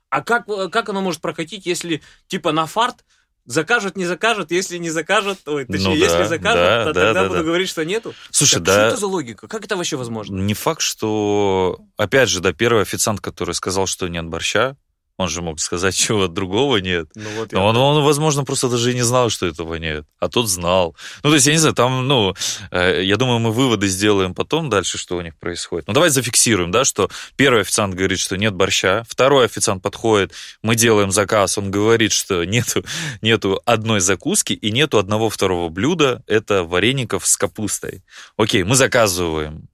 А 0.09 0.21
как, 0.21 0.47
э, 0.49 0.67
как 0.69 0.89
оно 0.89 1.01
может 1.01 1.21
прокатить, 1.21 1.65
если 1.65 2.01
типа 2.27 2.51
на 2.51 2.65
фарт 2.65 3.05
закажут, 3.45 3.95
не 3.95 4.05
закажут, 4.05 4.51
если 4.51 4.77
не 4.77 4.89
закажут, 4.89 5.39
ой, 5.47 5.65
точнее, 5.65 5.89
Ну 5.89 5.95
если 5.95 6.17
да, 6.19 6.27
закажут, 6.27 6.61
да, 6.61 6.85
то 6.85 6.93
да, 6.93 7.05
тогда 7.05 7.21
да, 7.21 7.27
буду 7.27 7.39
да. 7.39 7.45
говорить, 7.45 7.69
что 7.69 7.85
нету. 7.85 8.13
Слушай, 8.29 8.55
Так 8.55 8.63
да... 8.63 8.73
Что 8.73 8.87
это 8.87 8.97
за 8.97 9.07
логика? 9.07 9.47
Как 9.47 9.65
это 9.65 9.75
вообще 9.75 9.97
возможно? 9.97 10.39
Не 10.39 10.53
факт, 10.53 10.81
что... 10.81 11.79
Опять 11.97 12.29
же, 12.29 12.39
да, 12.39 12.53
первый 12.53 12.81
официант, 12.81 13.21
который 13.21 13.55
сказал, 13.55 13.87
что 13.87 14.07
нет 14.07 14.25
борща, 14.25 14.75
он 15.21 15.29
же 15.29 15.41
мог 15.41 15.59
сказать, 15.59 15.95
чего 15.95 16.27
другого 16.27 16.77
нет. 16.77 17.07
Ну, 17.15 17.29
вот 17.37 17.51
Но 17.51 17.65
он, 17.65 17.77
он, 17.77 18.03
возможно, 18.03 18.43
просто 18.43 18.69
даже 18.69 18.91
и 18.91 18.95
не 18.95 19.01
знал, 19.01 19.29
что 19.29 19.47
этого 19.47 19.75
нет. 19.75 20.05
А 20.19 20.29
тот 20.29 20.49
знал. 20.49 20.95
Ну, 21.23 21.29
то 21.29 21.35
есть, 21.35 21.47
я 21.47 21.53
не 21.53 21.59
знаю, 21.59 21.75
там, 21.75 22.07
ну, 22.07 22.35
э, 22.71 23.01
я 23.03 23.17
думаю, 23.17 23.39
мы 23.39 23.51
выводы 23.51 23.87
сделаем 23.87 24.33
потом 24.33 24.69
дальше, 24.69 24.97
что 24.97 25.17
у 25.17 25.21
них 25.21 25.37
происходит. 25.37 25.87
Ну, 25.87 25.93
давай 25.93 26.09
зафиксируем, 26.09 26.71
да, 26.71 26.83
что 26.83 27.09
первый 27.35 27.61
официант 27.61 27.95
говорит, 27.95 28.19
что 28.19 28.37
нет 28.37 28.53
борща, 28.53 29.03
второй 29.07 29.45
официант 29.45 29.81
подходит, 29.81 30.33
мы 30.61 30.75
делаем 30.75 31.11
заказ, 31.11 31.57
он 31.57 31.71
говорит, 31.71 32.11
что 32.11 32.43
нету, 32.43 32.83
нету 33.21 33.61
одной 33.65 33.99
закуски 33.99 34.53
и 34.53 34.71
нету 34.71 34.97
одного 34.97 35.29
второго 35.29 35.69
блюда, 35.69 36.23
это 36.27 36.63
вареников 36.63 37.25
с 37.25 37.37
капустой. 37.37 38.03
Окей, 38.37 38.63
мы 38.63 38.75
заказываем 38.75 39.67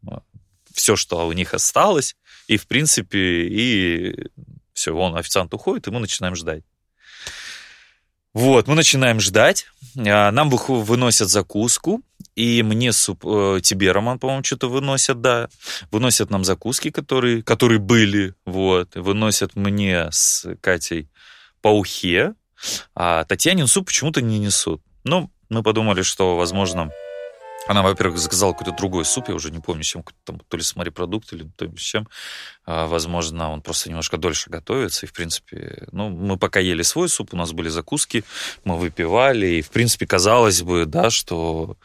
все, 0.74 0.96
что 0.96 1.28
у 1.28 1.34
них 1.34 1.54
осталось, 1.54 2.16
и, 2.48 2.58
в 2.58 2.68
принципе, 2.68 3.48
и 3.48 4.30
все, 4.78 4.96
он, 4.96 5.18
официант 5.18 5.52
уходит, 5.56 5.88
и 5.88 5.92
мы 5.92 6.00
начинаем 6.00 6.36
ждать. 6.36 6.64
Вот, 8.36 8.68
мы 8.68 8.76
начинаем 8.76 9.20
ждать. 9.20 9.66
А, 9.98 10.30
Нам 10.32 10.50
выносят 10.50 11.30
закуску, 11.30 12.04
и 12.36 12.62
мне 12.62 12.94
суп, 12.94 13.26
э, 13.26 13.60
тебе, 13.64 13.92
Роман, 13.92 14.20
по-моему, 14.20 14.44
что-то 14.44 14.70
выносят, 14.70 15.20
да. 15.20 15.50
Выносят 15.90 16.30
нам 16.30 16.44
закуски, 16.44 16.92
которые, 16.92 17.42
которые 17.42 17.80
были, 17.80 18.36
вот. 18.46 18.96
Выносят 18.96 19.56
мне 19.56 20.10
с 20.12 20.46
Катей 20.62 21.10
по 21.64 21.70
ухе, 21.70 22.36
а 22.94 23.24
Татьянин 23.24 23.66
суп 23.66 23.88
почему-то 23.88 24.22
не 24.22 24.38
несут. 24.38 24.84
Ну, 25.04 25.32
мы 25.50 25.64
подумали, 25.64 26.04
что, 26.04 26.36
возможно, 26.36 26.92
она, 27.68 27.84
во-первых, 27.84 28.18
заказала 28.18 28.54
какой-то 28.54 28.76
другой 28.78 29.06
суп, 29.06 29.30
я 29.30 29.36
уже 29.36 29.52
не 29.52 29.60
помню, 29.60 29.84
чем, 29.84 30.04
там, 30.24 30.40
то 30.40 30.58
ли 30.58 30.64
с 30.64 30.76
морепродукт, 30.76 31.34
или 31.34 31.50
то 31.56 31.66
ли 31.66 31.78
с 31.78 31.82
чем. 31.82 32.08
А, 32.66 32.88
Возможно, 32.88 33.52
он 33.52 33.62
просто 33.62 33.90
немножко 33.90 34.18
дольше 34.18 34.50
готовится, 34.50 35.06
и, 35.06 35.10
в 35.10 35.14
принципе, 35.14 35.88
ну, 35.92 36.10
мы 36.10 36.38
пока 36.38 36.60
ели 36.60 36.82
свой 36.82 37.10
суп, 37.10 37.34
у 37.34 37.38
нас 37.38 37.52
были 37.52 37.70
закуски, 37.70 38.24
мы 38.64 38.78
выпивали, 38.78 39.48
и, 39.48 39.62
в 39.62 39.70
принципе, 39.70 40.08
казалось 40.08 40.62
бы, 40.62 40.86
да, 40.86 41.10
что 41.10 41.78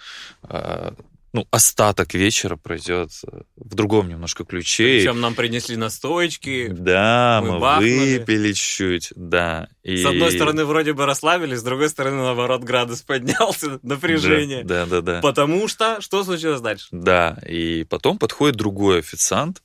а, 0.43 0.95
ну, 1.33 1.47
остаток 1.51 2.13
вечера 2.13 2.57
пройдет 2.57 3.11
в 3.57 3.75
другом 3.75 4.09
немножко 4.09 4.45
ключе. 4.45 4.85
Причем 4.85 5.21
нам 5.21 5.35
принесли 5.35 5.77
настойки. 5.77 6.69
Да, 6.69 7.41
мы 7.43 7.53
мы, 7.53 7.59
бахнули. 7.59 8.19
выпили 8.19 8.53
чуть, 8.53 9.13
да. 9.17 9.69
И... 9.83 10.03
С 10.03 10.07
одной 10.07 10.33
стороны, 10.33 10.67
вроде 10.67 10.93
бы 10.93 11.07
расслабились, 11.07 11.61
с 11.61 11.63
другой 11.63 11.89
стороны, 11.89 12.19
наоборот, 12.19 12.63
градус 12.63 13.01
поднялся, 13.07 13.81
напряжение. 13.83 14.63
Да, 14.63 14.85
да, 14.85 15.01
да. 15.01 15.15
да. 15.15 15.21
Потому 15.21 15.69
что 15.69 16.01
что 16.03 16.23
случилось 16.23 16.61
дальше? 16.61 16.89
Да, 16.91 17.39
и 17.49 17.85
потом 17.85 18.19
подходит 18.19 18.57
другой 18.57 18.99
официант, 18.99 19.63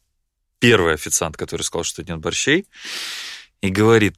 первый 0.59 0.93
официант, 0.93 1.35
который 1.35 1.63
сказал, 1.63 1.83
что 1.83 2.01
нет 2.01 2.19
борщей, 2.19 2.65
и 3.61 3.69
говорит, 3.69 4.15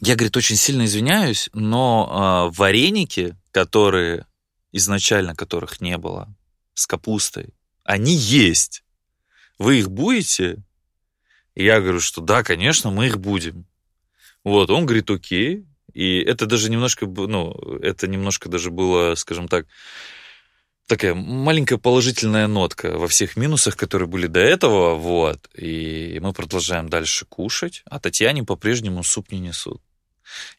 я, 0.00 0.14
говорит, 0.14 0.36
очень 0.36 0.56
сильно 0.56 0.84
извиняюсь, 0.84 1.50
но 1.52 2.08
а, 2.10 2.50
вареники, 2.50 3.36
которые 3.50 4.27
изначально 4.72 5.34
которых 5.34 5.80
не 5.80 5.96
было, 5.98 6.34
с 6.74 6.86
капустой, 6.86 7.54
они 7.84 8.14
есть. 8.14 8.84
Вы 9.58 9.78
их 9.80 9.90
будете? 9.90 10.62
Я 11.54 11.80
говорю, 11.80 12.00
что 12.00 12.20
да, 12.20 12.42
конечно, 12.42 12.90
мы 12.90 13.06
их 13.06 13.18
будем. 13.18 13.66
Вот, 14.44 14.70
он 14.70 14.86
говорит, 14.86 15.10
окей. 15.10 15.66
И 15.92 16.18
это 16.20 16.46
даже 16.46 16.70
немножко, 16.70 17.06
ну, 17.06 17.52
это 17.82 18.06
немножко 18.06 18.48
даже 18.48 18.70
было, 18.70 19.14
скажем 19.16 19.48
так, 19.48 19.66
такая 20.86 21.14
маленькая 21.14 21.78
положительная 21.78 22.46
нотка 22.46 22.98
во 22.98 23.08
всех 23.08 23.36
минусах, 23.36 23.76
которые 23.76 24.08
были 24.08 24.26
до 24.26 24.40
этого, 24.40 24.94
вот. 24.94 25.48
И 25.54 26.18
мы 26.20 26.32
продолжаем 26.32 26.88
дальше 26.88 27.26
кушать, 27.26 27.82
а 27.86 27.98
Татьяне 28.00 28.44
по-прежнему 28.44 29.02
суп 29.02 29.32
не 29.32 29.40
несут. 29.40 29.82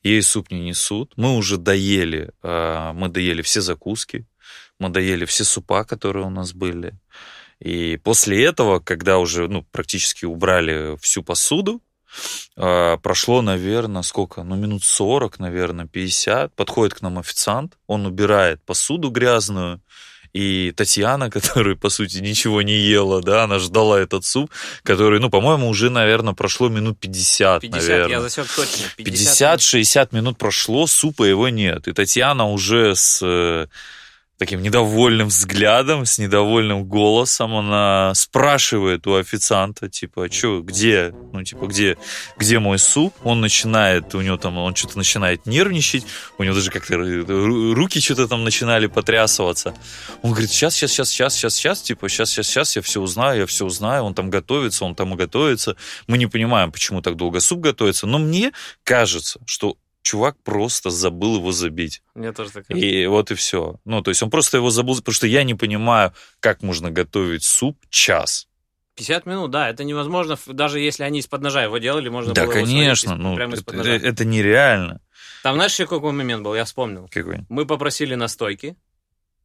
Ей 0.03 0.21
суп 0.21 0.51
не 0.51 0.59
несут. 0.59 1.13
Мы 1.15 1.35
уже 1.35 1.57
доели, 1.57 2.31
а, 2.41 2.93
мы 2.93 3.09
доели 3.09 3.41
все 3.41 3.61
закуски, 3.61 4.25
мы 4.79 4.89
доели 4.89 5.25
все 5.25 5.43
супа, 5.43 5.83
которые 5.83 6.25
у 6.25 6.29
нас 6.29 6.53
были. 6.53 6.93
И 7.59 7.97
после 7.97 8.45
этого, 8.45 8.79
когда 8.79 9.17
уже 9.17 9.47
ну, 9.47 9.63
практически 9.71 10.25
убрали 10.25 10.97
всю 10.97 11.23
посуду, 11.23 11.81
а, 12.55 12.97
прошло, 12.97 13.41
наверное, 13.41 14.01
сколько? 14.01 14.43
Ну, 14.43 14.55
минут 14.55 14.83
40, 14.83 15.39
наверное, 15.39 15.85
50. 15.85 16.55
Подходит 16.55 16.95
к 16.95 17.01
нам 17.01 17.19
официант, 17.19 17.77
он 17.87 18.05
убирает 18.05 18.63
посуду 18.63 19.09
грязную, 19.09 19.81
и 20.33 20.71
Татьяна, 20.75 21.29
которая, 21.31 21.75
по 21.75 21.89
сути, 21.89 22.17
ничего 22.17 22.61
не 22.61 22.77
ела, 22.77 23.21
да, 23.21 23.43
она 23.43 23.59
ждала 23.59 23.99
этот 23.99 24.25
суп, 24.25 24.51
который, 24.83 25.19
ну, 25.19 25.29
по-моему, 25.29 25.69
уже, 25.69 25.89
наверное, 25.89 26.33
прошло 26.33 26.69
минут 26.69 26.99
50, 26.99 27.61
50 27.61 27.89
наверное. 27.89 28.09
я 28.09 28.21
засек 28.21 28.47
точно. 28.47 28.85
50-60 28.97 30.09
минут 30.11 30.37
прошло, 30.37 30.87
супа 30.87 31.23
его 31.23 31.49
нет. 31.49 31.87
И 31.87 31.93
Татьяна 31.93 32.45
уже 32.45 32.95
с 32.95 33.19
э, 33.23 33.67
таким 34.39 34.61
недовольным 34.61 35.27
взглядом, 35.27 36.05
с 36.05 36.17
недовольным 36.17 36.85
голосом. 36.85 37.55
Она 37.55 38.13
спрашивает 38.15 39.05
у 39.05 39.15
официанта, 39.15 39.89
типа, 39.89 40.31
что, 40.31 40.61
где, 40.61 41.13
ну, 41.33 41.43
типа, 41.43 41.67
где, 41.67 41.97
где 42.37 42.59
мой 42.59 42.79
суп? 42.79 43.13
Он 43.23 43.41
начинает, 43.41 44.15
у 44.15 44.21
него 44.21 44.37
там, 44.37 44.57
он 44.57 44.73
что-то 44.75 44.97
начинает 44.97 45.45
нервничать, 45.45 46.05
у 46.37 46.43
него 46.43 46.55
даже 46.55 46.71
как-то 46.71 46.95
руки 46.95 47.99
что-то 47.99 48.29
там 48.29 48.45
начинали 48.45 48.87
потрясываться. 48.87 49.75
Он 50.21 50.31
говорит, 50.31 50.49
сейчас, 50.49 50.73
сейчас, 50.73 50.91
сейчас, 50.91 51.09
сейчас, 51.09 51.33
сейчас, 51.33 51.55
сейчас, 51.55 51.81
типа, 51.81 52.07
сейчас, 52.07 52.29
сейчас, 52.29 52.47
сейчас, 52.47 52.75
я 52.77 52.81
все 52.81 53.01
узнаю, 53.01 53.41
я 53.41 53.45
все 53.45 53.65
узнаю, 53.65 54.03
он 54.03 54.13
там 54.13 54.29
готовится, 54.29 54.85
он 54.85 54.95
там 54.95 55.13
и 55.13 55.17
готовится. 55.17 55.75
Мы 56.07 56.17
не 56.17 56.27
понимаем, 56.27 56.71
почему 56.71 57.01
так 57.01 57.17
долго 57.17 57.41
суп 57.41 57.59
готовится, 57.59 58.07
но 58.07 58.19
мне 58.19 58.53
кажется, 58.85 59.41
что 59.45 59.75
чувак 60.09 60.37
просто 60.43 60.89
забыл 60.89 61.35
его 61.35 61.51
забить. 61.51 62.01
Мне 62.15 62.31
тоже 62.31 62.51
так 62.51 62.65
И 62.69 63.05
вот 63.05 63.29
и 63.29 63.35
все. 63.35 63.79
Ну, 63.85 64.01
то 64.01 64.09
есть 64.09 64.23
он 64.23 64.31
просто 64.31 64.57
его 64.57 64.71
забыл, 64.71 64.97
потому 64.97 65.13
что 65.13 65.27
я 65.27 65.43
не 65.43 65.53
понимаю, 65.53 66.13
как 66.39 66.63
можно 66.63 66.89
готовить 66.89 67.43
суп 67.43 67.77
час. 67.89 68.47
50 68.95 69.27
минут, 69.27 69.51
да, 69.51 69.69
это 69.69 69.83
невозможно, 69.83 70.35
даже 70.47 70.79
если 70.79 71.03
они 71.03 71.19
из-под 71.19 71.41
ножа 71.41 71.63
его 71.63 71.77
делали, 71.77 72.09
можно 72.09 72.33
да, 72.33 72.45
было 72.45 72.53
конечно, 72.53 73.11
его 73.11 73.21
ну, 73.21 73.35
прямо 73.35 73.53
из-под 73.53 73.75
ножа. 73.75 73.91
Это, 73.91 74.07
это 74.07 74.25
нереально. 74.25 74.99
Там, 75.43 75.55
знаешь, 75.55 75.73
еще 75.73 75.85
какой 75.85 76.11
момент 76.11 76.43
был, 76.43 76.55
я 76.55 76.65
вспомнил. 76.65 77.07
Какой? 77.11 77.45
Мы 77.47 77.67
попросили 77.67 78.15
настойки, 78.15 78.75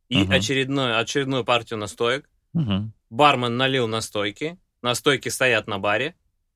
и 0.09 0.23
угу. 0.23 0.33
очередную, 0.33 0.99
очередную 0.99 1.45
партию 1.45 1.79
настоек. 1.79 2.29
Угу. 2.55 2.91
Бармен 3.11 3.57
налил 3.59 3.87
настойки, 3.87 4.59
настойки 4.81 5.29
стоят 5.29 5.67
на 5.67 5.79
баре, 5.79 6.15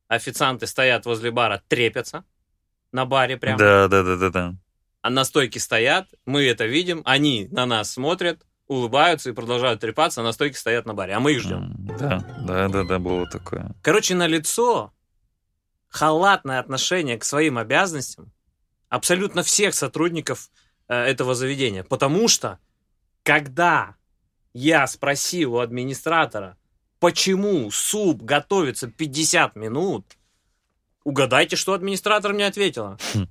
официанты 0.09 0.67
стоят 0.67 1.05
возле 1.05 1.31
бара, 1.31 1.63
трепятся 1.69 2.25
на 2.93 3.05
баре 3.05 3.37
прямо. 3.37 3.59
Да, 3.59 3.89
да, 3.89 4.03
да, 4.03 4.17
да, 4.17 4.31
да. 4.31 4.55
А 5.03 5.11
на 5.11 5.25
стойке 5.25 5.61
стоят, 5.61 6.09
мы 6.27 6.45
это 6.45 6.67
видим, 6.67 7.03
они 7.05 7.49
на 7.51 7.67
нас 7.67 7.93
смотрят, 7.93 8.45
улыбаются 8.67 9.31
и 9.31 9.33
продолжают 9.33 9.81
трепаться, 9.81 10.21
а 10.21 10.25
на 10.25 10.33
стойке 10.33 10.59
стоят 10.59 10.87
на 10.87 10.95
баре, 10.95 11.15
а 11.15 11.21
мы 11.21 11.33
их 11.33 11.41
ждем. 11.41 11.75
Да, 11.99 12.25
да, 12.41 12.69
да, 12.69 12.85
да, 12.85 12.99
было 12.99 13.27
такое. 13.27 13.75
Короче, 13.83 14.15
на 14.15 14.27
лицо 14.27 14.93
халатное 15.89 16.59
отношение 16.59 17.19
к 17.19 17.25
своим 17.25 17.59
обязанностям 17.59 18.33
абсолютно 18.89 19.43
всех 19.43 19.75
сотрудников 19.75 20.51
э, 20.89 20.95
этого 20.95 21.35
заведения. 21.35 21.83
Потому 21.85 22.29
что, 22.29 22.59
когда 23.23 23.97
я 24.53 24.87
спросил 24.87 25.55
у 25.55 25.59
администратора, 25.61 26.57
почему 27.01 27.71
суп 27.71 28.23
готовится 28.23 28.89
50 28.89 29.57
минут, 29.57 30.18
Угадайте, 31.09 31.57
что 31.57 31.73
администратор 31.73 32.35
мне 32.35 32.47
ответила. 32.47 32.99
Хм. 33.15 33.29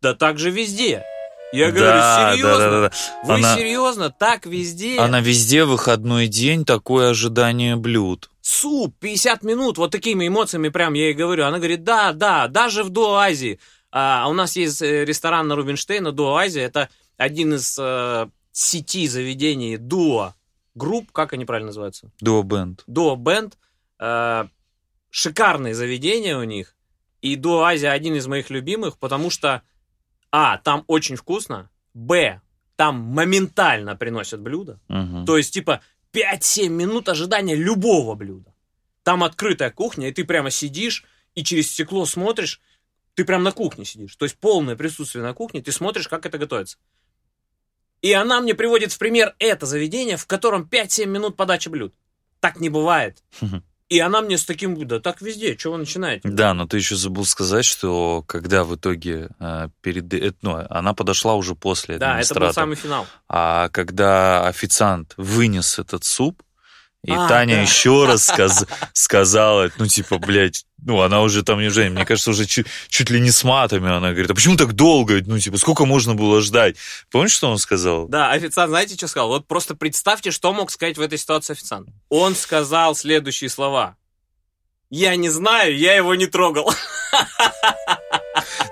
Да 0.00 0.14
так 0.14 0.38
же 0.38 0.50
везде. 0.50 1.02
Я 1.52 1.72
говорю, 1.72 1.86
да, 1.86 2.30
серьезно? 2.32 2.58
Да, 2.58 2.70
да, 2.70 2.80
да. 2.80 2.92
Вы 3.24 3.34
она, 3.34 3.56
серьезно? 3.56 4.10
Так 4.10 4.46
везде? 4.46 5.00
Она 5.00 5.20
везде 5.20 5.64
выходной 5.64 6.28
день, 6.28 6.64
такое 6.64 7.10
ожидание 7.10 7.74
блюд. 7.74 8.30
Суп, 8.40 8.94
50 9.00 9.42
минут, 9.42 9.78
вот 9.78 9.90
такими 9.90 10.28
эмоциями 10.28 10.68
прям 10.68 10.94
я 10.94 11.06
ей 11.06 11.14
говорю. 11.14 11.44
Она 11.44 11.58
говорит, 11.58 11.82
да, 11.82 12.12
да, 12.12 12.46
даже 12.46 12.84
в 12.84 12.90
Дуоазии. 12.90 13.58
А, 13.90 14.28
у 14.28 14.32
нас 14.32 14.54
есть 14.54 14.80
э, 14.80 15.04
ресторан 15.04 15.48
на 15.48 15.56
Рубинштейна, 15.56 16.12
Дуоазия. 16.12 16.64
Это 16.64 16.88
один 17.16 17.54
из 17.54 17.76
а, 17.80 18.30
сети 18.52 19.08
заведений 19.08 19.76
Дуо 19.76 20.36
групп, 20.76 21.10
как 21.10 21.32
они 21.32 21.46
правильно 21.46 21.70
называются? 21.70 22.12
Дуо 22.20 22.44
Бенд. 22.44 22.84
Дуо 22.86 23.16
Бенд. 23.16 23.58
А, 23.98 24.46
шикарные 25.10 25.74
заведения 25.74 26.38
у 26.38 26.44
них. 26.44 26.76
И 27.22 27.36
Дуо 27.36 27.62
Азия 27.62 27.90
один 27.90 28.16
из 28.16 28.26
моих 28.26 28.50
любимых, 28.50 28.98
потому 28.98 29.30
что, 29.30 29.62
а, 30.30 30.58
там 30.58 30.84
очень 30.88 31.16
вкусно, 31.16 31.70
б, 31.94 32.40
там 32.76 32.96
моментально 32.96 33.96
приносят 33.96 34.40
блюдо. 34.40 34.80
Угу. 34.88 35.24
То 35.24 35.36
есть, 35.38 35.54
типа, 35.54 35.80
5-7 36.12 36.68
минут 36.68 37.08
ожидания 37.08 37.54
любого 37.54 38.16
блюда. 38.16 38.52
Там 39.04 39.24
открытая 39.24 39.70
кухня, 39.70 40.08
и 40.08 40.12
ты 40.12 40.24
прямо 40.24 40.50
сидишь, 40.50 41.04
и 41.34 41.44
через 41.44 41.70
стекло 41.70 42.04
смотришь, 42.06 42.60
ты 43.14 43.24
прям 43.24 43.44
на 43.44 43.52
кухне 43.52 43.84
сидишь. 43.84 44.16
То 44.16 44.24
есть 44.24 44.36
полное 44.36 44.76
присутствие 44.76 45.22
на 45.22 45.32
кухне, 45.32 45.62
ты 45.62 45.70
смотришь, 45.70 46.08
как 46.08 46.26
это 46.26 46.38
готовится. 46.38 46.78
И 48.00 48.12
она 48.12 48.40
мне 48.40 48.54
приводит 48.54 48.92
в 48.92 48.98
пример 48.98 49.36
это 49.38 49.64
заведение, 49.64 50.16
в 50.16 50.26
котором 50.26 50.68
5-7 50.70 51.06
минут 51.06 51.36
подачи 51.36 51.68
блюд. 51.68 51.94
Так 52.40 52.58
не 52.58 52.68
бывает. 52.68 53.22
И 53.92 53.98
она 53.98 54.22
мне 54.22 54.38
с 54.38 54.46
таким, 54.46 54.86
да 54.86 55.00
так 55.00 55.20
везде, 55.20 55.54
чего 55.54 55.74
вы 55.74 55.80
начинаете? 55.80 56.26
Да, 56.26 56.54
но 56.54 56.66
ты 56.66 56.78
еще 56.78 56.96
забыл 56.96 57.26
сказать, 57.26 57.66
что 57.66 58.24
когда 58.26 58.64
в 58.64 58.74
итоге 58.74 59.28
э, 59.38 59.68
перед... 59.82 60.14
Э, 60.14 60.32
ну, 60.40 60.64
она 60.70 60.94
подошла 60.94 61.34
уже 61.34 61.54
после 61.54 61.98
Да, 61.98 62.18
это 62.18 62.40
был 62.40 62.54
самый 62.54 62.76
финал. 62.76 63.06
А 63.28 63.68
когда 63.68 64.46
официант 64.46 65.12
вынес 65.18 65.78
этот 65.78 66.04
суп, 66.04 66.42
и 67.04 67.10
а, 67.12 67.26
Таня 67.26 67.56
да. 67.56 67.62
еще 67.62 68.06
раз 68.06 68.26
сказ 68.26 68.64
сказала, 68.92 69.70
ну, 69.78 69.86
типа, 69.88 70.18
блядь, 70.18 70.64
ну, 70.84 71.00
она 71.00 71.22
уже 71.22 71.42
там, 71.42 71.58
уже, 71.58 71.90
мне 71.90 72.04
кажется, 72.04 72.30
уже 72.30 72.46
чуть, 72.46 72.66
чуть 72.88 73.10
ли 73.10 73.20
не 73.20 73.30
с 73.30 73.42
матами, 73.42 73.90
она 73.90 74.10
говорит, 74.10 74.30
а 74.30 74.34
почему 74.34 74.56
так 74.56 74.74
долго? 74.74 75.20
Ну, 75.26 75.38
типа, 75.38 75.58
сколько 75.58 75.84
можно 75.84 76.14
было 76.14 76.40
ждать? 76.40 76.76
Помнишь, 77.10 77.32
что 77.32 77.50
он 77.50 77.58
сказал? 77.58 78.06
Да, 78.08 78.30
официант, 78.30 78.70
знаете, 78.70 78.96
что 78.96 79.08
сказал? 79.08 79.28
Вот 79.28 79.48
просто 79.48 79.74
представьте, 79.74 80.30
что 80.30 80.52
мог 80.52 80.70
сказать 80.70 80.96
в 80.96 81.00
этой 81.00 81.18
ситуации 81.18 81.54
официант. 81.54 81.88
Он 82.08 82.36
сказал 82.36 82.94
следующие 82.94 83.50
слова. 83.50 83.96
Я 84.90 85.16
не 85.16 85.30
знаю, 85.30 85.76
я 85.76 85.94
его 85.94 86.14
не 86.14 86.26
трогал. 86.26 86.72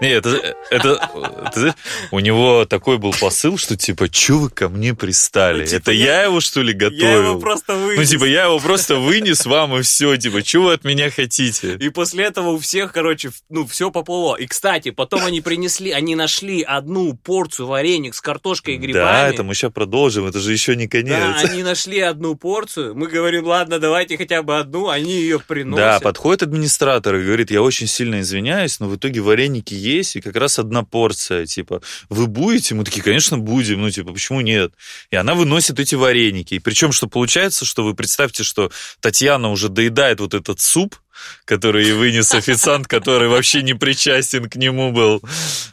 Не, 0.01 0.09
это, 0.09 0.57
это, 0.71 1.75
у 2.11 2.21
него 2.21 2.65
такой 2.65 2.99
был 2.99 3.13
посыл, 3.13 3.59
что 3.59 3.77
типа, 3.77 4.09
чё 4.09 4.39
вы 4.39 4.51
ко 4.51 4.69
мне 4.69 4.95
пристали? 4.95 5.61
Ну, 5.61 5.67
типа, 5.67 5.77
это 5.77 5.93
я, 5.93 6.05
я 6.05 6.23
его, 6.25 6.41
что 6.41 6.63
ли, 6.63 6.73
готовил? 6.73 7.03
Я 7.03 7.17
его 7.17 7.39
просто 7.39 7.75
вынес. 7.75 7.99
Ну, 7.99 8.05
типа, 8.05 8.25
я 8.25 8.45
его 8.45 8.59
просто 8.59 8.97
вынес 8.97 9.45
вам, 9.45 9.77
и 9.79 9.83
все, 9.83 10.17
типа, 10.17 10.43
чё 10.43 10.63
вы 10.63 10.73
от 10.73 10.85
меня 10.85 11.11
хотите? 11.11 11.75
И 11.75 11.91
после 11.91 12.25
этого 12.25 12.51
у 12.51 12.59
всех, 12.59 12.93
короче, 12.93 13.31
ну, 13.51 13.67
все 13.67 13.91
поплыло. 13.91 14.37
И, 14.37 14.47
кстати, 14.47 14.91
потом 14.91 15.25
они 15.27 15.41
принесли, 15.41 15.91
они 15.91 16.15
нашли 16.15 16.63
одну 16.63 17.15
порцию 17.15 17.67
вареник 17.67 18.15
с 18.15 18.21
картошкой 18.21 18.75
и 18.75 18.79
грибами. 18.79 19.05
Да, 19.05 19.29
это 19.29 19.43
мы 19.43 19.55
сейчас 19.55 19.73
продолжим, 19.73 20.27
это 20.27 20.39
же 20.39 20.53
еще 20.53 20.77
не 20.77 20.89
конец. 20.89 21.43
Да, 21.43 21.51
они 21.51 21.63
нашли 21.63 22.01
одну 22.01 22.37
порцию, 22.37 22.95
мы 22.95 23.07
говорим, 23.09 23.47
ладно, 23.47 23.79
давайте 23.79 24.17
хотя 24.17 24.43
бы 24.43 24.59
одну, 24.59 24.89
они 24.89 25.13
ее 25.13 25.41
приносят. 25.41 25.85
Да, 25.85 26.01
подходит 26.01 26.43
администратор 26.43 27.17
и 27.17 27.25
говорит, 27.25 27.51
я 27.51 27.63
очень 27.63 27.87
сильно 27.87 28.21
извиняюсь, 28.21 28.81
но 28.81 28.89
в 28.89 28.97
итоге 28.97 29.21
вареники 29.21 29.75
есть, 29.75 29.90
есть, 29.97 30.17
и 30.17 30.21
как 30.21 30.37
раз 30.37 30.59
одна 30.59 30.83
порция, 30.83 31.47
типа, 31.47 31.83
вы 32.09 32.27
будете? 32.27 32.75
Мы 32.75 32.85
такие, 32.85 33.03
конечно, 33.03 33.39
будем, 33.39 33.83
ну, 33.83 33.91
типа, 33.91 34.13
почему 34.13 34.41
нет? 34.41 34.73
И 35.11 35.17
она 35.17 35.35
выносит 35.35 35.79
эти 35.81 35.95
вареники. 35.95 36.55
И 36.55 36.59
причем, 36.59 36.93
что 36.93 37.07
получается, 37.07 37.65
что 37.65 37.85
вы 37.85 37.95
представьте, 37.95 38.43
что 38.43 38.71
Татьяна 39.01 39.51
уже 39.51 39.69
доедает 39.69 40.21
вот 40.21 40.35
этот 40.35 40.61
суп, 40.61 40.97
который 41.45 41.93
вынес 41.93 42.35
официант, 42.35 42.87
который 42.87 43.29
вообще 43.29 43.63
не 43.63 43.75
причастен 43.75 44.49
к 44.49 44.57
нему 44.57 44.93
был. 44.93 45.23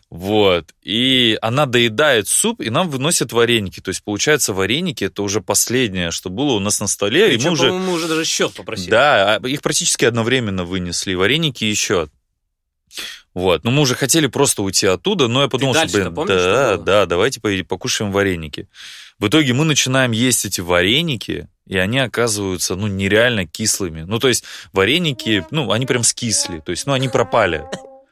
Вот. 0.10 0.74
И 0.84 1.38
она 1.42 1.66
доедает 1.66 2.28
суп, 2.28 2.62
и 2.62 2.70
нам 2.70 2.90
выносят 2.90 3.32
вареники. 3.32 3.80
То 3.80 3.90
есть, 3.90 4.04
получается, 4.04 4.54
вареники 4.54 5.06
это 5.06 5.22
уже 5.24 5.42
последнее, 5.42 6.12
что 6.12 6.30
было 6.30 6.54
у 6.54 6.60
нас 6.60 6.80
на 6.80 6.88
столе. 6.88 7.28
Причем, 7.28 7.40
и 7.40 7.46
мы 7.46 7.52
уже... 7.54 7.72
мы 7.72 7.94
уже 7.94 8.08
даже 8.08 8.26
счет 8.26 8.54
попросили. 8.54 8.90
Да, 8.90 9.36
а 9.36 9.48
их 9.48 9.62
практически 9.62 10.06
одновременно 10.06 10.66
вынесли. 10.66 11.14
Вареники 11.14 11.66
и 11.66 11.74
счет. 11.74 12.12
Вот. 13.38 13.64
Ну, 13.64 13.70
мы 13.70 13.82
уже 13.82 13.94
хотели 13.94 14.26
просто 14.26 14.64
уйти 14.64 14.88
оттуда, 14.88 15.28
но 15.28 15.44
я 15.44 15.48
подумал, 15.48 15.76
что, 15.76 15.88
блин, 15.94 16.16
помнишь, 16.16 16.42
да, 16.42 16.74
что 16.74 16.84
да, 16.84 17.06
давайте 17.06 17.40
покушаем 17.64 18.12
вареники. 18.12 18.68
В 19.20 19.28
итоге 19.28 19.54
мы 19.54 19.64
начинаем 19.64 20.10
есть 20.12 20.44
эти 20.46 20.60
вареники, 20.60 21.48
и 21.68 21.78
они 21.78 22.00
оказываются, 22.00 22.76
ну, 22.76 22.88
нереально 22.88 23.46
кислыми. 23.46 24.02
Ну, 24.02 24.18
то 24.18 24.28
есть 24.28 24.44
вареники, 24.74 25.46
ну, 25.52 25.72
они 25.72 25.86
прям 25.86 26.02
скисли, 26.02 26.64
то 26.66 26.72
есть, 26.72 26.88
ну, 26.88 26.94
они 26.94 27.10
пропали. 27.10 27.64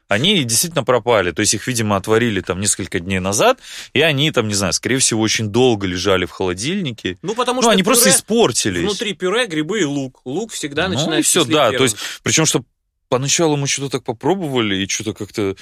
Они 0.06 0.44
действительно 0.44 0.84
пропали, 0.84 1.32
то 1.32 1.40
есть 1.40 1.54
их, 1.54 1.66
видимо, 1.66 1.96
отварили 1.96 2.40
там 2.40 2.60
несколько 2.60 3.00
дней 3.00 3.18
назад, 3.18 3.58
и 3.94 4.02
они 4.02 4.30
там, 4.30 4.46
не 4.46 4.54
знаю, 4.54 4.72
скорее 4.72 4.98
всего, 4.98 5.20
очень 5.20 5.48
долго 5.48 5.88
лежали 5.88 6.26
в 6.26 6.30
холодильнике. 6.30 7.18
Ну, 7.22 7.34
потому 7.34 7.56
Ну, 7.56 7.62
что 7.62 7.70
они 7.72 7.82
просто 7.82 8.10
испортились. 8.10 8.84
Внутри 8.84 9.14
пюре 9.14 9.46
грибы 9.48 9.80
и 9.80 9.84
лук. 9.84 10.20
Лук 10.24 10.52
всегда 10.52 10.86
ну, 10.86 10.92
и 10.94 10.96
начинает 10.96 11.24
все, 11.24 11.40
кислить 11.40 11.56
да, 11.56 11.70
первым. 11.72 11.78
то 11.78 11.82
есть, 11.82 11.96
причем, 12.22 12.46
что 12.46 12.62
поначалу 13.08 13.56
мы 13.56 13.66
что-то 13.66 13.98
так 13.98 14.04
попробовали, 14.04 14.76
и 14.76 14.88
что-то 14.88 15.14
как-то, 15.14 15.56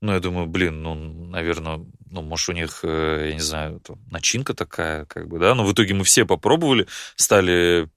ну, 0.00 0.12
я 0.12 0.20
думаю, 0.20 0.46
блин, 0.46 0.82
ну, 0.82 0.94
наверное, 0.94 1.84
ну, 2.10 2.22
может, 2.22 2.48
у 2.48 2.52
них, 2.52 2.80
э, 2.82 3.28
я 3.28 3.34
не 3.34 3.40
знаю, 3.40 3.80
там, 3.80 3.98
начинка 4.10 4.54
такая, 4.54 5.04
как 5.06 5.28
бы, 5.28 5.38
да, 5.38 5.54
но 5.54 5.64
в 5.64 5.72
итоге 5.72 5.94
мы 5.94 6.04
все 6.04 6.24
попробовали, 6.24 6.86
стали 7.16 7.88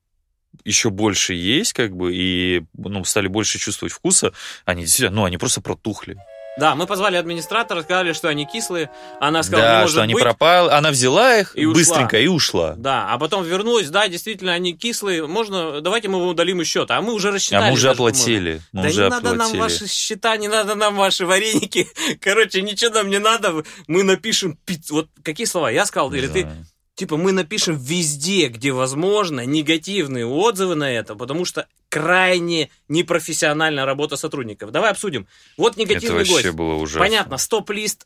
еще 0.64 0.90
больше 0.90 1.34
есть, 1.34 1.74
как 1.74 1.96
бы, 1.96 2.16
и, 2.16 2.64
ну, 2.74 3.04
стали 3.06 3.28
больше 3.28 3.58
чувствовать 3.60 3.94
вкуса, 3.94 4.34
они 4.66 4.84
действительно, 4.84 5.16
ну, 5.18 5.26
они 5.26 5.38
просто 5.38 5.62
протухли. 5.62 6.18
Да, 6.56 6.76
мы 6.76 6.86
позвали 6.86 7.16
администратора, 7.16 7.82
сказали, 7.82 8.14
что 8.14 8.28
они 8.30 8.45
кислые. 8.45 8.91
Она 9.20 9.41
сказала, 9.41 9.64
да, 9.68 9.74
не 9.74 9.80
может 9.82 9.93
что 9.93 10.01
они 10.04 10.14
быть. 10.14 10.24
пропали, 10.24 10.70
она 10.70 10.91
взяла 10.91 11.38
их 11.39 11.54
И 11.56 11.66
ушла. 11.66 11.80
быстренько 11.80 12.20
и 12.20 12.28
ушла. 12.28 12.76
Да, 12.78 13.08
а 13.10 13.18
потом 13.18 13.43
вернулась, 13.43 13.89
да, 13.89 14.08
действительно, 14.08 14.54
они 14.54 14.74
кислые, 14.74 15.26
можно, 15.26 15.82
давайте 15.82 16.10
мы 16.10 16.28
удалим 16.28 16.62
из 16.62 16.68
счета. 16.68 16.97
А 16.97 17.01
мы 17.01 17.14
уже 17.14 17.32
рассчитали. 17.32 17.64
А 17.64 17.68
мы 17.68 17.74
уже 17.74 17.88
даже, 17.88 17.93
оплатили. 17.95 18.62
Мы 18.72 18.84
да 18.84 18.89
уже 18.89 19.04
не 19.04 19.10
надо 19.10 19.30
нам 19.30 19.36
оплатили. 19.47 19.60
ваши 19.60 19.88
счета, 19.88 20.38
не 20.38 20.47
надо 20.47 20.76
нам 20.76 20.95
ваши 20.95 21.26
вареники. 21.26 21.88
Короче, 22.22 22.62
ничего 22.62 22.93
нам 22.93 23.10
не 23.10 23.20
надо. 23.20 23.64
Мы 23.88 24.04
напишем... 24.04 24.58
Вот 24.91 25.08
какие 25.24 25.47
слова? 25.47 25.72
Я 25.72 25.86
сказал, 25.86 26.14
или 26.14 26.28
ты... 26.28 26.47
Типа 26.96 27.18
мы 27.18 27.32
напишем 27.32 27.76
везде, 27.76 28.50
где 28.50 28.72
возможно, 28.72 29.46
негативные 29.46 30.28
отзывы 30.28 30.76
на 30.76 30.91
это, 30.91 31.16
потому 31.16 31.44
что 31.44 31.68
крайне 31.89 32.70
непрофессиональная 32.88 33.86
работа 33.86 34.16
сотрудников. 34.16 34.72
Давай 34.72 34.91
обсудим. 34.91 35.28
Вот 35.58 35.74
Это 35.74 35.82
негативный 35.82 36.20
вообще 36.20 36.34
гость. 36.34 36.56
было 36.56 36.76
ужасно. 36.76 37.00
Понятно, 37.00 37.38
стоп-лист 37.38 38.06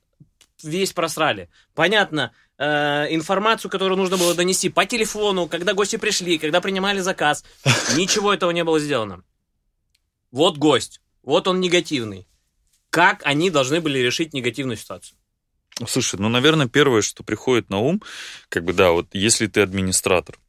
весь 0.63 0.93
просрали. 0.93 1.49
Понятно, 1.75 2.31
э, 2.57 3.07
информацию, 3.09 3.69
которую 3.69 3.97
нужно 3.97 4.17
было 4.17 4.33
донести 4.33 4.69
по 4.69 4.85
телефону, 4.85 5.47
когда 5.47 5.73
гости 5.73 5.97
пришли, 5.97 6.37
когда 6.37 6.61
принимали 6.61 7.01
заказ. 7.01 7.43
Ничего 7.95 8.33
этого 8.33 8.51
не 8.51 8.63
было 8.63 8.79
сделано. 8.79 9.23
Вот 10.31 10.57
гость, 10.57 11.01
вот 11.23 11.47
он 11.47 11.59
негативный. 11.59 12.25
Как 12.89 13.21
они 13.25 13.49
должны 13.49 13.81
были 13.81 13.99
решить 13.99 14.33
негативную 14.33 14.77
ситуацию? 14.77 15.17
Слушай, 15.85 16.19
ну, 16.19 16.29
наверное, 16.29 16.67
первое, 16.67 17.01
что 17.01 17.23
приходит 17.23 17.69
на 17.69 17.77
ум, 17.79 18.01
как 18.49 18.63
бы, 18.63 18.73
да, 18.73 18.91
вот 18.91 19.09
если 19.13 19.47
ты 19.47 19.61
администратор, 19.61 20.39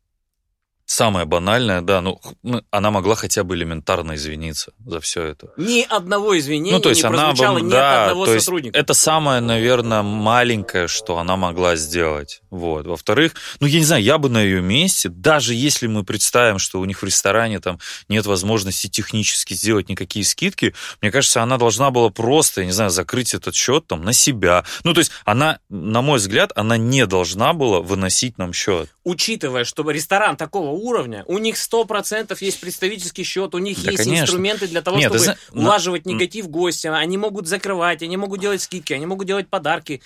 самое 0.89 1.27
банальное, 1.27 1.83
да, 1.83 2.01
ну, 2.01 2.19
ну, 2.43 2.63
она 2.71 2.91
могла 2.91 3.15
хотя 3.15 3.45
бы 3.45 3.55
элементарно 3.55 4.15
извиниться 4.15 4.73
за 4.87 5.01
все 5.01 5.23
это. 5.23 5.53
Ни 5.59 5.87
одного 5.89 6.37
извинения 6.39 6.73
ну, 6.73 6.81
то 6.81 6.89
есть 6.89 7.03
не 7.03 7.09
она 7.09 7.27
прозвучало 7.27 7.59
бы, 7.59 7.67
ни 7.67 7.71
да, 7.71 8.05
от 8.05 8.11
одного 8.11 8.25
то 8.25 8.33
есть 8.33 8.45
сотрудника. 8.47 8.79
это 8.79 8.95
самое, 8.95 9.43
наверное, 9.43 10.03
маленькое, 10.03 10.89
что 10.89 11.19
она 11.19 11.37
могла 11.37 11.77
сделать. 11.77 12.41
Вот. 12.49 12.87
Во-вторых, 12.87 13.35
ну, 13.61 13.67
я 13.67 13.79
не 13.79 13.85
знаю, 13.85 14.03
я 14.03 14.17
бы 14.17 14.31
на 14.31 14.43
ее 14.43 14.63
месте, 14.63 15.11
даже 15.11 15.55
если 15.55 15.87
мы 15.87 16.05
представим, 16.05 16.59
что 16.59 16.81
у 16.81 16.85
них 16.87 17.03
в 17.03 17.05
ресторане 17.05 17.61
там 17.61 17.79
нет 18.09 18.25
возможности 18.25 18.87
технически 18.87 19.53
сделать 19.53 19.91
никакие 19.91 20.25
скидки, 20.25 20.75
мне 21.03 21.11
кажется, 21.11 21.43
она 21.43 21.59
должна 21.59 21.91
была 21.91 22.09
просто, 22.09 22.63
я 22.63 22.67
не 22.67 22.73
знаю, 22.73 22.91
закрыть 22.91 23.35
этот 23.35 23.55
счет 23.55 23.87
там 23.87 24.03
на 24.03 24.15
себя. 24.15 24.65
Ну, 24.85 24.95
то 24.95 25.01
есть 25.01 25.13
она, 25.27 25.59
на 25.69 26.01
мой 26.01 26.19
взгляд, 26.19 26.51
она 26.57 26.79
не 26.79 27.05
должна 27.05 27.53
была 27.53 27.81
выносить 27.81 28.39
нам 28.39 28.55
счет. 28.55 28.89
Учитывая, 29.05 29.65
что 29.65 29.89
ресторан 29.91 30.37
такого 30.37 30.78
уровня, 30.79 31.25
у 31.27 31.39
них 31.39 31.57
100% 31.57 32.37
есть 32.41 32.61
представительский 32.61 33.25
счет, 33.25 33.55
у 33.55 33.59
них 33.59 33.83
Да, 33.83 33.91
есть 33.91 34.05
конечно. 34.05 34.25
инструменты 34.25 34.69
для 34.69 34.83
того, 34.83 34.99
Нет, 34.99 35.13
чтобы 35.13 35.37
на- 35.53 35.63
улаживать 35.63 36.07
негатив 36.07 36.49
гостя. 36.49 36.97
Они 36.97 37.17
могут 37.17 37.47
закрывать, 37.47 38.03
они 38.03 38.17
могут 38.17 38.41
делать 38.41 38.63
скидки, 38.63 38.93
они 38.93 39.07
могут 39.07 39.27
делать 39.27 39.49
подарки. 39.49 40.01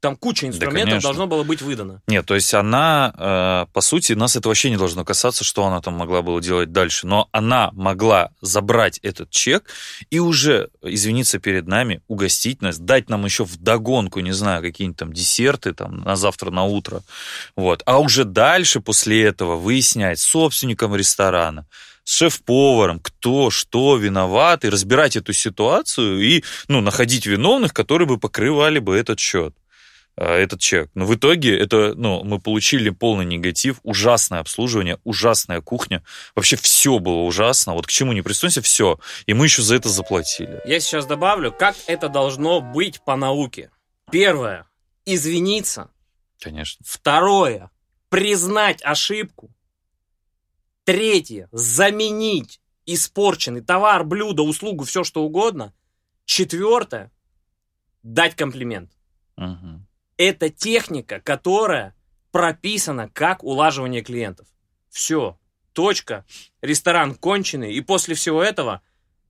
Там 0.00 0.14
куча 0.14 0.46
инструментов 0.46 0.90
конечно. 0.90 1.08
должно 1.08 1.26
было 1.26 1.42
быть 1.42 1.62
выдано. 1.62 2.02
Нет, 2.06 2.26
то 2.26 2.34
есть 2.34 2.52
она, 2.52 3.14
э, 3.16 3.66
по 3.72 3.80
сути, 3.80 4.12
нас 4.12 4.36
это 4.36 4.48
вообще 4.48 4.68
не 4.68 4.76
должно 4.76 5.04
касаться, 5.04 5.42
что 5.42 5.64
она 5.64 5.80
там 5.80 5.94
могла 5.94 6.20
было 6.20 6.40
делать 6.42 6.70
дальше. 6.70 7.06
Но 7.06 7.28
она 7.32 7.70
могла 7.72 8.30
забрать 8.42 8.98
этот 8.98 9.30
чек 9.30 9.70
и 10.10 10.18
уже 10.18 10.68
извиниться 10.82 11.38
перед 11.38 11.66
нами, 11.66 12.02
угостить 12.08 12.60
нас, 12.60 12.78
дать 12.78 13.08
нам 13.08 13.24
еще 13.24 13.44
в 13.44 13.56
догонку, 13.56 14.20
не 14.20 14.32
знаю, 14.32 14.62
какие-нибудь 14.62 14.98
там 14.98 15.12
десерты 15.14 15.72
там 15.72 16.02
на 16.02 16.14
завтра, 16.14 16.50
на 16.50 16.64
утро. 16.64 17.02
Вот. 17.56 17.82
А 17.86 17.98
уже 17.98 18.24
дальше, 18.24 18.80
после 18.80 19.24
этого, 19.24 19.56
выяснять 19.56 20.18
с 20.18 20.24
собственником 20.24 20.94
ресторана, 20.94 21.66
с 22.04 22.12
шеф-поваром, 22.12 23.00
кто, 23.00 23.50
что 23.50 23.96
виноват, 23.96 24.66
и 24.66 24.68
разбирать 24.68 25.16
эту 25.16 25.32
ситуацию 25.32 26.20
и 26.20 26.44
ну, 26.68 26.82
находить 26.82 27.24
виновных, 27.24 27.72
которые 27.72 28.06
бы 28.06 28.18
покрывали 28.18 28.78
бы 28.78 28.94
этот 28.94 29.18
счет 29.18 29.54
этот 30.16 30.60
чек. 30.60 30.90
Но 30.94 31.04
в 31.04 31.14
итоге 31.14 31.58
это, 31.58 31.94
ну, 31.94 32.24
мы 32.24 32.40
получили 32.40 32.90
полный 32.90 33.24
негатив, 33.24 33.80
ужасное 33.82 34.40
обслуживание, 34.40 34.98
ужасная 35.04 35.60
кухня. 35.60 36.02
Вообще 36.34 36.56
все 36.56 36.98
было 36.98 37.20
ужасно. 37.20 37.74
Вот 37.74 37.86
к 37.86 37.90
чему 37.90 38.12
не 38.12 38.22
пристойся, 38.22 38.62
все. 38.62 38.98
И 39.26 39.34
мы 39.34 39.46
еще 39.46 39.62
за 39.62 39.76
это 39.76 39.88
заплатили. 39.88 40.60
Я 40.64 40.80
сейчас 40.80 41.06
добавлю, 41.06 41.52
как 41.52 41.76
это 41.86 42.08
должно 42.08 42.60
быть 42.60 43.02
по 43.02 43.16
науке. 43.16 43.70
Первое. 44.10 44.66
Извиниться. 45.04 45.90
Конечно. 46.40 46.84
Второе. 46.88 47.70
Признать 48.08 48.82
ошибку. 48.82 49.50
Третье. 50.84 51.48
Заменить 51.52 52.60
испорченный 52.86 53.60
товар, 53.60 54.04
блюдо, 54.04 54.42
услугу, 54.42 54.84
все 54.84 55.04
что 55.04 55.24
угодно. 55.24 55.74
Четвертое. 56.24 57.12
Дать 58.02 58.36
комплимент. 58.36 58.92
Мгм. 59.36 59.85
Это 60.16 60.48
техника, 60.50 61.20
которая 61.20 61.94
прописана 62.30 63.08
как 63.08 63.44
улаживание 63.44 64.02
клиентов. 64.02 64.46
Все. 64.90 65.38
Точка. 65.72 66.24
Ресторан 66.62 67.14
конченый. 67.14 67.72
И 67.74 67.80
после 67.80 68.14
всего 68.14 68.42
этого 68.42 68.82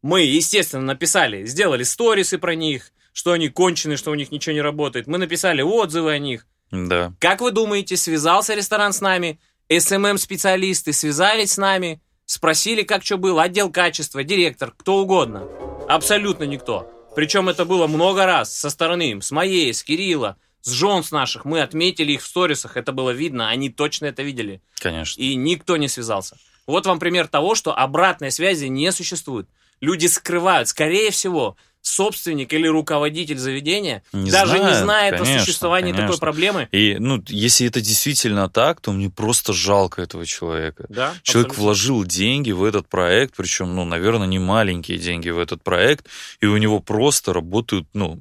мы, 0.02 0.22
естественно, 0.22 0.82
написали, 0.82 1.44
сделали 1.46 1.82
сторисы 1.82 2.38
про 2.38 2.54
них, 2.54 2.92
что 3.12 3.32
они 3.32 3.48
конченые, 3.48 3.96
что 3.96 4.10
у 4.10 4.14
них 4.14 4.30
ничего 4.30 4.54
не 4.54 4.60
работает. 4.60 5.06
Мы 5.06 5.18
написали 5.18 5.62
отзывы 5.62 6.12
о 6.12 6.18
них. 6.18 6.46
Да. 6.70 7.12
Как 7.18 7.40
вы 7.40 7.50
думаете, 7.50 7.96
связался 7.96 8.54
ресторан 8.54 8.92
с 8.92 9.00
нами? 9.00 9.40
СММ-специалисты 9.68 10.92
связались 10.92 11.52
с 11.52 11.56
нами, 11.56 12.00
спросили, 12.24 12.82
как 12.82 13.04
что 13.04 13.18
было, 13.18 13.42
отдел 13.42 13.70
качества, 13.70 14.22
директор, 14.22 14.72
кто 14.76 14.98
угодно. 14.98 15.48
Абсолютно 15.88 16.44
никто. 16.44 16.88
Причем 17.16 17.48
это 17.48 17.64
было 17.64 17.86
много 17.86 18.26
раз 18.26 18.54
со 18.54 18.70
стороны 18.70 19.10
им, 19.10 19.22
с 19.22 19.30
моей, 19.30 19.72
с 19.72 19.82
Кирилла, 19.82 20.36
с 20.66 20.70
жен 20.70 21.04
с 21.04 21.12
наших. 21.12 21.44
Мы 21.44 21.62
отметили 21.62 22.12
их 22.12 22.22
в 22.22 22.26
сторисах, 22.26 22.76
это 22.76 22.92
было 22.92 23.10
видно, 23.10 23.48
они 23.48 23.70
точно 23.70 24.06
это 24.06 24.22
видели. 24.22 24.60
Конечно. 24.80 25.20
И 25.20 25.36
никто 25.36 25.76
не 25.76 25.88
связался. 25.88 26.36
Вот 26.66 26.86
вам 26.86 26.98
пример 26.98 27.28
того, 27.28 27.54
что 27.54 27.72
обратной 27.72 28.32
связи 28.32 28.66
не 28.66 28.90
существует. 28.90 29.48
Люди 29.80 30.06
скрывают, 30.06 30.68
скорее 30.68 31.12
всего, 31.12 31.56
собственник 31.82 32.52
или 32.52 32.66
руководитель 32.66 33.38
заведения 33.38 34.02
Не 34.12 34.32
даже 34.32 34.54
не 34.54 34.58
знает, 34.64 34.82
знает 34.82 35.14
о 35.14 35.18
конечно, 35.18 35.40
существовании 35.44 35.92
такой 35.92 36.06
конечно. 36.06 36.20
проблемы. 36.20 36.68
И, 36.72 36.96
ну, 36.98 37.22
если 37.28 37.68
это 37.68 37.80
действительно 37.80 38.48
так, 38.50 38.80
то 38.80 38.90
мне 38.90 39.08
просто 39.08 39.52
жалко 39.52 40.02
этого 40.02 40.26
человека. 40.26 40.86
Да, 40.88 41.14
Человек 41.22 41.50
абсолютно. 41.50 41.62
вложил 41.62 42.04
деньги 42.04 42.50
в 42.50 42.64
этот 42.64 42.88
проект, 42.88 43.36
причем, 43.36 43.76
ну, 43.76 43.84
наверное, 43.84 44.26
не 44.26 44.40
маленькие 44.40 44.98
деньги 44.98 45.30
в 45.30 45.38
этот 45.38 45.62
проект, 45.62 46.06
и 46.40 46.46
у 46.46 46.56
него 46.56 46.80
просто 46.80 47.32
работают, 47.32 47.86
ну, 47.94 48.18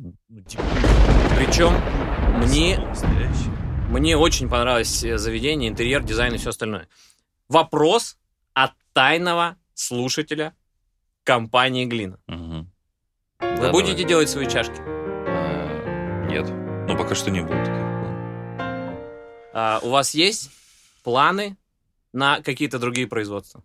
Причем 1.37 1.73
мне, 2.37 2.79
мне 3.89 4.17
очень 4.17 4.49
понравилось 4.49 5.03
э, 5.03 5.17
заведение, 5.17 5.69
интерьер, 5.69 6.03
дизайн 6.03 6.33
и 6.33 6.37
все 6.37 6.49
остальное. 6.49 6.87
Вопрос 7.47 8.17
от 8.53 8.71
тайного 8.93 9.57
слушателя 9.73 10.53
компании 11.23 11.85
Глина. 11.85 12.17
Мгм. 12.27 12.69
Вы 13.39 13.57
Да, 13.61 13.71
будете 13.71 13.93
давай. 13.93 14.09
делать 14.09 14.29
свои 14.29 14.47
чашки? 14.49 14.75
А, 14.79 16.25
Нет. 16.29 16.49
Ну, 16.87 16.97
пока 16.97 17.15
что 17.15 17.31
не 17.31 17.41
будет. 17.41 17.67
А, 19.53 19.79
у 19.83 19.89
вас 19.89 20.13
есть 20.13 20.51
планы 21.03 21.57
на 22.13 22.41
какие-то 22.41 22.79
другие 22.79 23.07
производства? 23.07 23.63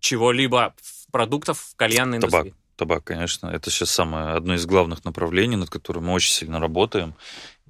Чего-либо 0.00 0.74
продуктов 1.10 1.58
в 1.60 1.76
кальянной 1.76 2.20
Табак. 2.20 2.42
индустрии? 2.46 2.62
Табак, 2.76 3.04
конечно. 3.04 3.48
Это 3.48 3.70
сейчас 3.70 3.90
самое 3.90 4.34
одно 4.34 4.54
из 4.54 4.66
главных 4.66 5.04
направлений, 5.04 5.56
над 5.56 5.70
которым 5.70 6.06
мы 6.06 6.12
очень 6.14 6.32
сильно 6.32 6.58
работаем. 6.58 7.14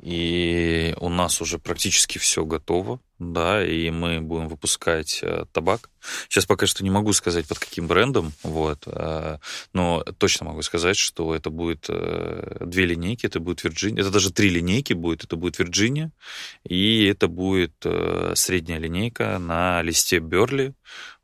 И 0.02 0.94
у 0.98 1.08
нас 1.08 1.40
уже 1.40 1.58
практически 1.58 2.18
все 2.18 2.44
готово, 2.44 2.98
да, 3.20 3.64
и 3.64 3.88
мы 3.90 4.20
будем 4.20 4.48
выпускать 4.48 5.20
э, 5.22 5.44
табак. 5.52 5.90
Сейчас 6.28 6.44
пока 6.44 6.66
что 6.66 6.82
не 6.82 6.90
могу 6.90 7.12
сказать, 7.12 7.46
под 7.46 7.60
каким 7.60 7.86
брендом, 7.86 8.32
вот, 8.42 8.82
э, 8.86 9.38
но 9.72 10.02
точно 10.18 10.46
могу 10.46 10.62
сказать, 10.62 10.96
что 10.96 11.32
это 11.36 11.50
будет 11.50 11.86
э, 11.88 12.64
две 12.66 12.86
линейки, 12.86 13.26
это 13.26 13.38
будет 13.38 13.64
Virginia, 13.64 14.00
это 14.00 14.10
даже 14.10 14.32
три 14.32 14.48
линейки 14.48 14.92
будет, 14.92 15.22
это 15.22 15.36
будет 15.36 15.60
Virginia, 15.60 16.10
и 16.64 17.04
это 17.04 17.28
будет 17.28 17.74
э, 17.84 18.32
средняя 18.34 18.80
линейка 18.80 19.38
на 19.38 19.82
листе 19.82 20.18
Берли, 20.18 20.74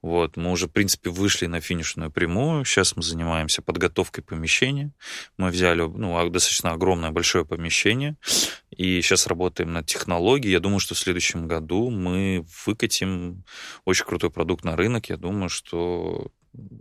вот, 0.00 0.36
мы 0.36 0.52
уже, 0.52 0.66
в 0.68 0.70
принципе, 0.70 1.10
вышли 1.10 1.46
на 1.46 1.60
финишную 1.60 2.10
прямую. 2.10 2.64
Сейчас 2.64 2.94
мы 2.94 3.02
занимаемся 3.02 3.62
подготовкой 3.62 4.22
помещения. 4.22 4.92
Мы 5.36 5.50
взяли 5.50 5.80
ну, 5.80 6.30
достаточно 6.30 6.70
огромное, 6.70 7.10
большое 7.10 7.44
помещение. 7.44 8.16
И 8.70 9.02
сейчас 9.02 9.26
работаем 9.26 9.72
над 9.72 9.86
технологией. 9.86 10.52
Я 10.52 10.60
думаю, 10.60 10.78
что 10.78 10.94
в 10.94 10.98
следующем 10.98 11.48
году 11.48 11.90
мы 11.90 12.46
выкатим 12.64 13.44
очень 13.84 14.04
крутой 14.04 14.30
продукт 14.30 14.64
на 14.64 14.76
рынок. 14.76 15.08
Я 15.08 15.16
думаю, 15.16 15.48
что 15.48 16.28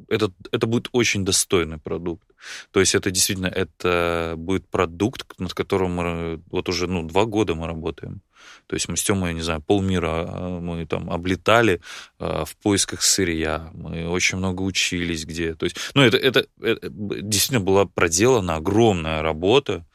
это, 0.07 0.32
это 0.51 0.67
будет 0.67 0.89
очень 0.91 1.25
достойный 1.25 1.78
продукт. 1.78 2.28
То 2.71 2.80
есть 2.80 2.95
это 2.95 3.11
действительно 3.11 3.47
это 3.47 4.36
будет 4.38 4.67
продукт, 4.67 5.39
над 5.39 5.53
которым 5.53 5.91
мы 5.95 6.41
вот 6.51 6.69
уже 6.69 6.88
ну, 6.88 7.03
два 7.03 7.25
года 7.25 7.55
мы 7.55 7.67
работаем. 7.67 8.21
То 8.67 8.75
есть 8.75 8.88
мы 8.88 8.97
с 8.97 9.03
Тёмой, 9.03 9.34
не 9.34 9.41
знаю, 9.41 9.61
полмира 9.61 10.25
а, 10.28 10.59
мы 10.59 10.86
там 10.86 11.09
облетали 11.09 11.82
а, 12.19 12.45
в 12.45 12.55
поисках 12.57 13.01
сырья, 13.01 13.69
мы 13.73 14.07
очень 14.07 14.38
много 14.38 14.61
учились 14.61 15.25
где. 15.25 15.55
То 15.55 15.65
есть, 15.65 15.78
ну, 15.93 16.03
это, 16.03 16.17
это, 16.17 16.45
это 16.61 16.89
действительно 16.89 17.61
была 17.61 17.86
проделана 17.86 18.55
огромная 18.55 19.21
работа, 19.21 19.86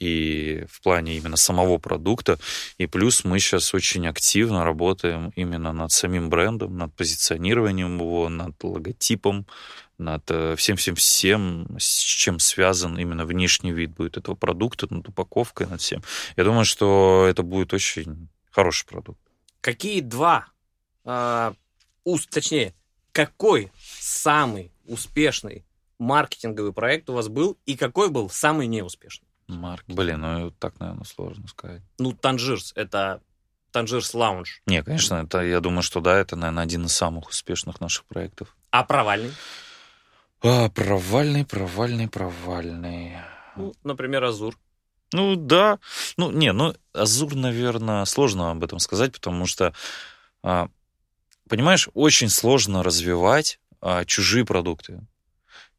и 0.00 0.64
в 0.68 0.80
плане 0.80 1.16
именно 1.16 1.36
самого 1.36 1.78
продукта. 1.78 2.38
И 2.78 2.86
плюс 2.86 3.24
мы 3.24 3.38
сейчас 3.38 3.74
очень 3.74 4.08
активно 4.08 4.64
работаем 4.64 5.32
именно 5.36 5.72
над 5.72 5.92
самим 5.92 6.30
брендом, 6.30 6.76
над 6.76 6.94
позиционированием 6.96 7.98
его, 7.98 8.28
над 8.28 8.62
логотипом, 8.64 9.46
над 9.98 10.24
э, 10.30 10.56
всем-всем-всем, 10.56 11.76
с 11.78 11.98
чем 11.98 12.38
связан 12.38 12.98
именно 12.98 13.26
внешний 13.26 13.72
вид 13.72 13.90
будет 13.90 14.16
этого 14.16 14.34
продукта, 14.34 14.86
над 14.90 15.06
упаковкой, 15.08 15.66
над 15.66 15.80
всем. 15.82 16.02
Я 16.36 16.44
думаю, 16.44 16.64
что 16.64 17.26
это 17.28 17.42
будет 17.42 17.74
очень 17.74 18.28
хороший 18.50 18.86
продукт. 18.86 19.20
Какие 19.60 20.00
два, 20.00 20.46
э, 21.04 21.52
уст, 22.04 22.30
точнее, 22.30 22.74
какой 23.12 23.70
самый 24.00 24.72
успешный 24.86 25.66
маркетинговый 25.98 26.72
проект 26.72 27.10
у 27.10 27.12
вас 27.12 27.28
был 27.28 27.58
и 27.66 27.76
какой 27.76 28.08
был 28.08 28.30
самый 28.30 28.66
неуспешный? 28.66 29.29
Марк. 29.56 29.84
Блин, 29.86 30.20
ну 30.20 30.50
так, 30.50 30.78
наверное, 30.80 31.04
сложно 31.04 31.48
сказать. 31.48 31.82
Ну, 31.98 32.12
Танжирс, 32.12 32.72
это 32.76 33.20
Танжирс 33.72 34.14
Лаунж. 34.14 34.62
Не, 34.66 34.82
конечно, 34.82 35.16
это, 35.16 35.42
я 35.42 35.60
думаю, 35.60 35.82
что 35.82 36.00
да, 36.00 36.18
это, 36.18 36.36
наверное, 36.36 36.64
один 36.64 36.86
из 36.86 36.92
самых 36.92 37.28
успешных 37.28 37.80
наших 37.80 38.04
проектов. 38.04 38.56
А 38.70 38.84
провальный? 38.84 39.32
А, 40.42 40.68
провальный, 40.70 41.44
провальный, 41.44 42.08
провальный. 42.08 43.16
Ну, 43.56 43.74
например, 43.84 44.24
Азур. 44.24 44.58
Ну, 45.12 45.36
да. 45.36 45.78
Ну, 46.16 46.30
не, 46.30 46.52
ну, 46.52 46.74
Азур, 46.92 47.34
наверное, 47.34 48.04
сложно 48.04 48.50
об 48.50 48.64
этом 48.64 48.78
сказать, 48.78 49.12
потому 49.12 49.46
что, 49.46 49.74
а, 50.42 50.68
понимаешь, 51.48 51.88
очень 51.94 52.28
сложно 52.28 52.82
развивать 52.82 53.58
а, 53.80 54.04
чужие 54.04 54.44
продукты, 54.44 55.00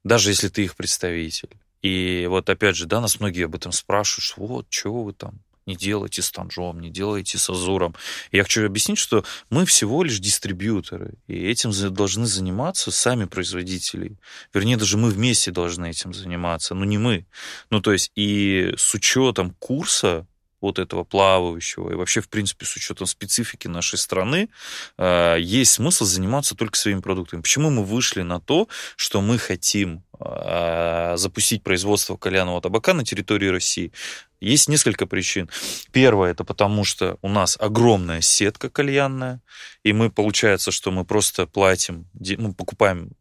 даже 0.04 0.30
если 0.30 0.50
ты 0.50 0.64
их 0.64 0.76
представитель. 0.76 1.61
И 1.82 2.28
вот 2.30 2.50
опять 2.50 2.76
же, 2.76 2.86
да, 2.86 3.02
нас 3.02 3.20
многие 3.20 3.46
об 3.46 3.56
этом 3.56 3.72
спрашивают, 3.72 4.34
вот, 4.38 4.70
чего 4.70 5.04
вы 5.04 5.14
там 5.14 5.40
не 5.66 5.76
делайте 5.76 6.22
с 6.22 6.32
Танжом, 6.32 6.80
не 6.80 6.90
делайте 6.90 7.38
с 7.38 7.50
Азуром. 7.50 7.96
Я 8.32 8.44
хочу 8.44 8.66
объяснить, 8.66 8.98
что 8.98 9.24
мы 9.50 9.66
всего 9.66 10.04
лишь 10.04 10.20
дистрибьюторы, 10.20 11.14
и 11.28 11.36
этим 11.36 11.72
должны 11.94 12.26
заниматься 12.26 12.92
сами 12.92 13.26
производители. 13.26 14.18
Вернее, 14.54 14.78
даже 14.78 14.98
мы 14.98 15.10
вместе 15.10 15.52
должны 15.52 15.90
этим 15.90 16.14
заниматься, 16.14 16.76
но 16.76 16.86
не 16.86 16.98
мы. 16.98 17.26
Ну, 17.70 17.82
то 17.82 17.92
есть 17.92 18.12
и 18.16 18.74
с 18.78 18.94
учетом 18.94 19.56
курса 19.60 20.28
вот 20.62 20.80
этого 20.80 21.04
плавающего, 21.04 21.92
и 21.92 21.96
вообще, 21.96 22.22
в 22.22 22.30
принципе, 22.30 22.66
с 22.66 22.76
учетом 22.76 23.08
специфики 23.08 23.68
нашей 23.68 23.98
страны, 23.98 24.50
э, 24.98 25.38
есть 25.40 25.74
смысл 25.74 26.06
заниматься 26.06 26.56
только 26.56 26.78
своими 26.78 27.02
продуктами. 27.02 27.42
Почему 27.42 27.70
мы 27.70 27.84
вышли 27.84 28.22
на 28.22 28.40
то, 28.40 28.68
что 28.96 29.22
мы 29.22 29.38
хотим 29.38 30.04
э, 30.20 31.14
запустить 31.18 31.64
производство 31.64 32.16
кальянного 32.16 32.62
табака 32.62 32.94
на 32.94 33.04
территории 33.04 33.48
России? 33.48 33.92
Есть 34.40 34.70
несколько 34.70 35.06
причин. 35.06 35.50
Первое, 35.92 36.32
это 36.32 36.44
потому 36.44 36.84
что 36.84 37.18
у 37.22 37.30
нас 37.30 37.58
огромная 37.60 38.22
сетка 38.22 38.70
кальянная, 38.70 39.42
и 39.84 39.94
мы, 39.94 40.10
получается, 40.10 40.72
что 40.72 40.92
мы 40.92 41.06
просто 41.06 41.46
платим, 41.46 42.08
мы 42.14 42.54
покупаем 42.54 43.12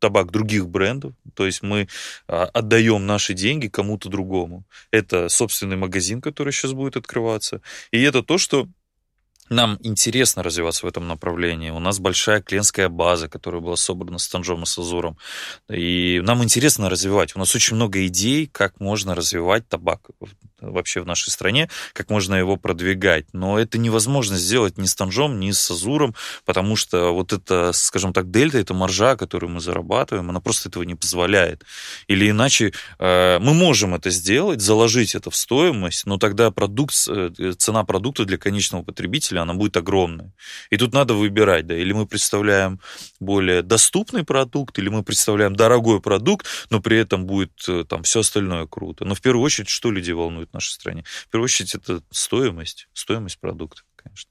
табак 0.00 0.32
других 0.32 0.68
брендов, 0.68 1.12
то 1.34 1.46
есть 1.46 1.62
мы 1.62 1.88
а, 2.26 2.44
отдаем 2.46 3.06
наши 3.06 3.34
деньги 3.34 3.68
кому-то 3.68 4.08
другому. 4.08 4.64
Это 4.90 5.28
собственный 5.28 5.76
магазин, 5.76 6.20
который 6.20 6.52
сейчас 6.52 6.72
будет 6.72 6.96
открываться, 6.96 7.60
и 7.92 8.02
это 8.02 8.22
то, 8.22 8.38
что 8.38 8.66
нам 9.50 9.78
интересно 9.82 10.44
развиваться 10.44 10.86
в 10.86 10.88
этом 10.88 11.08
направлении. 11.08 11.70
У 11.70 11.80
нас 11.80 11.98
большая 11.98 12.40
клиентская 12.40 12.88
база, 12.88 13.28
которая 13.28 13.60
была 13.60 13.76
собрана 13.76 14.18
с 14.18 14.28
Танжом 14.28 14.62
и 14.62 14.66
с 14.66 14.78
Азуром. 14.78 15.18
И 15.68 16.20
нам 16.22 16.42
интересно 16.44 16.88
развивать. 16.88 17.34
У 17.34 17.40
нас 17.40 17.54
очень 17.56 17.74
много 17.74 18.06
идей, 18.06 18.46
как 18.46 18.78
можно 18.78 19.16
развивать 19.16 19.68
табак 19.68 20.02
вообще 20.60 21.00
в 21.00 21.06
нашей 21.06 21.30
стране, 21.30 21.68
как 21.92 22.10
можно 22.10 22.34
его 22.34 22.56
продвигать. 22.56 23.26
Но 23.32 23.58
это 23.58 23.78
невозможно 23.78 24.36
сделать 24.36 24.78
ни 24.78 24.86
с 24.86 24.94
Танжом, 24.94 25.40
ни 25.40 25.50
с 25.50 25.70
Азуром, 25.70 26.14
потому 26.44 26.76
что 26.76 27.12
вот 27.12 27.32
это, 27.32 27.72
скажем 27.72 28.12
так, 28.12 28.30
дельта, 28.30 28.58
это 28.58 28.74
маржа, 28.74 29.16
которую 29.16 29.50
мы 29.50 29.60
зарабатываем, 29.60 30.30
она 30.30 30.40
просто 30.40 30.68
этого 30.68 30.82
не 30.82 30.94
позволяет. 30.94 31.64
Или 32.06 32.30
иначе 32.30 32.72
э, 32.98 33.38
мы 33.38 33.54
можем 33.54 33.94
это 33.94 34.10
сделать, 34.10 34.60
заложить 34.60 35.14
это 35.14 35.30
в 35.30 35.36
стоимость, 35.36 36.06
но 36.06 36.18
тогда 36.18 36.50
продукт, 36.50 36.94
э, 37.08 37.52
цена 37.56 37.84
продукта 37.84 38.24
для 38.24 38.38
конечного 38.38 38.82
потребителя, 38.82 39.40
она 39.42 39.54
будет 39.54 39.76
огромная. 39.76 40.32
И 40.70 40.76
тут 40.76 40.92
надо 40.92 41.14
выбирать, 41.14 41.66
да, 41.66 41.76
или 41.76 41.92
мы 41.92 42.06
представляем 42.06 42.80
более 43.20 43.62
доступный 43.62 44.24
продукт, 44.24 44.78
или 44.78 44.88
мы 44.88 45.02
представляем 45.02 45.56
дорогой 45.56 46.00
продукт, 46.00 46.46
но 46.70 46.80
при 46.80 46.98
этом 46.98 47.26
будет 47.26 47.52
э, 47.68 47.84
там 47.88 48.02
все 48.02 48.20
остальное 48.20 48.66
круто. 48.66 49.04
Но 49.04 49.14
в 49.14 49.20
первую 49.20 49.44
очередь, 49.44 49.68
что 49.68 49.90
людей 49.90 50.14
волнует? 50.14 50.49
В 50.50 50.54
нашей 50.54 50.72
стране. 50.72 51.04
В 51.04 51.28
первую 51.28 51.46
очередь, 51.46 51.74
это 51.74 52.02
стоимость, 52.10 52.88
стоимость 52.92 53.38
продукта, 53.38 53.82
конечно 53.96 54.30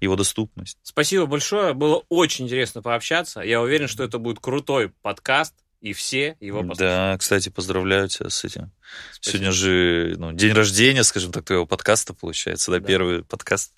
его 0.00 0.16
доступность. 0.16 0.78
Спасибо 0.82 1.26
большое. 1.26 1.74
Было 1.74 2.02
очень 2.08 2.46
интересно 2.46 2.82
пообщаться. 2.82 3.40
Я 3.40 3.60
уверен, 3.60 3.86
что 3.86 4.02
это 4.02 4.18
будет 4.18 4.40
крутой 4.40 4.92
подкаст, 5.00 5.54
и 5.80 5.92
все 5.92 6.36
его 6.40 6.60
послушают. 6.60 6.78
Да, 6.78 7.16
кстати, 7.18 7.48
поздравляю 7.48 8.08
тебя 8.08 8.28
с 8.28 8.44
этим. 8.44 8.70
Спасибо. 9.12 9.32
Сегодня 9.32 9.52
же 9.52 10.14
ну, 10.18 10.32
день 10.32 10.52
рождения, 10.52 11.04
скажем 11.04 11.32
так, 11.32 11.44
твоего 11.44 11.66
подкаста 11.66 12.14
получается, 12.14 12.70
да, 12.70 12.80
да. 12.80 12.86
первый 12.86 13.24
подкаст. 13.24 13.72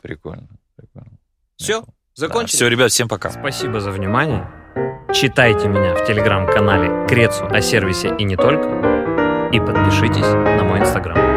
Прикольно, 0.00 0.48
прикольно. 0.76 1.18
Все, 1.56 1.84
закончили. 2.14 2.52
Да, 2.52 2.56
все, 2.58 2.68
ребят, 2.68 2.92
всем 2.92 3.08
пока. 3.08 3.30
Спасибо 3.30 3.80
за 3.80 3.90
внимание. 3.90 4.50
Читайте 5.14 5.68
меня 5.68 5.94
в 5.94 6.06
телеграм-канале 6.06 7.06
Крецу 7.08 7.44
о 7.46 7.60
сервисе 7.60 8.14
и 8.18 8.24
не 8.24 8.36
только 8.36 8.93
и 9.54 9.60
подпишитесь 9.60 10.26
на 10.26 10.64
мой 10.64 10.80
инстаграм. 10.80 11.33